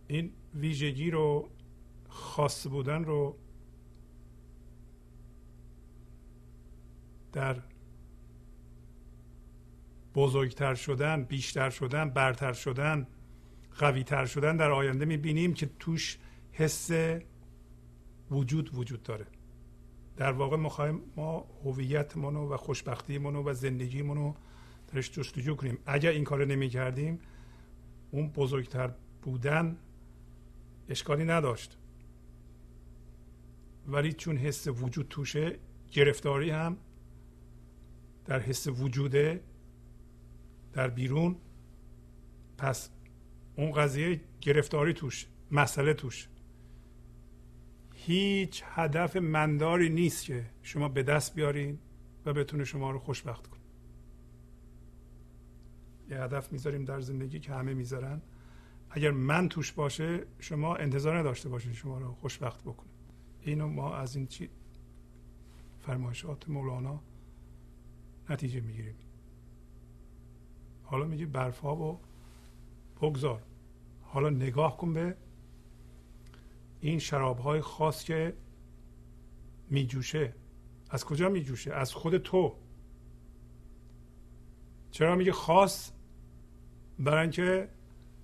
این 0.09 0.33
ویژگی 0.55 1.11
رو 1.11 1.51
خاص 2.09 2.67
بودن 2.67 3.05
رو 3.05 3.37
در 7.33 7.63
بزرگتر 10.15 10.75
شدن 10.75 11.25
بیشتر 11.25 11.71
شدن 11.71 12.11
برتر 12.11 12.53
شدن 12.53 13.07
قویتر 13.79 14.27
شدن 14.27 14.57
در 14.57 14.71
آینده 14.71 15.05
می‌بینیم 15.05 15.55
که 15.55 15.71
توش 15.79 16.19
حس 16.53 16.91
وجود 18.31 18.75
وجود 18.75 19.03
داره. 19.03 19.27
در 20.19 20.33
واقع 20.33 20.57
می‌خوایم 20.57 21.01
ما 21.17 21.47
هویتمون 21.65 22.37
و 22.37 22.57
خوشبختیمون 22.57 23.37
و 23.37 23.53
زندگیمون 23.53 24.17
رو 24.17 24.35
درش 24.93 25.11
جستجو 25.11 25.55
کنیم. 25.55 25.79
اگر 25.87 26.11
این 26.11 26.25
کار 26.25 26.45
نمی 26.45 26.69
کردیم 26.69 27.21
اون 28.11 28.29
بزرگتر 28.29 28.91
بودن 29.23 29.77
اشکالی 30.89 31.25
نداشت. 31.25 31.79
ولی 33.87 34.13
چون 34.13 34.37
حس 34.37 34.69
وجود 34.69 35.07
توشه 35.11 35.59
گرفتاری 35.91 36.51
هم 36.51 36.77
در 38.25 38.41
حس 38.41 38.67
وجوده 38.67 39.43
در 40.73 40.89
بیرون 40.89 41.37
پس 42.59 42.91
اون 43.57 43.73
قضیه 43.73 44.21
گرفتاری 44.41 44.93
توش 44.93 45.27
مسئله 45.51 45.95
توش. 45.95 46.29
هیچ 48.07 48.63
هدف 48.67 49.17
منداری 49.17 49.89
نیست 49.89 50.25
که 50.25 50.47
شما 50.63 50.89
به 50.89 51.03
دست 51.03 51.35
بیارین 51.35 51.79
و 52.27 52.33
بتونه 52.33 52.65
شما 52.65 52.91
رو 52.91 52.99
خوشبخت 52.99 53.47
کنه. 53.47 53.61
یه 56.11 56.23
هدف 56.23 56.53
می‌ذاریم 56.53 56.85
در 56.85 57.01
زندگی 57.01 57.41
که 57.41 57.53
همه 57.53 57.75
می‌ذارن. 57.75 58.23
اگر 58.91 59.11
من 59.11 59.49
توش 59.49 59.73
باشه 59.73 60.27
شما 60.39 60.77
انتظار 60.77 61.19
نداشته 61.19 61.49
باشین 61.49 61.73
شما 61.73 61.99
رو 61.99 62.13
خوشبخت 62.13 62.63
بکنه. 62.63 62.89
اینو 63.41 63.69
ما 63.69 63.95
از 63.95 64.17
این 64.17 64.27
چی 64.27 64.51
فرمایشات 65.79 66.49
مولانا 66.49 67.01
نتیجه 68.31 68.61
می‌گیریم. 68.61 68.95
حالا 70.83 71.05
میگه 71.05 71.27
برفا 71.27 71.77
و 71.77 72.01
بگذار. 73.01 73.43
حالا 74.03 74.31
نگاه 74.31 74.77
کن 74.77 74.93
به 74.93 75.17
این 76.81 76.99
شراب 76.99 77.39
های 77.39 77.61
خاص 77.61 78.05
که 78.05 78.35
میجوشه. 79.71 80.35
از 80.91 81.05
کجا 81.05 81.29
میجوشه؟ 81.29 81.75
از 81.75 81.95
خود 81.95 82.19
تو. 82.19 82.55
چرا 84.91 85.15
میگه 85.15 85.33
خاص؟ 85.33 85.93
برای 86.99 87.23
اینکه 87.23 87.69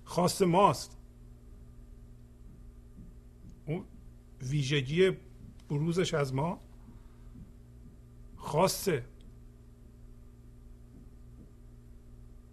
خاص 0.03 0.41
ماست. 0.41 0.97
اون 3.65 3.85
ویژگی 4.41 5.11
بروزش 5.69 6.13
از 6.13 6.33
ما 6.33 6.59
خاصه. 8.35 9.05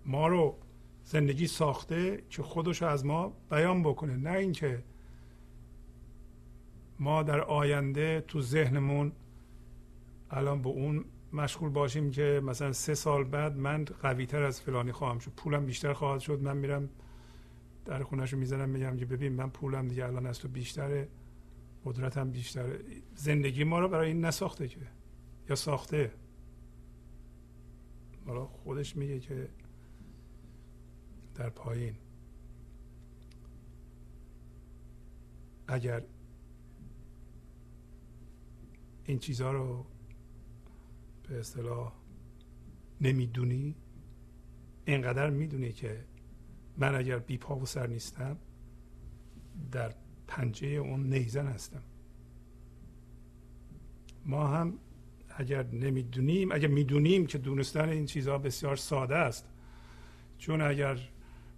ما 0.07 0.29
رو 0.29 0.59
زندگی 1.05 1.47
ساخته 1.47 2.25
که 2.31 2.43
خودش 2.43 2.83
از 2.83 3.07
ما 3.07 3.29
بیان 3.51 3.83
بکنه. 3.83 4.17
نه 4.17 4.31
اینکه 4.31 4.85
ما 7.03 7.23
در 7.23 7.41
آینده 7.41 8.25
تو 8.29 8.43
ذهنمون 8.43 9.13
الان 10.31 10.63
به 10.63 10.69
اون 10.69 11.05
مشغول 11.33 11.71
باشیم 11.71 12.11
که 12.11 12.41
مثلا 12.45 12.73
سه 12.73 12.95
سال 12.95 13.25
بعد 13.25 13.57
من 13.57 13.85
قوی 13.85 14.27
تر 14.27 14.43
از 14.43 14.61
فلانی 14.61 14.93
خواهم 14.93 15.19
شد. 15.19 15.31
پولم 15.37 15.67
بیشتر 15.67 15.93
خواهد 15.93 16.21
شد. 16.21 16.43
من 16.43 16.57
میرم 16.57 16.89
در 17.85 18.03
خونهشو 18.03 18.37
می‌زنم 18.37 18.69
میگم 18.69 18.97
که 18.97 19.07
ببین 19.07 19.33
من 19.33 19.51
پولم 19.51 19.89
دیگه 19.89 20.05
الان 20.05 20.27
از 20.27 20.39
تو 20.39 20.49
بیشتره 20.49 21.09
قدرتم 21.85 22.31
بیشتره. 22.31 22.81
زندگی 23.15 23.65
ما 23.65 23.81
رو 23.81 23.89
برای 23.89 24.09
این 24.09 24.25
نساخته 24.25 24.69
که. 24.69 24.79
یا 25.49 25.55
ساخته. 25.55 26.13
حالا 28.27 28.47
خودش 28.47 28.97
میگه 28.97 29.21
که 29.21 29.49
در 31.35 31.51
پایین. 31.51 31.95
اگر 35.69 36.03
این 39.05 39.19
چیزها 39.19 39.53
رو 39.53 39.87
به 41.29 41.41
اصطلاح 41.41 41.93
نمی‌دونی؟ 43.01 43.75
اینقدر 44.85 45.31
می‌دونی 45.31 45.73
که 45.73 46.05
من 46.79 46.95
اگر 46.95 47.19
بی 47.19 47.39
پا 47.39 47.57
و 47.57 47.67
سر 47.67 47.87
نیستم 47.87 48.37
در 49.73 49.95
پنجه 50.27 50.67
اون 50.69 51.15
نیزن 51.15 51.47
هستم. 51.47 51.83
ما 54.27 54.47
هم 54.47 54.79
اگر 55.37 55.67
نمی‌دونیم 55.67 56.53
اگر 56.53 56.69
می‌دونیم 56.69 57.27
که 57.27 57.39
دونستن 57.39 57.89
این 57.89 58.07
چیزها 58.07 58.39
بسیار 58.39 58.77
ساده 58.77 59.17
است 59.17 59.49
چون 60.39 60.61
اگر 60.61 60.99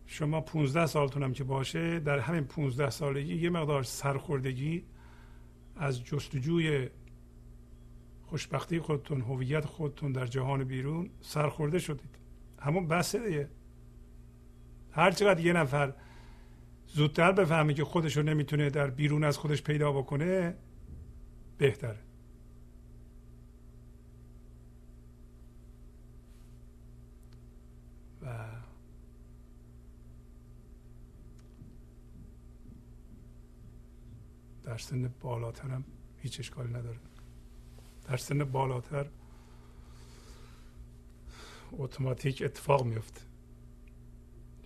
شما 0.07 0.41
15 0.41 0.87
سالتونم 0.87 1.33
که 1.33 1.45
باشه 1.45 2.01
در 2.01 2.19
همین 2.19 2.45
15 2.45 2.91
سالگی 2.91 3.35
یه 3.35 3.51
مقدار 3.51 3.83
سرخوردگی 3.83 4.85
از 5.77 6.05
جستجوی 6.05 6.89
خوشبختی 8.27 8.81
خودتون 8.81 9.21
هویت 9.21 9.65
خودتون 9.65 10.13
در 10.13 10.27
جهان 10.27 10.65
بیرون 10.65 11.11
سرخورده 11.21 11.79
شدید. 11.79 12.19
همون 12.59 12.89
بسه 12.89 13.27
دیگه. 13.27 13.49
هر 14.91 15.11
چقدر 15.11 15.41
یه 15.41 15.53
نفر 15.53 15.95
زودتر 16.87 17.33
بفهمه 17.33 17.75
که 17.75 17.85
خودش 17.85 18.17
رو 18.17 18.23
نمی‌تونه 18.23 18.71
در 18.71 18.91
بیرون 18.91 19.25
از 19.25 19.39
خودش 19.39 19.63
پیدا 19.63 19.93
بکنه 19.93 20.55
بهتره. 21.59 21.99
و 28.23 28.47
در 34.63 34.79
سن 34.79 35.15
بالاتر 35.21 35.69
هم 35.69 35.85
هیچ 36.17 36.41
اشکالی 36.41 36.69
نداره. 36.69 36.99
در 38.05 38.17
سن 38.17 38.45
بالاتر 38.45 39.11
اتوماتیک 41.73 42.43
اتفاق 42.45 42.85
میفته. 42.85 43.21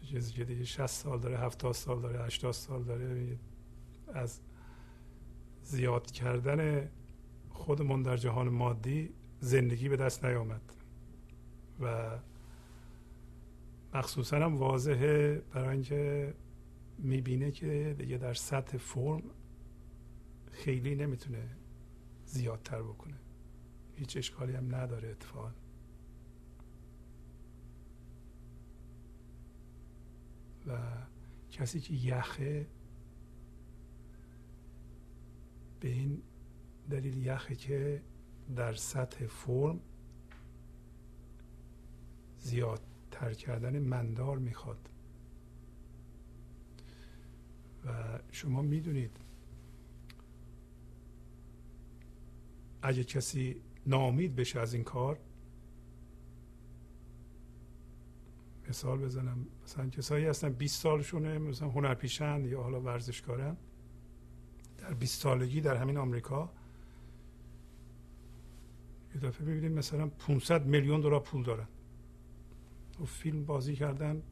چیزی 0.06 0.32
که 0.32 0.44
دیگه 0.44 0.64
60 0.64 0.86
سال 0.86 1.20
داره 1.20 1.38
70 1.38 1.74
سال 1.74 2.00
داره 2.00 2.24
80 2.24 2.52
سال 2.52 2.82
داره 2.84 3.38
از 4.14 4.40
زیاد 5.62 6.10
کردن 6.10 6.90
خودمون 7.50 8.02
در 8.02 8.16
جهان 8.16 8.48
مادی 8.48 9.14
زندگی 9.40 9.88
به 9.88 9.96
دست 9.96 10.24
نیامد. 10.24 10.72
و 11.80 12.18
مخصوصا 13.94 14.36
هم 14.36 14.56
واضحه 14.56 15.42
برای 15.52 15.68
اینکه 15.68 16.34
می‌بینه 16.98 17.50
که 17.50 17.94
دیگه 17.98 18.18
در 18.18 18.34
سطح 18.34 18.78
فرم 18.78 19.22
خیلی 20.50 20.94
نمی‌تونه 20.94 21.56
زیادتر 22.24 22.82
بکنه. 22.82 23.14
هیچ 23.98 24.16
اشکالی 24.16 24.52
هم 24.52 24.74
نداره 24.74 25.08
اتفاقا. 25.08 25.50
و 30.66 30.78
کسی 31.50 31.80
که 31.80 31.94
یخه 31.94 32.66
به 35.80 35.88
این 35.88 36.22
دلیل 36.90 37.26
یخه 37.26 37.54
که 37.54 38.02
در 38.56 38.74
سطح 38.74 39.26
فرم 39.26 39.80
زیادتر 42.38 43.34
کردن 43.34 43.78
مندار 43.78 44.38
می‌خواد. 44.38 44.88
و 47.86 48.18
شما 48.32 48.62
می‌دونید 48.62 49.16
اگه 52.82 53.04
کسی 53.04 53.62
نامید 53.86 54.36
بشه 54.36 54.60
از 54.60 54.74
این 54.74 54.84
کار. 54.84 55.18
مثال 58.68 58.98
بزنم. 58.98 59.46
مثلا 59.64 59.88
کسایی 59.88 60.26
هستن 60.26 60.52
20 60.52 60.82
سالشونه 60.82 61.38
مثلا 61.38 61.68
هنرپیشند 61.68 62.46
یا 62.46 62.62
حالا 62.62 62.80
ورزشکارن. 62.80 63.56
در 64.78 64.94
20 64.94 65.20
سالگی 65.20 65.60
در 65.60 65.76
همین 65.76 65.96
آمریکا. 65.96 66.52
یه 69.14 69.20
دفعه 69.20 69.46
ببینید 69.46 69.72
مثلا 69.72 70.06
500 70.06 70.66
میلیون 70.66 71.00
دلار 71.00 71.20
پول 71.20 71.42
دارن. 71.42 71.68
و 73.00 73.04
فیلم 73.04 73.44
بازی 73.44 73.76
کردن 73.76 74.22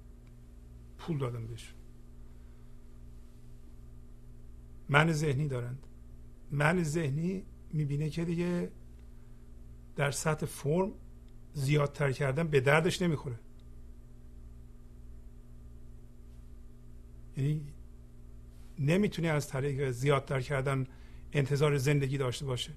پول 0.98 1.18
دادن 1.18 1.46
بهش 1.46 1.74
من 4.88 5.12
ذهنی 5.12 5.48
دارند. 5.48 5.86
من 6.50 6.82
ذهنی 6.82 7.44
می‌بینه 7.72 8.10
که 8.10 8.24
دیگه 8.24 8.70
در 9.96 10.10
سطح 10.10 10.46
فرم 10.46 10.92
زیادتر 11.52 12.12
کردن 12.12 12.48
به 12.48 12.60
دردش 12.60 13.02
نمی‌خوره. 13.02 13.38
یعنی 17.36 17.60
نمی‌تونه 18.78 19.28
از 19.28 19.48
طریق 19.48 19.90
زیادتر 19.90 20.40
کردن 20.40 20.86
انتظار 21.32 21.76
زندگی 21.76 22.18
داشته 22.18 22.46
باشه. 22.46 22.72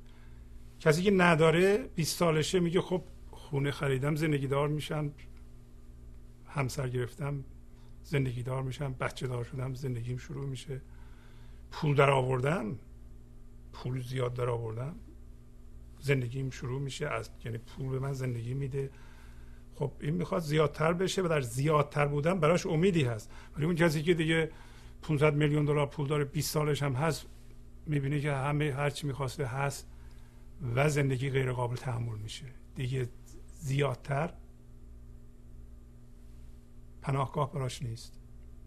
کسی 0.79 1.03
که 1.03 1.11
نداره 1.11 1.77
20 1.77 2.17
سالشه 2.17 2.59
میگه 2.59 2.81
خب 2.81 3.03
خونه 3.31 3.71
خریدم 3.71 4.15
زندگی 4.15 4.47
دار 4.47 4.67
میشم 4.67 5.11
همسر 6.47 6.89
گرفتم 6.89 7.43
زندگی 8.03 8.43
دار 8.43 8.63
میشم 8.63 8.93
بچه 8.93 9.27
دار 9.27 9.43
شدم 9.43 9.73
زندگیم 9.73 10.17
شروع 10.17 10.45
میشه. 10.45 10.81
پول 11.71 11.95
در 11.95 12.09
آوردم 12.09 12.79
پول 13.73 14.01
زیاد 14.01 14.33
در 14.33 14.49
آوردم 14.49 14.95
زندگیم 15.99 16.49
شروع 16.49 16.81
میشه 16.81 17.07
از 17.07 17.29
یعنی 17.45 17.57
پول 17.57 17.89
به 17.89 17.99
من 17.99 18.13
زندگی 18.13 18.53
میده. 18.53 18.89
خب 19.75 19.91
این 19.99 20.13
می‌خواد 20.13 20.41
زیادتر 20.41 20.93
بشه 20.93 21.21
و 21.21 21.27
در 21.27 21.41
زیادتر 21.41 22.07
بودن 22.07 22.39
براش 22.39 22.65
امیدی 22.65 23.03
هست. 23.03 23.31
ولی 23.55 23.65
اون 23.65 23.75
کسی 23.75 24.03
که 24.03 24.13
دیگه 24.13 24.51
500 25.01 25.33
میلیون 25.33 25.65
دلار 25.65 25.85
پول 25.85 26.07
داره 26.07 26.23
20 26.25 26.51
سالش 26.53 26.83
هم 26.83 26.93
هست 26.93 27.25
می‌بینه 27.85 28.19
که 28.19 28.31
همه 28.31 28.73
هر 28.73 28.89
چی 28.89 29.07
می‌خواسته 29.07 29.45
هست 29.45 29.87
و 30.75 30.89
زندگی 30.89 31.29
غیر 31.29 31.51
قابل 31.51 31.75
تحمل 31.75 32.17
میشه. 32.17 32.45
دیگه 32.75 33.09
زیادتر 33.59 34.33
پناهگاه 37.01 37.53
براش 37.53 37.83
نیست. 37.83 38.19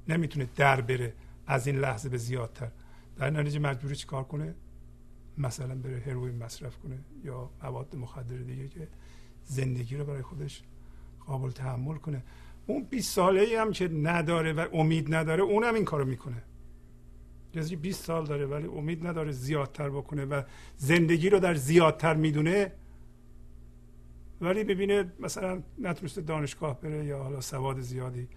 نمی‌تونه 0.08 0.48
در 0.56 0.80
بره 0.80 1.14
از 1.46 1.66
این 1.66 1.76
لحظه 1.76 2.08
به 2.08 2.16
زیادتر. 2.16 2.70
در 3.16 3.30
نتیجه 3.30 3.58
مجبوری 3.58 3.96
چیکار 3.96 4.24
کنه؟ 4.24 4.54
مثلا 5.38 5.74
بره 5.74 6.02
هروئین 6.06 6.38
مصرف 6.38 6.76
کنه 6.76 6.98
یا 7.24 7.50
مواد 7.62 7.96
مخدر 7.96 8.36
دیگه 8.36 8.68
که 8.68 8.88
زندگی 9.44 9.96
رو 9.96 10.04
برای 10.04 10.22
خودش 10.22 10.62
قابل 11.26 11.50
تحمل 11.50 11.96
کنه. 11.96 12.22
اون 12.66 12.84
20 12.84 13.14
ساله 13.14 13.40
ای 13.40 13.56
هم 13.56 13.72
که 13.72 13.88
نداره 13.88 14.52
و 14.52 14.66
امید 14.72 15.14
نداره 15.14 15.42
اونم 15.42 15.74
این 15.74 15.84
کارو 15.84 16.04
می‌کنه. 16.04 16.42
کسی 17.52 17.76
20 17.76 18.04
سال 18.04 18.26
داره 18.26 18.46
ولی 18.46 18.66
امید 18.66 19.06
نداره 19.06 19.32
زیادتر 19.32 19.90
بکنه 19.90 20.24
و 20.24 20.42
زندگی 20.76 21.30
رو 21.30 21.38
در 21.38 21.54
زیادتر 21.54 22.14
می‌دونه. 22.14 22.72
ولی 24.40 24.64
ببینه 24.64 25.12
مثلا 25.20 25.62
نتونسته 25.78 26.20
دانشگاه 26.20 26.80
بره 26.80 27.04
یا 27.04 27.22
حالا 27.22 27.40
سواد 27.40 27.80
زیادی 27.80 28.28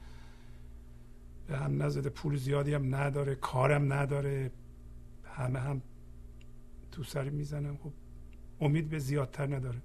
به 1.48 1.58
هم 1.58 1.84
نزده 1.84 2.10
پول 2.10 2.36
زیادی 2.36 2.74
هم 2.74 2.96
نداره 2.96 3.36
کارم 3.36 3.94
نداره 3.94 4.52
همه 5.24 5.60
هم 5.60 5.82
تو 6.96 7.04
سری 7.04 7.30
می‌زنم 7.30 7.78
خب 7.78 7.92
امید 8.62 8.90
به 8.90 9.00
زیادتر 9.00 9.56
نداره. 9.56 9.82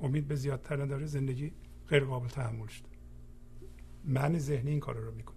امید 0.00 0.28
به 0.28 0.34
زیادتر 0.34 0.82
نداره 0.82 1.06
زندگی 1.06 1.52
غیر 1.88 2.04
قابل 2.04 2.28
تحمل 2.28 2.66
شده. 2.66 2.88
من 4.04 4.38
ذهنی 4.38 4.70
این 4.70 4.80
کار 4.80 4.96
رو 4.96 5.14
می‌کنه 5.14 5.36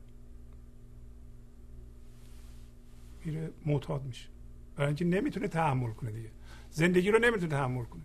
میره 3.26 3.52
معتاد 3.66 4.04
میشه. 4.04 4.30
برای 4.76 4.88
اینکه 4.88 5.06
نمی‌تونه 5.06 5.48
تحمل 5.48 5.92
کنه 5.92 6.12
دیگه. 6.12 6.32
زندگی 6.72 7.12
رو 7.12 7.20
نمی‌تونه 7.20 7.52
تحمل 7.52 7.84
کنه. 7.84 8.04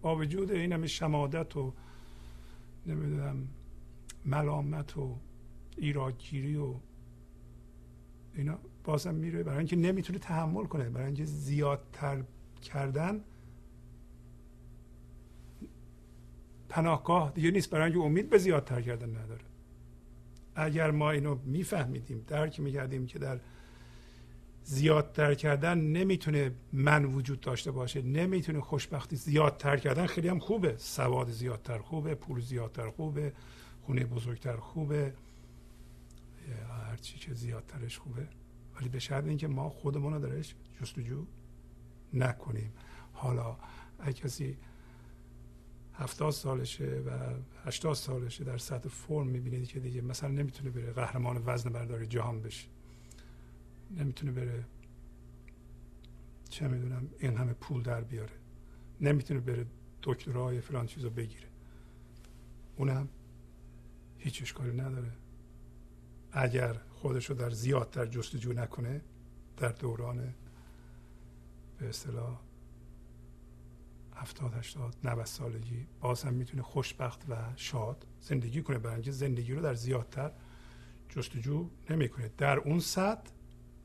با 0.00 0.16
وجود 0.16 0.50
این 0.50 0.72
همه 0.72 0.86
شمادت 0.86 1.56
و 1.56 1.74
نمی‌دونم 2.86 3.48
ملامت 4.24 4.96
و 4.96 5.18
ایرادگیری 5.76 6.56
و 6.56 6.74
اینا. 8.34 8.58
بازم 8.88 9.14
میره 9.14 9.42
برای 9.42 9.58
اینکه 9.58 9.76
نمی‌تونه 9.76 10.18
تحمل 10.18 10.64
کنه. 10.64 10.90
برای 10.90 11.06
اینکه 11.06 11.24
زیادتر 11.24 12.22
کردن 12.62 13.20
پناهگاه 16.68 17.32
دیگه 17.34 17.50
نیست. 17.50 17.70
برای 17.70 17.84
اینکه 17.84 18.06
امید 18.06 18.30
به 18.30 18.38
زیادتر 18.38 18.82
کردن 18.82 19.10
نداره. 19.10 19.44
اگر 20.54 20.90
ما 20.90 21.10
اینو 21.10 21.38
میفهمیدیم 21.44 22.24
درک 22.26 22.60
می‌کردیم 22.60 23.06
که 23.06 23.18
در 23.18 23.40
زیادتر 24.64 25.34
کردن 25.34 25.78
نمی‌تونه 25.78 26.52
من 26.72 27.04
وجود 27.04 27.40
داشته 27.40 27.70
باشه 27.70 28.02
نمی‌تونه 28.02 28.60
خوشبختی 28.60 29.16
زیادتر 29.16 29.76
کردن 29.76 30.06
خیلی 30.06 30.28
هم 30.28 30.38
خوبه. 30.38 30.74
سواد 30.78 31.30
زیادتر 31.30 31.78
خوبه 31.78 32.14
پول 32.14 32.40
زیادتر 32.40 32.90
خوبه 32.90 33.32
خونه 33.82 34.04
بزرگتر 34.04 34.56
خوبه 34.56 35.14
هرچی 36.90 37.18
که 37.18 37.34
زیادترش 37.34 37.98
خوبه. 37.98 38.28
ولی 38.78 38.88
به 38.88 38.98
شرط 38.98 39.24
اینکه 39.24 39.48
ما 39.48 39.68
خودمون 39.68 40.12
رو 40.12 40.18
درش 40.18 40.54
جستجو 40.80 41.26
نکنیم. 42.14 42.72
حالا 43.12 43.56
اگه 43.98 44.12
کسی 44.12 44.56
هفتاد 45.94 46.30
سالشه 46.30 47.02
و 47.06 47.10
هشتاد 47.64 47.94
سالشه 47.94 48.44
در 48.44 48.58
سطح 48.58 48.88
فرم 48.88 49.26
می‌بینید 49.26 49.68
که 49.68 49.80
دیگه 49.80 50.00
مثلا 50.00 50.28
نمی‌تونه 50.28 50.70
بره 50.70 50.92
قهرمان 50.92 51.42
وزن 51.46 51.70
برداری 51.70 52.06
جهان 52.06 52.42
بشه. 52.42 52.68
نمی‌تونه 53.90 54.32
بره 54.32 54.64
چه 56.48 56.68
می‌دونم 56.68 57.08
این 57.18 57.36
همه 57.36 57.52
پول 57.52 57.82
در 57.82 58.00
بیاره. 58.00 58.32
نمی‌تونه 59.00 59.40
بره 59.40 59.66
دکترای 60.02 60.60
فلان 60.60 60.86
چیزو 60.86 61.10
بگیره. 61.10 61.48
اونم 62.76 63.08
هیچ 64.18 64.42
اشکالی 64.42 64.72
نداره. 64.76 65.12
اگر 66.32 66.80
خودشو 66.98 67.34
در 67.34 67.50
زیادتر 67.50 68.06
جستجو 68.06 68.52
نکنه 68.52 69.00
در 69.56 69.68
دوران 69.68 70.34
به 71.78 71.88
اصطلاح 71.88 72.38
هفتاد 74.14 74.54
هشتاد 74.54 74.96
90 75.04 75.26
سالگی. 75.26 75.86
باز 76.00 76.22
هم 76.22 76.34
می‌تونه 76.34 76.62
خوشبخت 76.62 77.24
و 77.28 77.36
شاد 77.56 78.06
زندگی 78.20 78.62
کنه. 78.62 78.78
برای 78.78 78.94
اینکه 78.94 79.10
زندگی 79.10 79.52
رو 79.52 79.62
در 79.62 79.74
زیادتر 79.74 80.30
جستجو 81.08 81.68
نمی‌کنه. 81.90 82.30
در 82.38 82.58
اون 82.58 82.80
سطح 82.80 83.30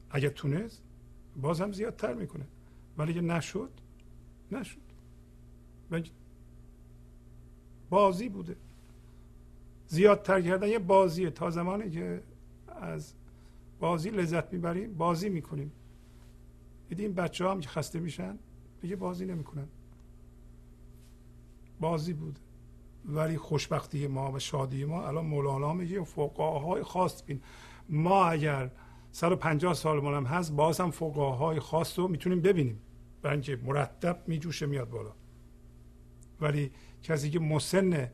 اگر 0.10 0.30
تونست 0.30 0.82
باز 1.42 1.62
هم 1.62 1.72
زیادتر 1.72 2.14
می‌کنه. 2.14 2.48
ولی 2.98 3.12
اگه 3.12 3.22
نشد 3.22 3.72
نشد. 4.52 4.78
بازی 7.90 8.30
بوده. 8.30 8.56
زیادتر 9.88 10.42
کردن 10.42 10.68
یه 10.68 10.80
بازیه. 10.80 11.30
تا 11.30 11.50
زمانی 11.50 11.90
که 11.90 12.24
از 12.84 13.14
بازی 13.80 14.10
لذت 14.10 14.54
می‌بریم 14.54 14.94
بازی 14.94 15.30
می‌کنیم. 15.30 15.72
دیدیم 16.90 17.14
بچه 17.14 17.50
هم 17.50 17.60
که 17.60 17.70
خسته 17.70 18.00
میشن 18.00 18.38
دیگه 18.82 18.96
بازی 18.96 19.26
نمی‌کنن. 19.26 19.68
بازی 21.80 22.14
بود. 22.14 22.40
ولی 23.06 23.38
خوشبختی 23.38 24.08
ما 24.08 24.32
و 24.32 24.40
شادی 24.40 24.86
ما. 24.86 25.08
الان 25.08 25.26
مولانا 25.26 25.74
میگه 25.74 26.04
فقاهای 26.04 26.84
خاص 26.84 27.24
بین. 27.24 27.42
ما 27.90 28.26
اگر 28.26 28.72
150 29.12 29.74
سال 29.74 30.06
هم 30.06 30.26
هست 30.26 30.52
باز 30.52 30.80
هم 30.80 30.92
فقاهای 30.92 31.60
خاص 31.60 32.00
رو 32.00 32.08
می‌تونیم 32.08 32.42
ببینیم. 32.42 32.80
برای 33.22 33.34
اینکه 33.34 33.60
مرتب 33.64 34.24
میجوشه 34.28 34.66
میاد 34.66 34.90
بالا. 34.90 35.12
ولی 36.42 36.72
کسی 37.04 37.30
که 37.30 37.40
مسن 37.40 38.12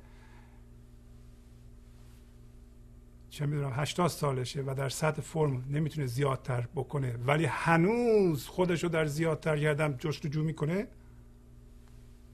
چه 3.30 3.46
می‌دونم 3.46 3.72
80 3.74 4.08
سالشه 4.08 4.62
و 4.62 4.74
در 4.78 4.90
سطح 4.90 5.22
فرم 5.22 5.66
نمی‌تونه 5.70 6.08
زیادتر 6.08 6.68
بکنه. 6.76 7.18
ولی 7.26 7.46
هنوز 7.46 8.48
خودش 8.48 8.84
رو 8.84 8.90
در 8.90 9.06
زیادتر 9.06 9.58
کردن 9.58 9.98
جستجو 9.98 10.44
می‌کنه. 10.44 10.88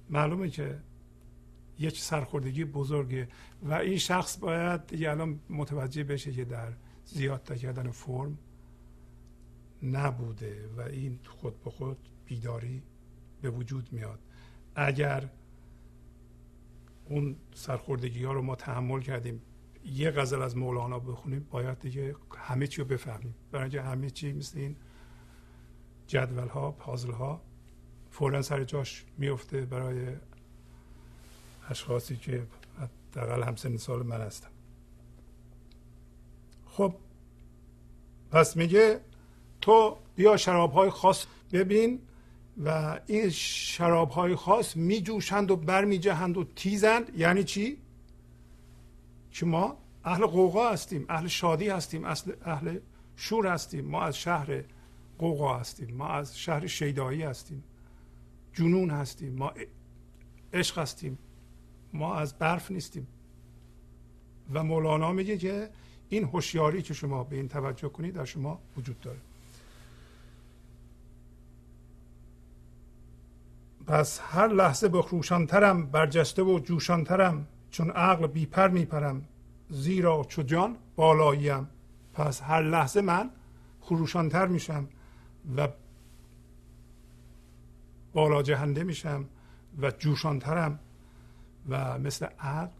معلومه 0.09 0.49
که 0.49 0.79
یک 1.79 1.99
سرخوردگی 1.99 2.65
بزرگه 2.65 3.27
و 3.63 3.73
این 3.73 3.97
شخص 3.97 4.37
باید 4.37 4.87
دیگه 4.87 5.11
الان 5.11 5.39
متوجه 5.49 6.03
بشه 6.03 6.31
که 6.31 6.45
در 6.45 6.73
زیادتر 7.05 7.55
کردن 7.55 7.91
فرم 7.91 8.37
نبوده 9.83 10.69
و 10.77 10.81
این 10.81 11.19
خود 11.25 11.63
به 11.63 11.69
خود 11.69 11.97
بیداری 12.25 12.81
به 13.41 13.49
وجود 13.49 13.89
میاد. 13.91 14.19
اگر 14.75 15.29
اون 17.09 17.35
سرخوردگی 17.53 18.23
ها 18.23 18.33
رو 18.33 18.41
ما 18.41 18.55
تحمل 18.55 19.01
کردیم 19.01 19.41
یه 19.85 20.11
غزل 20.11 20.41
از 20.41 20.57
مولانا 20.57 20.99
بخونیم 20.99 21.47
باید 21.51 21.79
دیگه 21.79 22.15
همه 22.37 22.67
چی 22.67 22.81
رو 22.81 22.87
بفهمیم. 22.87 23.35
برای 23.51 23.77
همه 23.77 24.09
چی 24.09 24.33
مثل 24.33 24.59
این 24.59 24.75
جدول 26.07 26.47
ها 26.47 26.71
پازل 26.71 27.11
ها 27.11 27.41
فورا 28.11 28.41
سر 28.41 28.63
جاش 28.63 29.05
میفته 29.17 29.61
برای 29.61 30.07
اشخاصی 31.69 32.15
که 32.15 32.47
حداقل 33.11 33.43
همسن 33.43 33.77
سال 33.77 34.03
من 34.03 34.21
هستم. 34.21 34.49
خب 36.65 36.95
پس 38.31 38.57
میگه 38.57 38.99
تو 39.61 39.97
بیا 40.15 40.37
شراب 40.37 40.73
های 40.73 40.89
خاص 40.89 41.25
ببین 41.51 41.99
و 42.65 42.99
این 43.07 43.29
شراب 43.29 44.09
های 44.09 44.35
خاص 44.35 44.75
می 44.75 45.01
جوشند 45.01 45.51
و 45.51 45.55
برمیجهند 45.55 46.37
و 46.37 46.43
تیزند. 46.43 47.11
یعنی 47.17 47.43
چی؟ 47.43 47.77
که 49.35 49.45
ما 49.45 49.77
اهل 50.05 50.25
قوقا 50.25 50.71
هستیم 50.71 51.05
اهل 51.09 51.27
شادی 51.27 51.69
هستیم 51.69 52.05
اهل, 52.05 52.31
اهل 52.45 52.79
شور 53.15 53.47
هستیم. 53.47 53.85
ما 53.85 54.01
از 54.01 54.17
شهر 54.17 54.63
قوقا 55.17 55.57
هستیم 55.57 55.95
ما 55.95 56.07
از 56.07 56.39
شهر 56.39 56.67
شیدایی 56.67 57.23
هستیم. 57.23 57.63
جنون 58.53 58.89
هستیم 58.89 59.35
ما 59.35 59.53
عشق 60.53 60.77
هستیم. 60.77 61.17
ما 61.93 62.15
از 62.15 62.37
برف 62.37 62.71
نیستیم. 62.71 63.07
و 64.53 64.63
مولانا 64.63 65.11
میگه 65.11 65.37
که 65.37 65.69
این 66.09 66.23
هوشیاری 66.23 66.81
که 66.81 66.93
شما 66.93 67.23
به 67.23 67.35
این 67.35 67.47
توجه 67.47 67.89
کنید 67.89 68.13
در 68.13 68.25
شما 68.25 68.59
وجود 68.77 68.99
داره. 68.99 69.19
پس 73.87 74.19
هر 74.23 74.47
لحظه 74.47 74.87
به 74.87 75.01
خروشانترم 75.01 75.85
برجسته 75.85 76.43
و 76.43 76.59
جوشانترم. 76.59 77.47
چون 77.75 77.91
عقل 77.91 78.27
بیپر 78.27 78.67
میپرم 78.67 79.25
زیرا 79.69 80.23
چو 80.23 80.41
جان 80.41 80.77
بالاییم. 80.95 81.67
پس 82.13 82.41
هر 82.41 82.61
لحظه 82.61 83.01
من 83.01 83.29
خروشانتر 83.79 84.47
میشم 84.47 84.87
و 85.57 85.67
بالا 88.13 88.43
جهنده 88.43 88.83
میشم 88.83 89.25
و 89.77 89.91
جوشانترم 89.91 90.79
و 91.69 91.99
مثل 91.99 92.25
عقل 92.25 92.71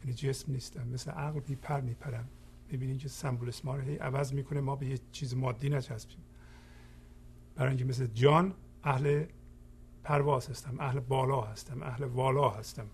یعنی 0.00 0.14
جسم 0.14 0.52
نیستم 0.52 0.88
مثل 0.88 1.10
عقل 1.10 1.40
بیپر 1.40 1.80
میپرم. 1.80 2.28
می‌بینید 2.70 2.98
که 2.98 3.08
سمبولیسم 3.08 3.70
رو 3.70 3.80
هی 3.80 3.96
عوض 3.96 4.32
می‌کنه 4.32 4.60
ما 4.60 4.76
به 4.76 4.86
یه 4.86 4.98
چیز 5.12 5.34
مادی 5.34 5.68
نچسبیم. 5.68 6.24
برای 7.56 7.68
اینکه 7.68 7.84
مثل 7.84 8.06
جان 8.06 8.54
اهل 8.84 9.24
پرواز 10.04 10.48
هستم 10.48 10.80
اهل 10.80 11.00
بالا 11.00 11.40
هستم 11.40 11.82
اهل 11.82 12.04
والا 12.04 12.50
هستم. 12.50 12.86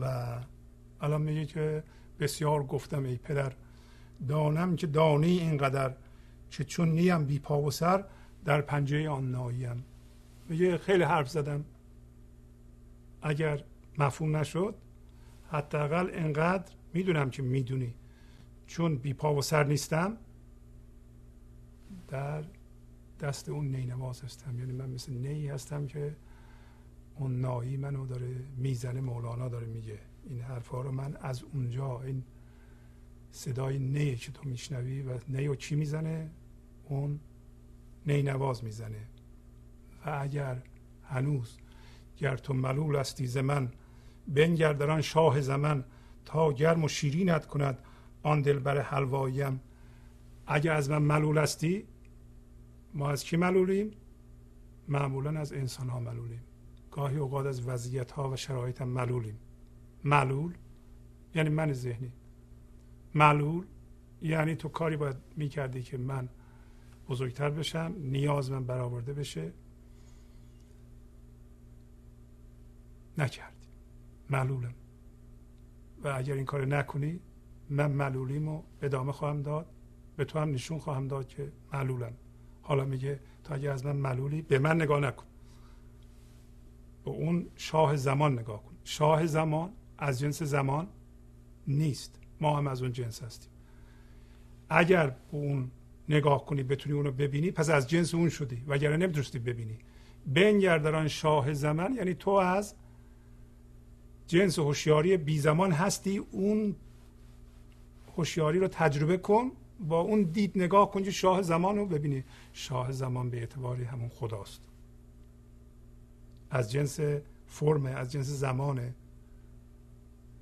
و 0.00 0.36
الان 1.00 1.22
میگه 1.22 1.46
که 1.46 1.84
بسیار 2.20 2.64
گفتم 2.64 3.04
ای 3.04 3.16
پدر 3.16 3.52
دانم 4.28 4.76
که 4.76 4.86
دانی 4.86 5.38
اینقدر 5.38 5.94
که 6.50 6.64
چون 6.64 6.88
نیم 6.88 7.24
بی 7.24 7.38
پا 7.38 7.62
و 7.62 7.70
سر 7.70 8.04
در 8.44 8.60
پنجه 8.60 9.08
آن 9.08 9.30
ناییم. 9.30 9.84
میگه 10.48 10.78
خیلی 10.78 11.02
حرف 11.02 11.30
زدم. 11.30 11.64
اگر 13.22 13.64
مفهوم 13.98 14.36
نشد 14.36 14.74
حداقل 15.50 16.10
انقدر 16.12 16.72
می‌دونم 16.94 17.30
که 17.30 17.42
می‌دونی. 17.42 17.94
چون 18.66 18.96
بی 18.96 19.14
پا 19.14 19.34
و 19.34 19.42
سر 19.42 19.64
نیستم 19.64 20.16
در 22.08 22.44
دست 23.20 23.48
اون 23.48 23.68
نینواز 23.68 24.22
هستم. 24.22 24.58
یعنی 24.58 24.72
من 24.72 24.90
مثل 24.90 25.12
نی 25.12 25.48
هستم 25.48 25.86
که 25.86 26.16
اون 27.18 27.40
نایی 27.40 27.76
منو 27.76 28.06
داره 28.06 28.36
می‌زنه 28.56 29.00
مولانا 29.00 29.48
داره 29.48 29.66
میگه 29.66 29.98
این 30.24 30.40
حرفها 30.40 30.80
رو. 30.80 30.92
من 30.92 31.16
از 31.20 31.42
اونجا 31.42 32.02
این 32.02 32.22
صدای 33.30 33.78
نی 33.78 34.16
که 34.16 34.32
تو 34.32 34.48
میشنوی 34.48 35.02
و 35.02 35.18
نی 35.28 35.48
و 35.48 35.54
چی 35.54 35.76
می‌زنه؟ 35.76 36.30
اون 36.84 37.20
نینواز 38.06 38.64
می‌زنه. 38.64 39.06
و 40.06 40.18
اگر 40.20 40.62
هنوز 41.04 41.58
گر 42.18 42.36
تو 42.36 42.54
ملول 42.54 42.96
استی 42.96 43.26
ز 43.26 43.36
من 43.36 43.72
بنگر 44.28 44.72
در 44.72 44.90
آن 44.90 45.00
شاه 45.00 45.40
زمن 45.40 45.84
تا 46.24 46.52
گرم 46.52 46.84
و 46.84 46.88
شیرینت 46.88 47.46
کند 47.46 47.78
آن 48.22 48.42
دلبر 48.42 48.80
حلواییم 48.80 49.60
اگر 50.46 50.72
از 50.72 50.90
من 50.90 51.02
ملول 51.02 51.38
هستی 51.38 51.84
ما 52.94 53.10
از 53.10 53.24
کی 53.24 53.36
ملولیم؟ 53.36 53.90
معمولا 54.88 55.40
از 55.40 55.52
انسان 55.52 55.88
ها 55.88 56.00
ملولیم. 56.00 56.40
گاهی 56.96 57.16
اوقات 57.16 57.46
از 57.46 57.68
وضعیت 57.68 58.10
ها 58.10 58.30
و 58.30 58.36
شرایط 58.36 58.80
هم 58.80 58.88
ملولیم 58.88 59.38
ملول 60.04 60.54
یعنی 61.34 61.48
من 61.48 61.72
ذهنی. 61.72 62.12
ملول 63.14 63.66
یعنی 64.22 64.54
تو 64.56 64.68
کاری 64.68 64.96
باید 64.96 65.16
می‌کردی 65.36 65.82
که 65.82 65.98
من 65.98 66.28
بزرگتر 67.08 67.50
بشم 67.50 67.94
نیاز 67.98 68.50
من 68.50 68.64
برآورده 68.64 69.12
بشه. 69.12 69.52
نکردی. 73.18 73.66
معلولم. 74.30 74.74
و 76.04 76.08
اگر 76.08 76.34
این 76.34 76.44
کار 76.44 76.64
نکنی 76.64 77.20
من 77.70 77.92
معلولیمو 77.92 78.62
ادامه 78.82 79.12
خواهم 79.12 79.42
داد. 79.42 79.66
به 80.16 80.24
تو 80.24 80.38
هم 80.38 80.50
نشون 80.50 80.78
خواهم 80.78 81.08
داد 81.08 81.28
که 81.28 81.52
معلولم. 81.72 82.12
حالا 82.62 82.84
میگه 82.84 83.20
تا 83.44 83.54
اگر 83.54 83.70
از 83.70 83.86
من 83.86 83.96
معلولی 83.96 84.42
به 84.42 84.58
من 84.58 84.76
نگاه 84.82 85.00
نکن. 85.00 85.25
به 87.06 87.12
اون 87.12 87.46
شاه 87.56 87.96
زمان 87.96 88.38
نگاه 88.38 88.62
کن. 88.62 88.72
شاه 88.84 89.26
زمان 89.26 89.72
از 89.98 90.18
جنس 90.20 90.42
زمان 90.42 90.88
نیست. 91.66 92.18
ما 92.40 92.56
هم 92.58 92.66
از 92.66 92.82
اون 92.82 92.92
جنس 92.92 93.22
هستیم. 93.22 93.50
اگر 94.68 95.06
به 95.06 95.16
اون 95.30 95.70
نگاه 96.08 96.46
کنی 96.46 96.62
بتونی 96.62 96.96
اونو 96.96 97.12
ببینی 97.12 97.50
پس 97.50 97.70
از 97.70 97.88
جنس 97.88 98.14
اون 98.14 98.28
شدی. 98.28 98.64
وگرنه 98.66 98.96
نمی‌تونستی 98.96 99.38
ببینی. 99.38 99.78
بنگر 100.26 100.78
در 100.78 101.08
شاه 101.08 101.54
زمان 101.54 101.94
یعنی 101.94 102.14
تو 102.14 102.30
از 102.30 102.74
جنس 104.26 104.58
هوشیاری 104.58 105.16
بی 105.16 105.38
زمان 105.38 105.72
هستی. 105.72 106.18
اون 106.18 106.76
هوشیاری 108.16 108.58
رو 108.58 108.68
تجربه 108.68 109.16
کن 109.16 109.52
با 109.88 110.00
اون 110.00 110.22
دید 110.22 110.52
نگاه 110.54 110.90
کنید 110.90 111.10
شاه 111.10 111.42
زمان 111.42 111.76
رو 111.76 111.86
ببینید 111.86 112.24
شاه 112.52 112.92
زمان 112.92 113.30
به 113.30 113.38
اعتباری 113.38 113.84
همون 113.84 114.08
خداست. 114.08 114.60
از 116.50 116.72
جنس 116.72 117.00
فرمه 117.46 117.90
از 117.90 118.12
جنس 118.12 118.26
زمانه. 118.26 118.94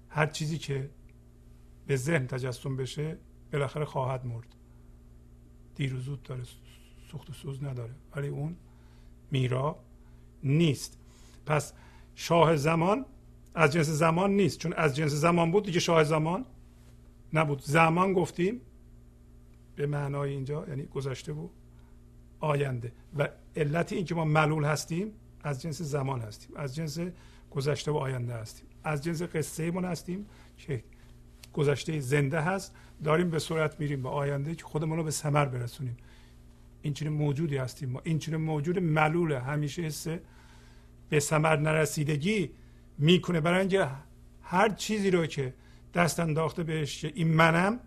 هر 0.08 0.26
چیزی 0.26 0.58
که 0.58 0.90
به 1.86 1.96
ذهن 1.96 2.26
تجسم 2.26 2.76
بشه 2.76 3.16
بالاخره 3.52 3.84
خواهد 3.84 4.26
مرد. 4.26 4.54
دیر 5.74 5.94
و 5.94 6.00
زود 6.00 6.22
داره 6.22 6.42
سوخت 7.10 7.30
و 7.30 7.32
سوز 7.32 7.64
نداره 7.64 7.94
ولی 8.16 8.28
اون 8.28 8.56
میرا 9.30 9.78
نیست. 10.42 10.98
پس 11.46 11.72
شاه 12.14 12.56
زمان 12.56 13.06
از 13.54 13.72
جنس 13.72 13.88
زمان 13.88 14.30
نیست 14.30 14.58
چون 14.58 14.72
از 14.72 14.96
جنس 14.96 15.12
زمان 15.12 15.50
بود 15.50 15.64
دیگه 15.64 15.80
شاه 15.80 16.04
زمان 16.04 16.44
نبود. 17.32 17.60
زمان 17.60 18.12
گفتیم 18.12 18.60
به 19.76 19.86
معنای 19.86 20.30
اینجا 20.30 20.68
یعنی 20.68 20.86
گذشته 20.86 21.32
بود 21.32 21.50
آینده. 22.40 22.92
و 23.18 23.28
علت 23.56 23.92
اینکه 23.92 24.14
ما 24.14 24.24
ملول 24.24 24.64
هستیم 24.64 25.12
از 25.44 25.62
جنس 25.62 25.82
زمان 25.82 26.20
هستیم 26.20 26.56
از 26.56 26.74
جنس 26.74 26.98
گذشته 27.50 27.90
و 27.90 27.96
آینده 27.96 28.34
هستیم. 28.34 28.66
از 28.84 29.04
جنس 29.04 29.22
قصه 29.22 29.70
من 29.70 29.84
هستیم 29.84 30.26
که 30.58 30.84
گذشته 31.52 32.00
زنده 32.00 32.40
هست 32.40 32.74
داریم 33.04 33.30
به 33.30 33.38
صورت 33.38 33.80
میریم 33.80 34.02
به 34.02 34.08
آینده 34.08 34.54
که 34.54 34.64
خودمون 34.64 34.98
رو 34.98 35.04
به 35.04 35.10
ثمر 35.10 35.44
برسونیم. 35.44 35.96
این 36.82 36.94
چنین 36.94 37.12
موجودی 37.12 37.56
هستیم 37.56 37.90
ما. 37.90 38.00
این 38.04 38.18
چنین 38.18 38.40
موجود 38.40 38.78
ملوله. 38.78 39.40
همیشه 39.40 39.82
حس 39.82 40.06
به 41.08 41.20
ثمر 41.20 41.56
نرسیدگی 41.56 42.50
می‌کنه. 42.98 43.40
برای 43.40 43.60
اینکه 43.60 43.88
هر 44.42 44.68
چیزی 44.68 45.10
رو 45.10 45.26
که 45.26 45.54
دست 45.94 46.20
انداخته 46.20 46.62
بهش 46.62 47.04
این 47.04 47.28
منم 47.28 47.80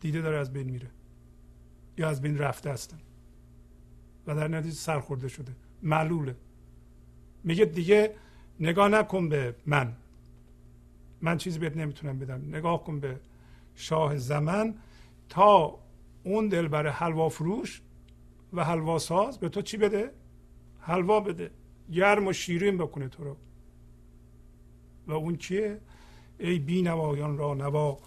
دیده 0.00 0.20
داره 0.20 0.38
از 0.38 0.52
بین 0.52 0.70
میره. 0.70 0.90
یا 1.98 2.08
از 2.08 2.22
بین 2.22 2.38
رفته 2.38 2.70
هستم. 2.70 2.98
و 4.26 4.34
در 4.34 4.48
نتیجه 4.48 4.74
سرخورده 4.74 5.28
شده. 5.28 5.52
معلوله 5.82 6.36
میگه 7.44 7.64
دیگه 7.64 8.14
نگاه 8.60 8.88
نکن 8.88 9.28
به 9.28 9.54
من. 9.66 9.92
من 11.20 11.38
چیزی 11.38 11.58
بهت 11.58 11.76
نمی‌تونم 11.76 12.18
بدم. 12.18 12.48
نگاه 12.48 12.84
کن 12.84 13.00
به 13.00 13.20
شاه 13.74 14.16
زمن 14.16 14.74
تا 15.28 15.78
اون 16.24 16.48
دل 16.48 16.68
برای 16.68 16.92
حلوا 16.92 17.28
فروش 17.28 17.82
و 18.52 18.64
حلوا 18.64 18.98
ساز 18.98 19.38
به 19.38 19.48
تو 19.48 19.62
چی 19.62 19.76
بده؟ 19.76 20.10
حلوا 20.80 21.20
بده. 21.20 21.50
گرم 21.92 22.26
و 22.26 22.32
شیرین 22.32 22.78
بکنه 22.78 23.08
تو 23.08 23.24
رو. 23.24 23.36
و 25.06 25.12
اون 25.12 25.36
چیه؟ 25.36 25.80
ای 26.38 26.58
بینوایان 26.58 27.38
را 27.38 27.54
نوا 27.54 27.98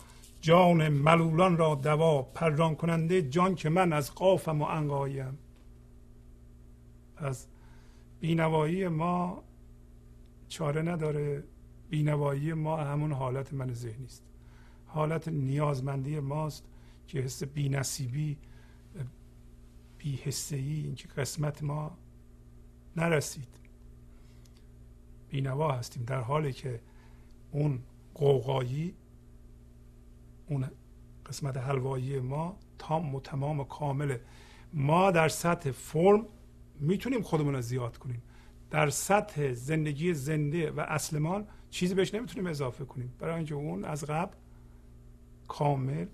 جان 0.41 0.89
ملولان 0.89 1.57
را 1.57 1.75
دوا 1.75 2.21
پران 2.21 2.75
کننده 2.75 3.21
جان 3.21 3.55
که 3.55 3.69
من 3.69 3.93
از 3.93 4.15
قافم 4.15 4.61
و 4.61 4.65
انقایم 4.65 5.37
از 7.17 7.47
بینوایی 8.19 8.87
ما 8.87 9.43
چاره 10.47 10.81
نداره. 10.81 11.43
بینوایی 11.89 12.53
ما 12.53 12.77
همون 12.77 13.11
حالت 13.11 13.53
من 13.53 13.73
ذهنی 13.73 14.05
است. 14.05 14.23
حالت 14.85 15.27
نیازمندی 15.27 16.19
ماست 16.19 16.65
که 17.07 17.19
حس 17.19 17.43
بینصیبی 17.43 18.37
بی 19.97 20.15
حسه 20.15 20.55
ای 20.55 20.73
اینکه 20.73 21.07
قسمت 21.07 21.63
ما 21.63 21.97
نرسید. 22.95 23.47
بینوا 25.29 25.71
هستیم 25.71 26.03
در 26.03 26.21
حالی 26.21 26.53
که 26.53 26.79
اون 27.51 27.79
قوقایی 28.13 28.95
اون 30.47 30.69
قسمت 31.25 31.57
حلوایی 31.57 32.19
ما 32.19 32.57
تام 32.77 33.15
و 33.15 33.19
تمام 33.19 33.63
کامله 33.63 34.21
ما 34.73 35.11
در 35.11 35.29
سطح 35.29 35.71
فرم 35.71 36.25
می‌تونیم 36.79 37.21
خودمون 37.21 37.55
رو 37.55 37.61
زیاد 37.61 37.97
کنیم. 37.97 38.21
در 38.71 38.89
سطح 38.89 39.53
زندگی 39.53 40.13
زنده 40.13 40.71
و 40.71 40.79
اصلمان 40.79 41.47
چیزی 41.69 41.93
بهش 41.93 42.13
نمی‌تونیم 42.13 42.47
اضافه 42.47 42.85
کنیم. 42.85 43.13
برای 43.19 43.35
اینکه 43.35 43.55
اون 43.55 43.85
از 43.85 44.03
قبل 44.03 44.35
کامل 45.47 46.07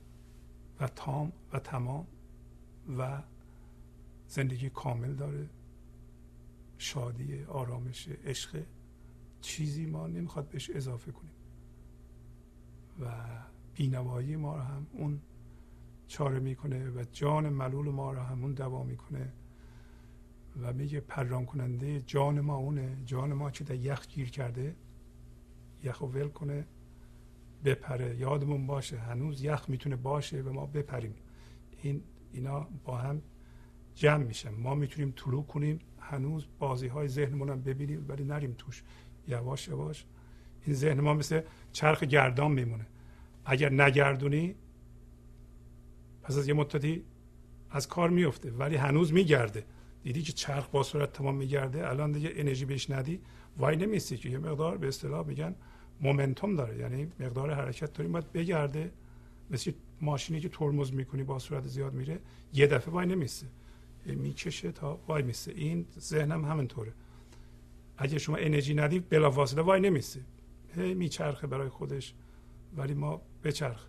و 0.79 0.87
تام 0.87 1.31
و 1.53 1.59
تمام 1.59 2.07
و 2.97 3.21
زندگی 4.27 4.69
کامل 4.69 5.13
داره. 5.13 5.49
شادی 6.77 7.43
آرامش 7.43 8.07
عشق 8.25 8.63
چیزی 9.41 9.85
ما 9.85 10.07
نمی‌خواد 10.07 10.49
بهش 10.49 10.69
اضافه 10.69 11.11
کنیم. 11.11 11.31
و 13.01 13.11
بینوایی 13.75 14.35
ما 14.35 14.55
رو 14.55 14.61
هم 14.61 14.87
اون 14.93 15.21
چاره 16.07 16.39
می‌کنه 16.39 16.89
و 16.89 17.03
جان 17.11 17.49
ملول 17.49 17.89
ما 17.89 18.11
رو 18.11 18.19
همون 18.19 18.53
دوا 18.53 18.83
می‌کنه. 18.83 19.33
و 20.61 20.73
میگه 20.73 20.99
پران 20.99 21.45
کننده 21.45 22.03
جان 22.05 22.41
ما 22.41 22.55
اونه. 22.55 22.97
جان 23.05 23.33
ما 23.33 23.51
که 23.51 23.63
در 23.63 23.75
یخ 23.75 24.07
گیر 24.07 24.29
کرده؟ 24.29 24.75
یخ 25.83 26.01
ول 26.01 26.27
کنه 26.27 26.65
بپره. 27.65 28.15
یادمون 28.19 28.67
باشه 28.67 28.97
هنوز 28.97 29.43
یخ 29.43 29.65
می‌تونه 29.69 29.95
باشه 29.95 30.41
و 30.41 30.53
ما 30.53 30.65
بپریم. 30.65 31.13
این 31.81 32.03
اینا 32.33 32.67
با 32.83 32.97
هم 32.97 33.21
جمع 33.95 34.23
میشن. 34.23 34.53
ما 34.53 34.75
می‌تونیم 34.75 35.13
طلوع 35.15 35.45
کنیم 35.45 35.79
هنوز 35.99 36.47
بازی 36.59 36.87
های 36.87 37.07
ذهنمون 37.07 37.49
هم 37.49 37.61
ببینیم 37.61 38.05
ولی 38.07 38.23
نریم 38.23 38.55
توش. 38.57 38.83
یواش 39.27 39.67
یواش 39.67 40.05
این 40.65 40.75
ذهن 40.75 40.99
ما 40.99 41.13
مثل 41.13 41.41
چرخ 41.71 42.03
گردان 42.03 42.51
میمونه. 42.51 42.87
اگر 43.45 43.73
نگردونی 43.73 44.55
پس 46.23 46.37
از 46.37 46.47
یه 46.47 46.53
مدتی 46.53 47.03
از 47.69 47.87
کار 47.87 48.09
میفته 48.09 48.51
ولی 48.51 48.75
هنوز 48.75 49.13
میگرده. 49.13 49.65
دیدی 50.03 50.21
که 50.21 50.33
چرخ 50.33 50.67
با 50.67 50.83
صورت 50.83 51.13
تمام 51.13 51.35
میگرده 51.35 51.89
الان 51.89 52.11
دیگه 52.11 52.31
انرژی 52.35 52.65
بهش 52.65 52.89
ندی 52.89 53.21
وای 53.57 53.75
نمیستی 53.75 54.17
که 54.17 54.29
یه 54.29 54.37
مقدار 54.37 54.77
به 54.77 54.87
اصطلاح 54.87 55.27
میگن 55.27 55.55
مومنتوم 56.01 56.55
داره 56.55 56.77
یعنی 56.77 57.11
مقدار 57.19 57.53
حرکت 57.53 57.93
داریم 57.93 58.11
باید 58.11 58.31
بگرده 58.31 58.91
مثل 59.51 59.71
ماشینی 60.01 60.39
که 60.39 60.49
ترمز 60.49 60.93
می‌کنی 60.93 61.23
با 61.23 61.39
صورت 61.39 61.67
زیاد 61.67 61.93
میره 61.93 62.19
یه 62.53 62.67
دفعه 62.67 62.93
وای 62.93 63.05
نمیسته 63.05 63.47
می‌کشه 64.05 64.71
تا 64.71 64.99
وای 65.07 65.23
میسته 65.23 65.51
این 65.51 65.85
ذهنم 65.99 66.45
همینطوره 66.45 66.93
اگه 67.97 68.19
شما 68.19 68.35
انرژی 68.35 68.73
ندید 68.73 69.09
بلافاصله 69.09 69.61
وای 69.61 69.81
نمیسته 69.81 70.19
هی 70.75 70.93
میچرخه 70.93 71.47
برای 71.47 71.69
خودش 71.69 72.13
ولی 72.77 72.93
ما 72.93 73.21
بچرخ 73.43 73.85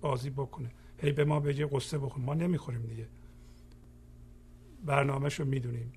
بازی 0.00 0.30
بکنه 0.30 0.70
هی 0.98 1.12
به 1.12 1.24
ما 1.24 1.40
بگه 1.40 1.66
قصه 1.66 1.98
بخون 1.98 2.24
ما 2.24 2.34
نمی‌خوریم 2.34 2.82
دیگه 2.82 3.06
برنامهش 4.86 5.40
رو 5.40 5.46
می‌دونیم. 5.46 5.92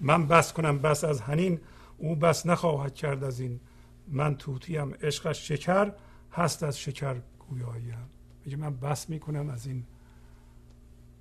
من 0.00 0.26
بس 0.26 0.52
کنم 0.52 0.78
بس 0.78 1.04
از 1.04 1.20
هنین 1.20 1.60
او 1.98 2.16
بس 2.16 2.46
نخواهد 2.46 2.94
کرد 2.94 3.24
از 3.24 3.40
این. 3.40 3.60
من 4.08 4.36
توتیم 4.36 4.94
عشقش 4.94 5.48
شکر 5.48 5.92
هست 6.32 6.62
از 6.62 6.78
شکر 6.78 7.16
گویاییم. 7.48 8.08
میگه 8.44 8.56
من 8.56 8.76
بس 8.76 9.10
می‌کنم 9.10 9.48
از 9.48 9.66
این 9.66 9.84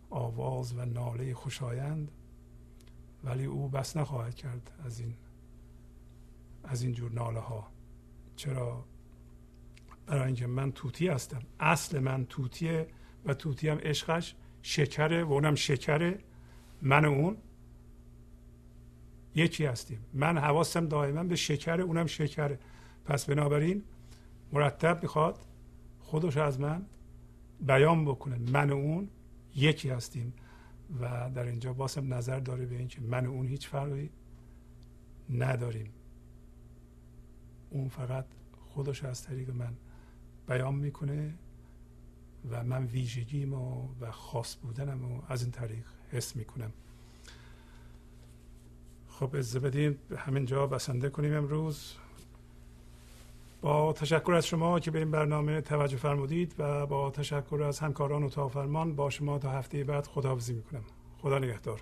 آواز 0.09 0.73
و 0.77 0.85
ناله 0.85 1.33
خوشایند 1.33 2.11
ولی 3.23 3.45
او 3.45 3.69
بس 3.69 3.97
نخواهد 3.97 4.35
کرد 4.35 4.71
از 4.85 4.99
این 4.99 5.13
از 6.63 6.81
این 6.81 6.93
جور 6.93 7.11
ناله 7.11 7.39
ها 7.39 7.67
چرا؟ 8.35 8.85
برای 10.05 10.25
اینکه 10.25 10.47
من 10.47 10.71
توتی 10.71 11.07
هستم. 11.07 11.41
اصل 11.59 11.99
من 11.99 12.25
توتیه 12.25 12.87
و 13.25 13.33
توتی 13.33 13.69
هم 13.69 13.77
عشقش 13.77 14.35
شکره 14.61 15.23
و 15.23 15.33
اونم 15.33 15.55
شکره. 15.55 16.19
من 16.81 17.05
و 17.05 17.11
اون 17.11 17.37
یکی 19.35 19.65
هستیم. 19.65 19.99
من 20.13 20.37
حواسم 20.37 20.85
دائما 20.85 21.23
به 21.23 21.35
شکره 21.35 21.83
اونم 21.83 22.05
شکره. 22.05 22.59
پس 23.05 23.25
بنابراین 23.25 23.83
مرتب 24.53 24.99
می‌خواد 25.03 25.39
خودش 25.99 26.37
از 26.37 26.59
من 26.59 26.85
بیان 27.61 28.05
بکنه. 28.05 28.37
من 28.37 28.69
و 28.69 28.75
اون 28.75 29.09
یکی 29.55 29.89
هستیم. 29.89 30.33
و 31.01 31.29
در 31.35 31.43
اینجا 31.43 31.73
باسم 31.73 32.13
نظر 32.13 32.39
داره 32.39 32.65
به 32.65 32.77
اینکه 32.77 33.01
من 33.01 33.25
و 33.25 33.31
اون 33.31 33.47
هیچ 33.47 33.67
فرقی 33.67 34.09
نداریم. 35.29 35.89
اون 37.69 37.87
فقط 37.87 38.25
خودش 38.59 39.03
از 39.03 39.23
طریق 39.23 39.49
من 39.49 39.73
بیان 40.47 40.75
می‌کنه 40.75 41.33
و 42.51 42.63
من 42.63 42.85
ویژگیم 42.85 43.53
و, 43.53 43.87
و 44.01 44.11
خاص 44.11 44.55
بودنم 44.55 45.11
و 45.11 45.21
از 45.27 45.41
این 45.41 45.51
طریق 45.51 45.85
حس 46.11 46.35
می‌کنم. 46.35 46.71
خب 49.09 49.35
از 49.35 49.55
بدیم 49.57 49.99
همینجا 50.17 50.67
بسنده 50.67 51.09
کنیم 51.09 51.33
امروز. 51.33 51.93
با 53.61 53.93
تشکر 53.93 54.33
از 54.33 54.47
شما 54.47 54.79
که 54.79 54.91
به 54.91 54.99
این 54.99 55.11
برنامه 55.11 55.61
توجه 55.61 55.97
فرمودید 55.97 56.55
و 56.57 56.85
با 56.85 57.11
تشکر 57.11 57.63
از 57.63 57.79
همکاران 57.79 58.23
و 58.23 58.29
فرمان 58.49 58.95
با 58.95 59.09
شما 59.09 59.39
تا 59.39 59.51
هفته 59.51 59.83
بعد 59.83 60.07
خداحافظی 60.07 60.53
می‌کنم. 60.53 60.83
خدا 61.21 61.39
نگهدار. 61.39 61.81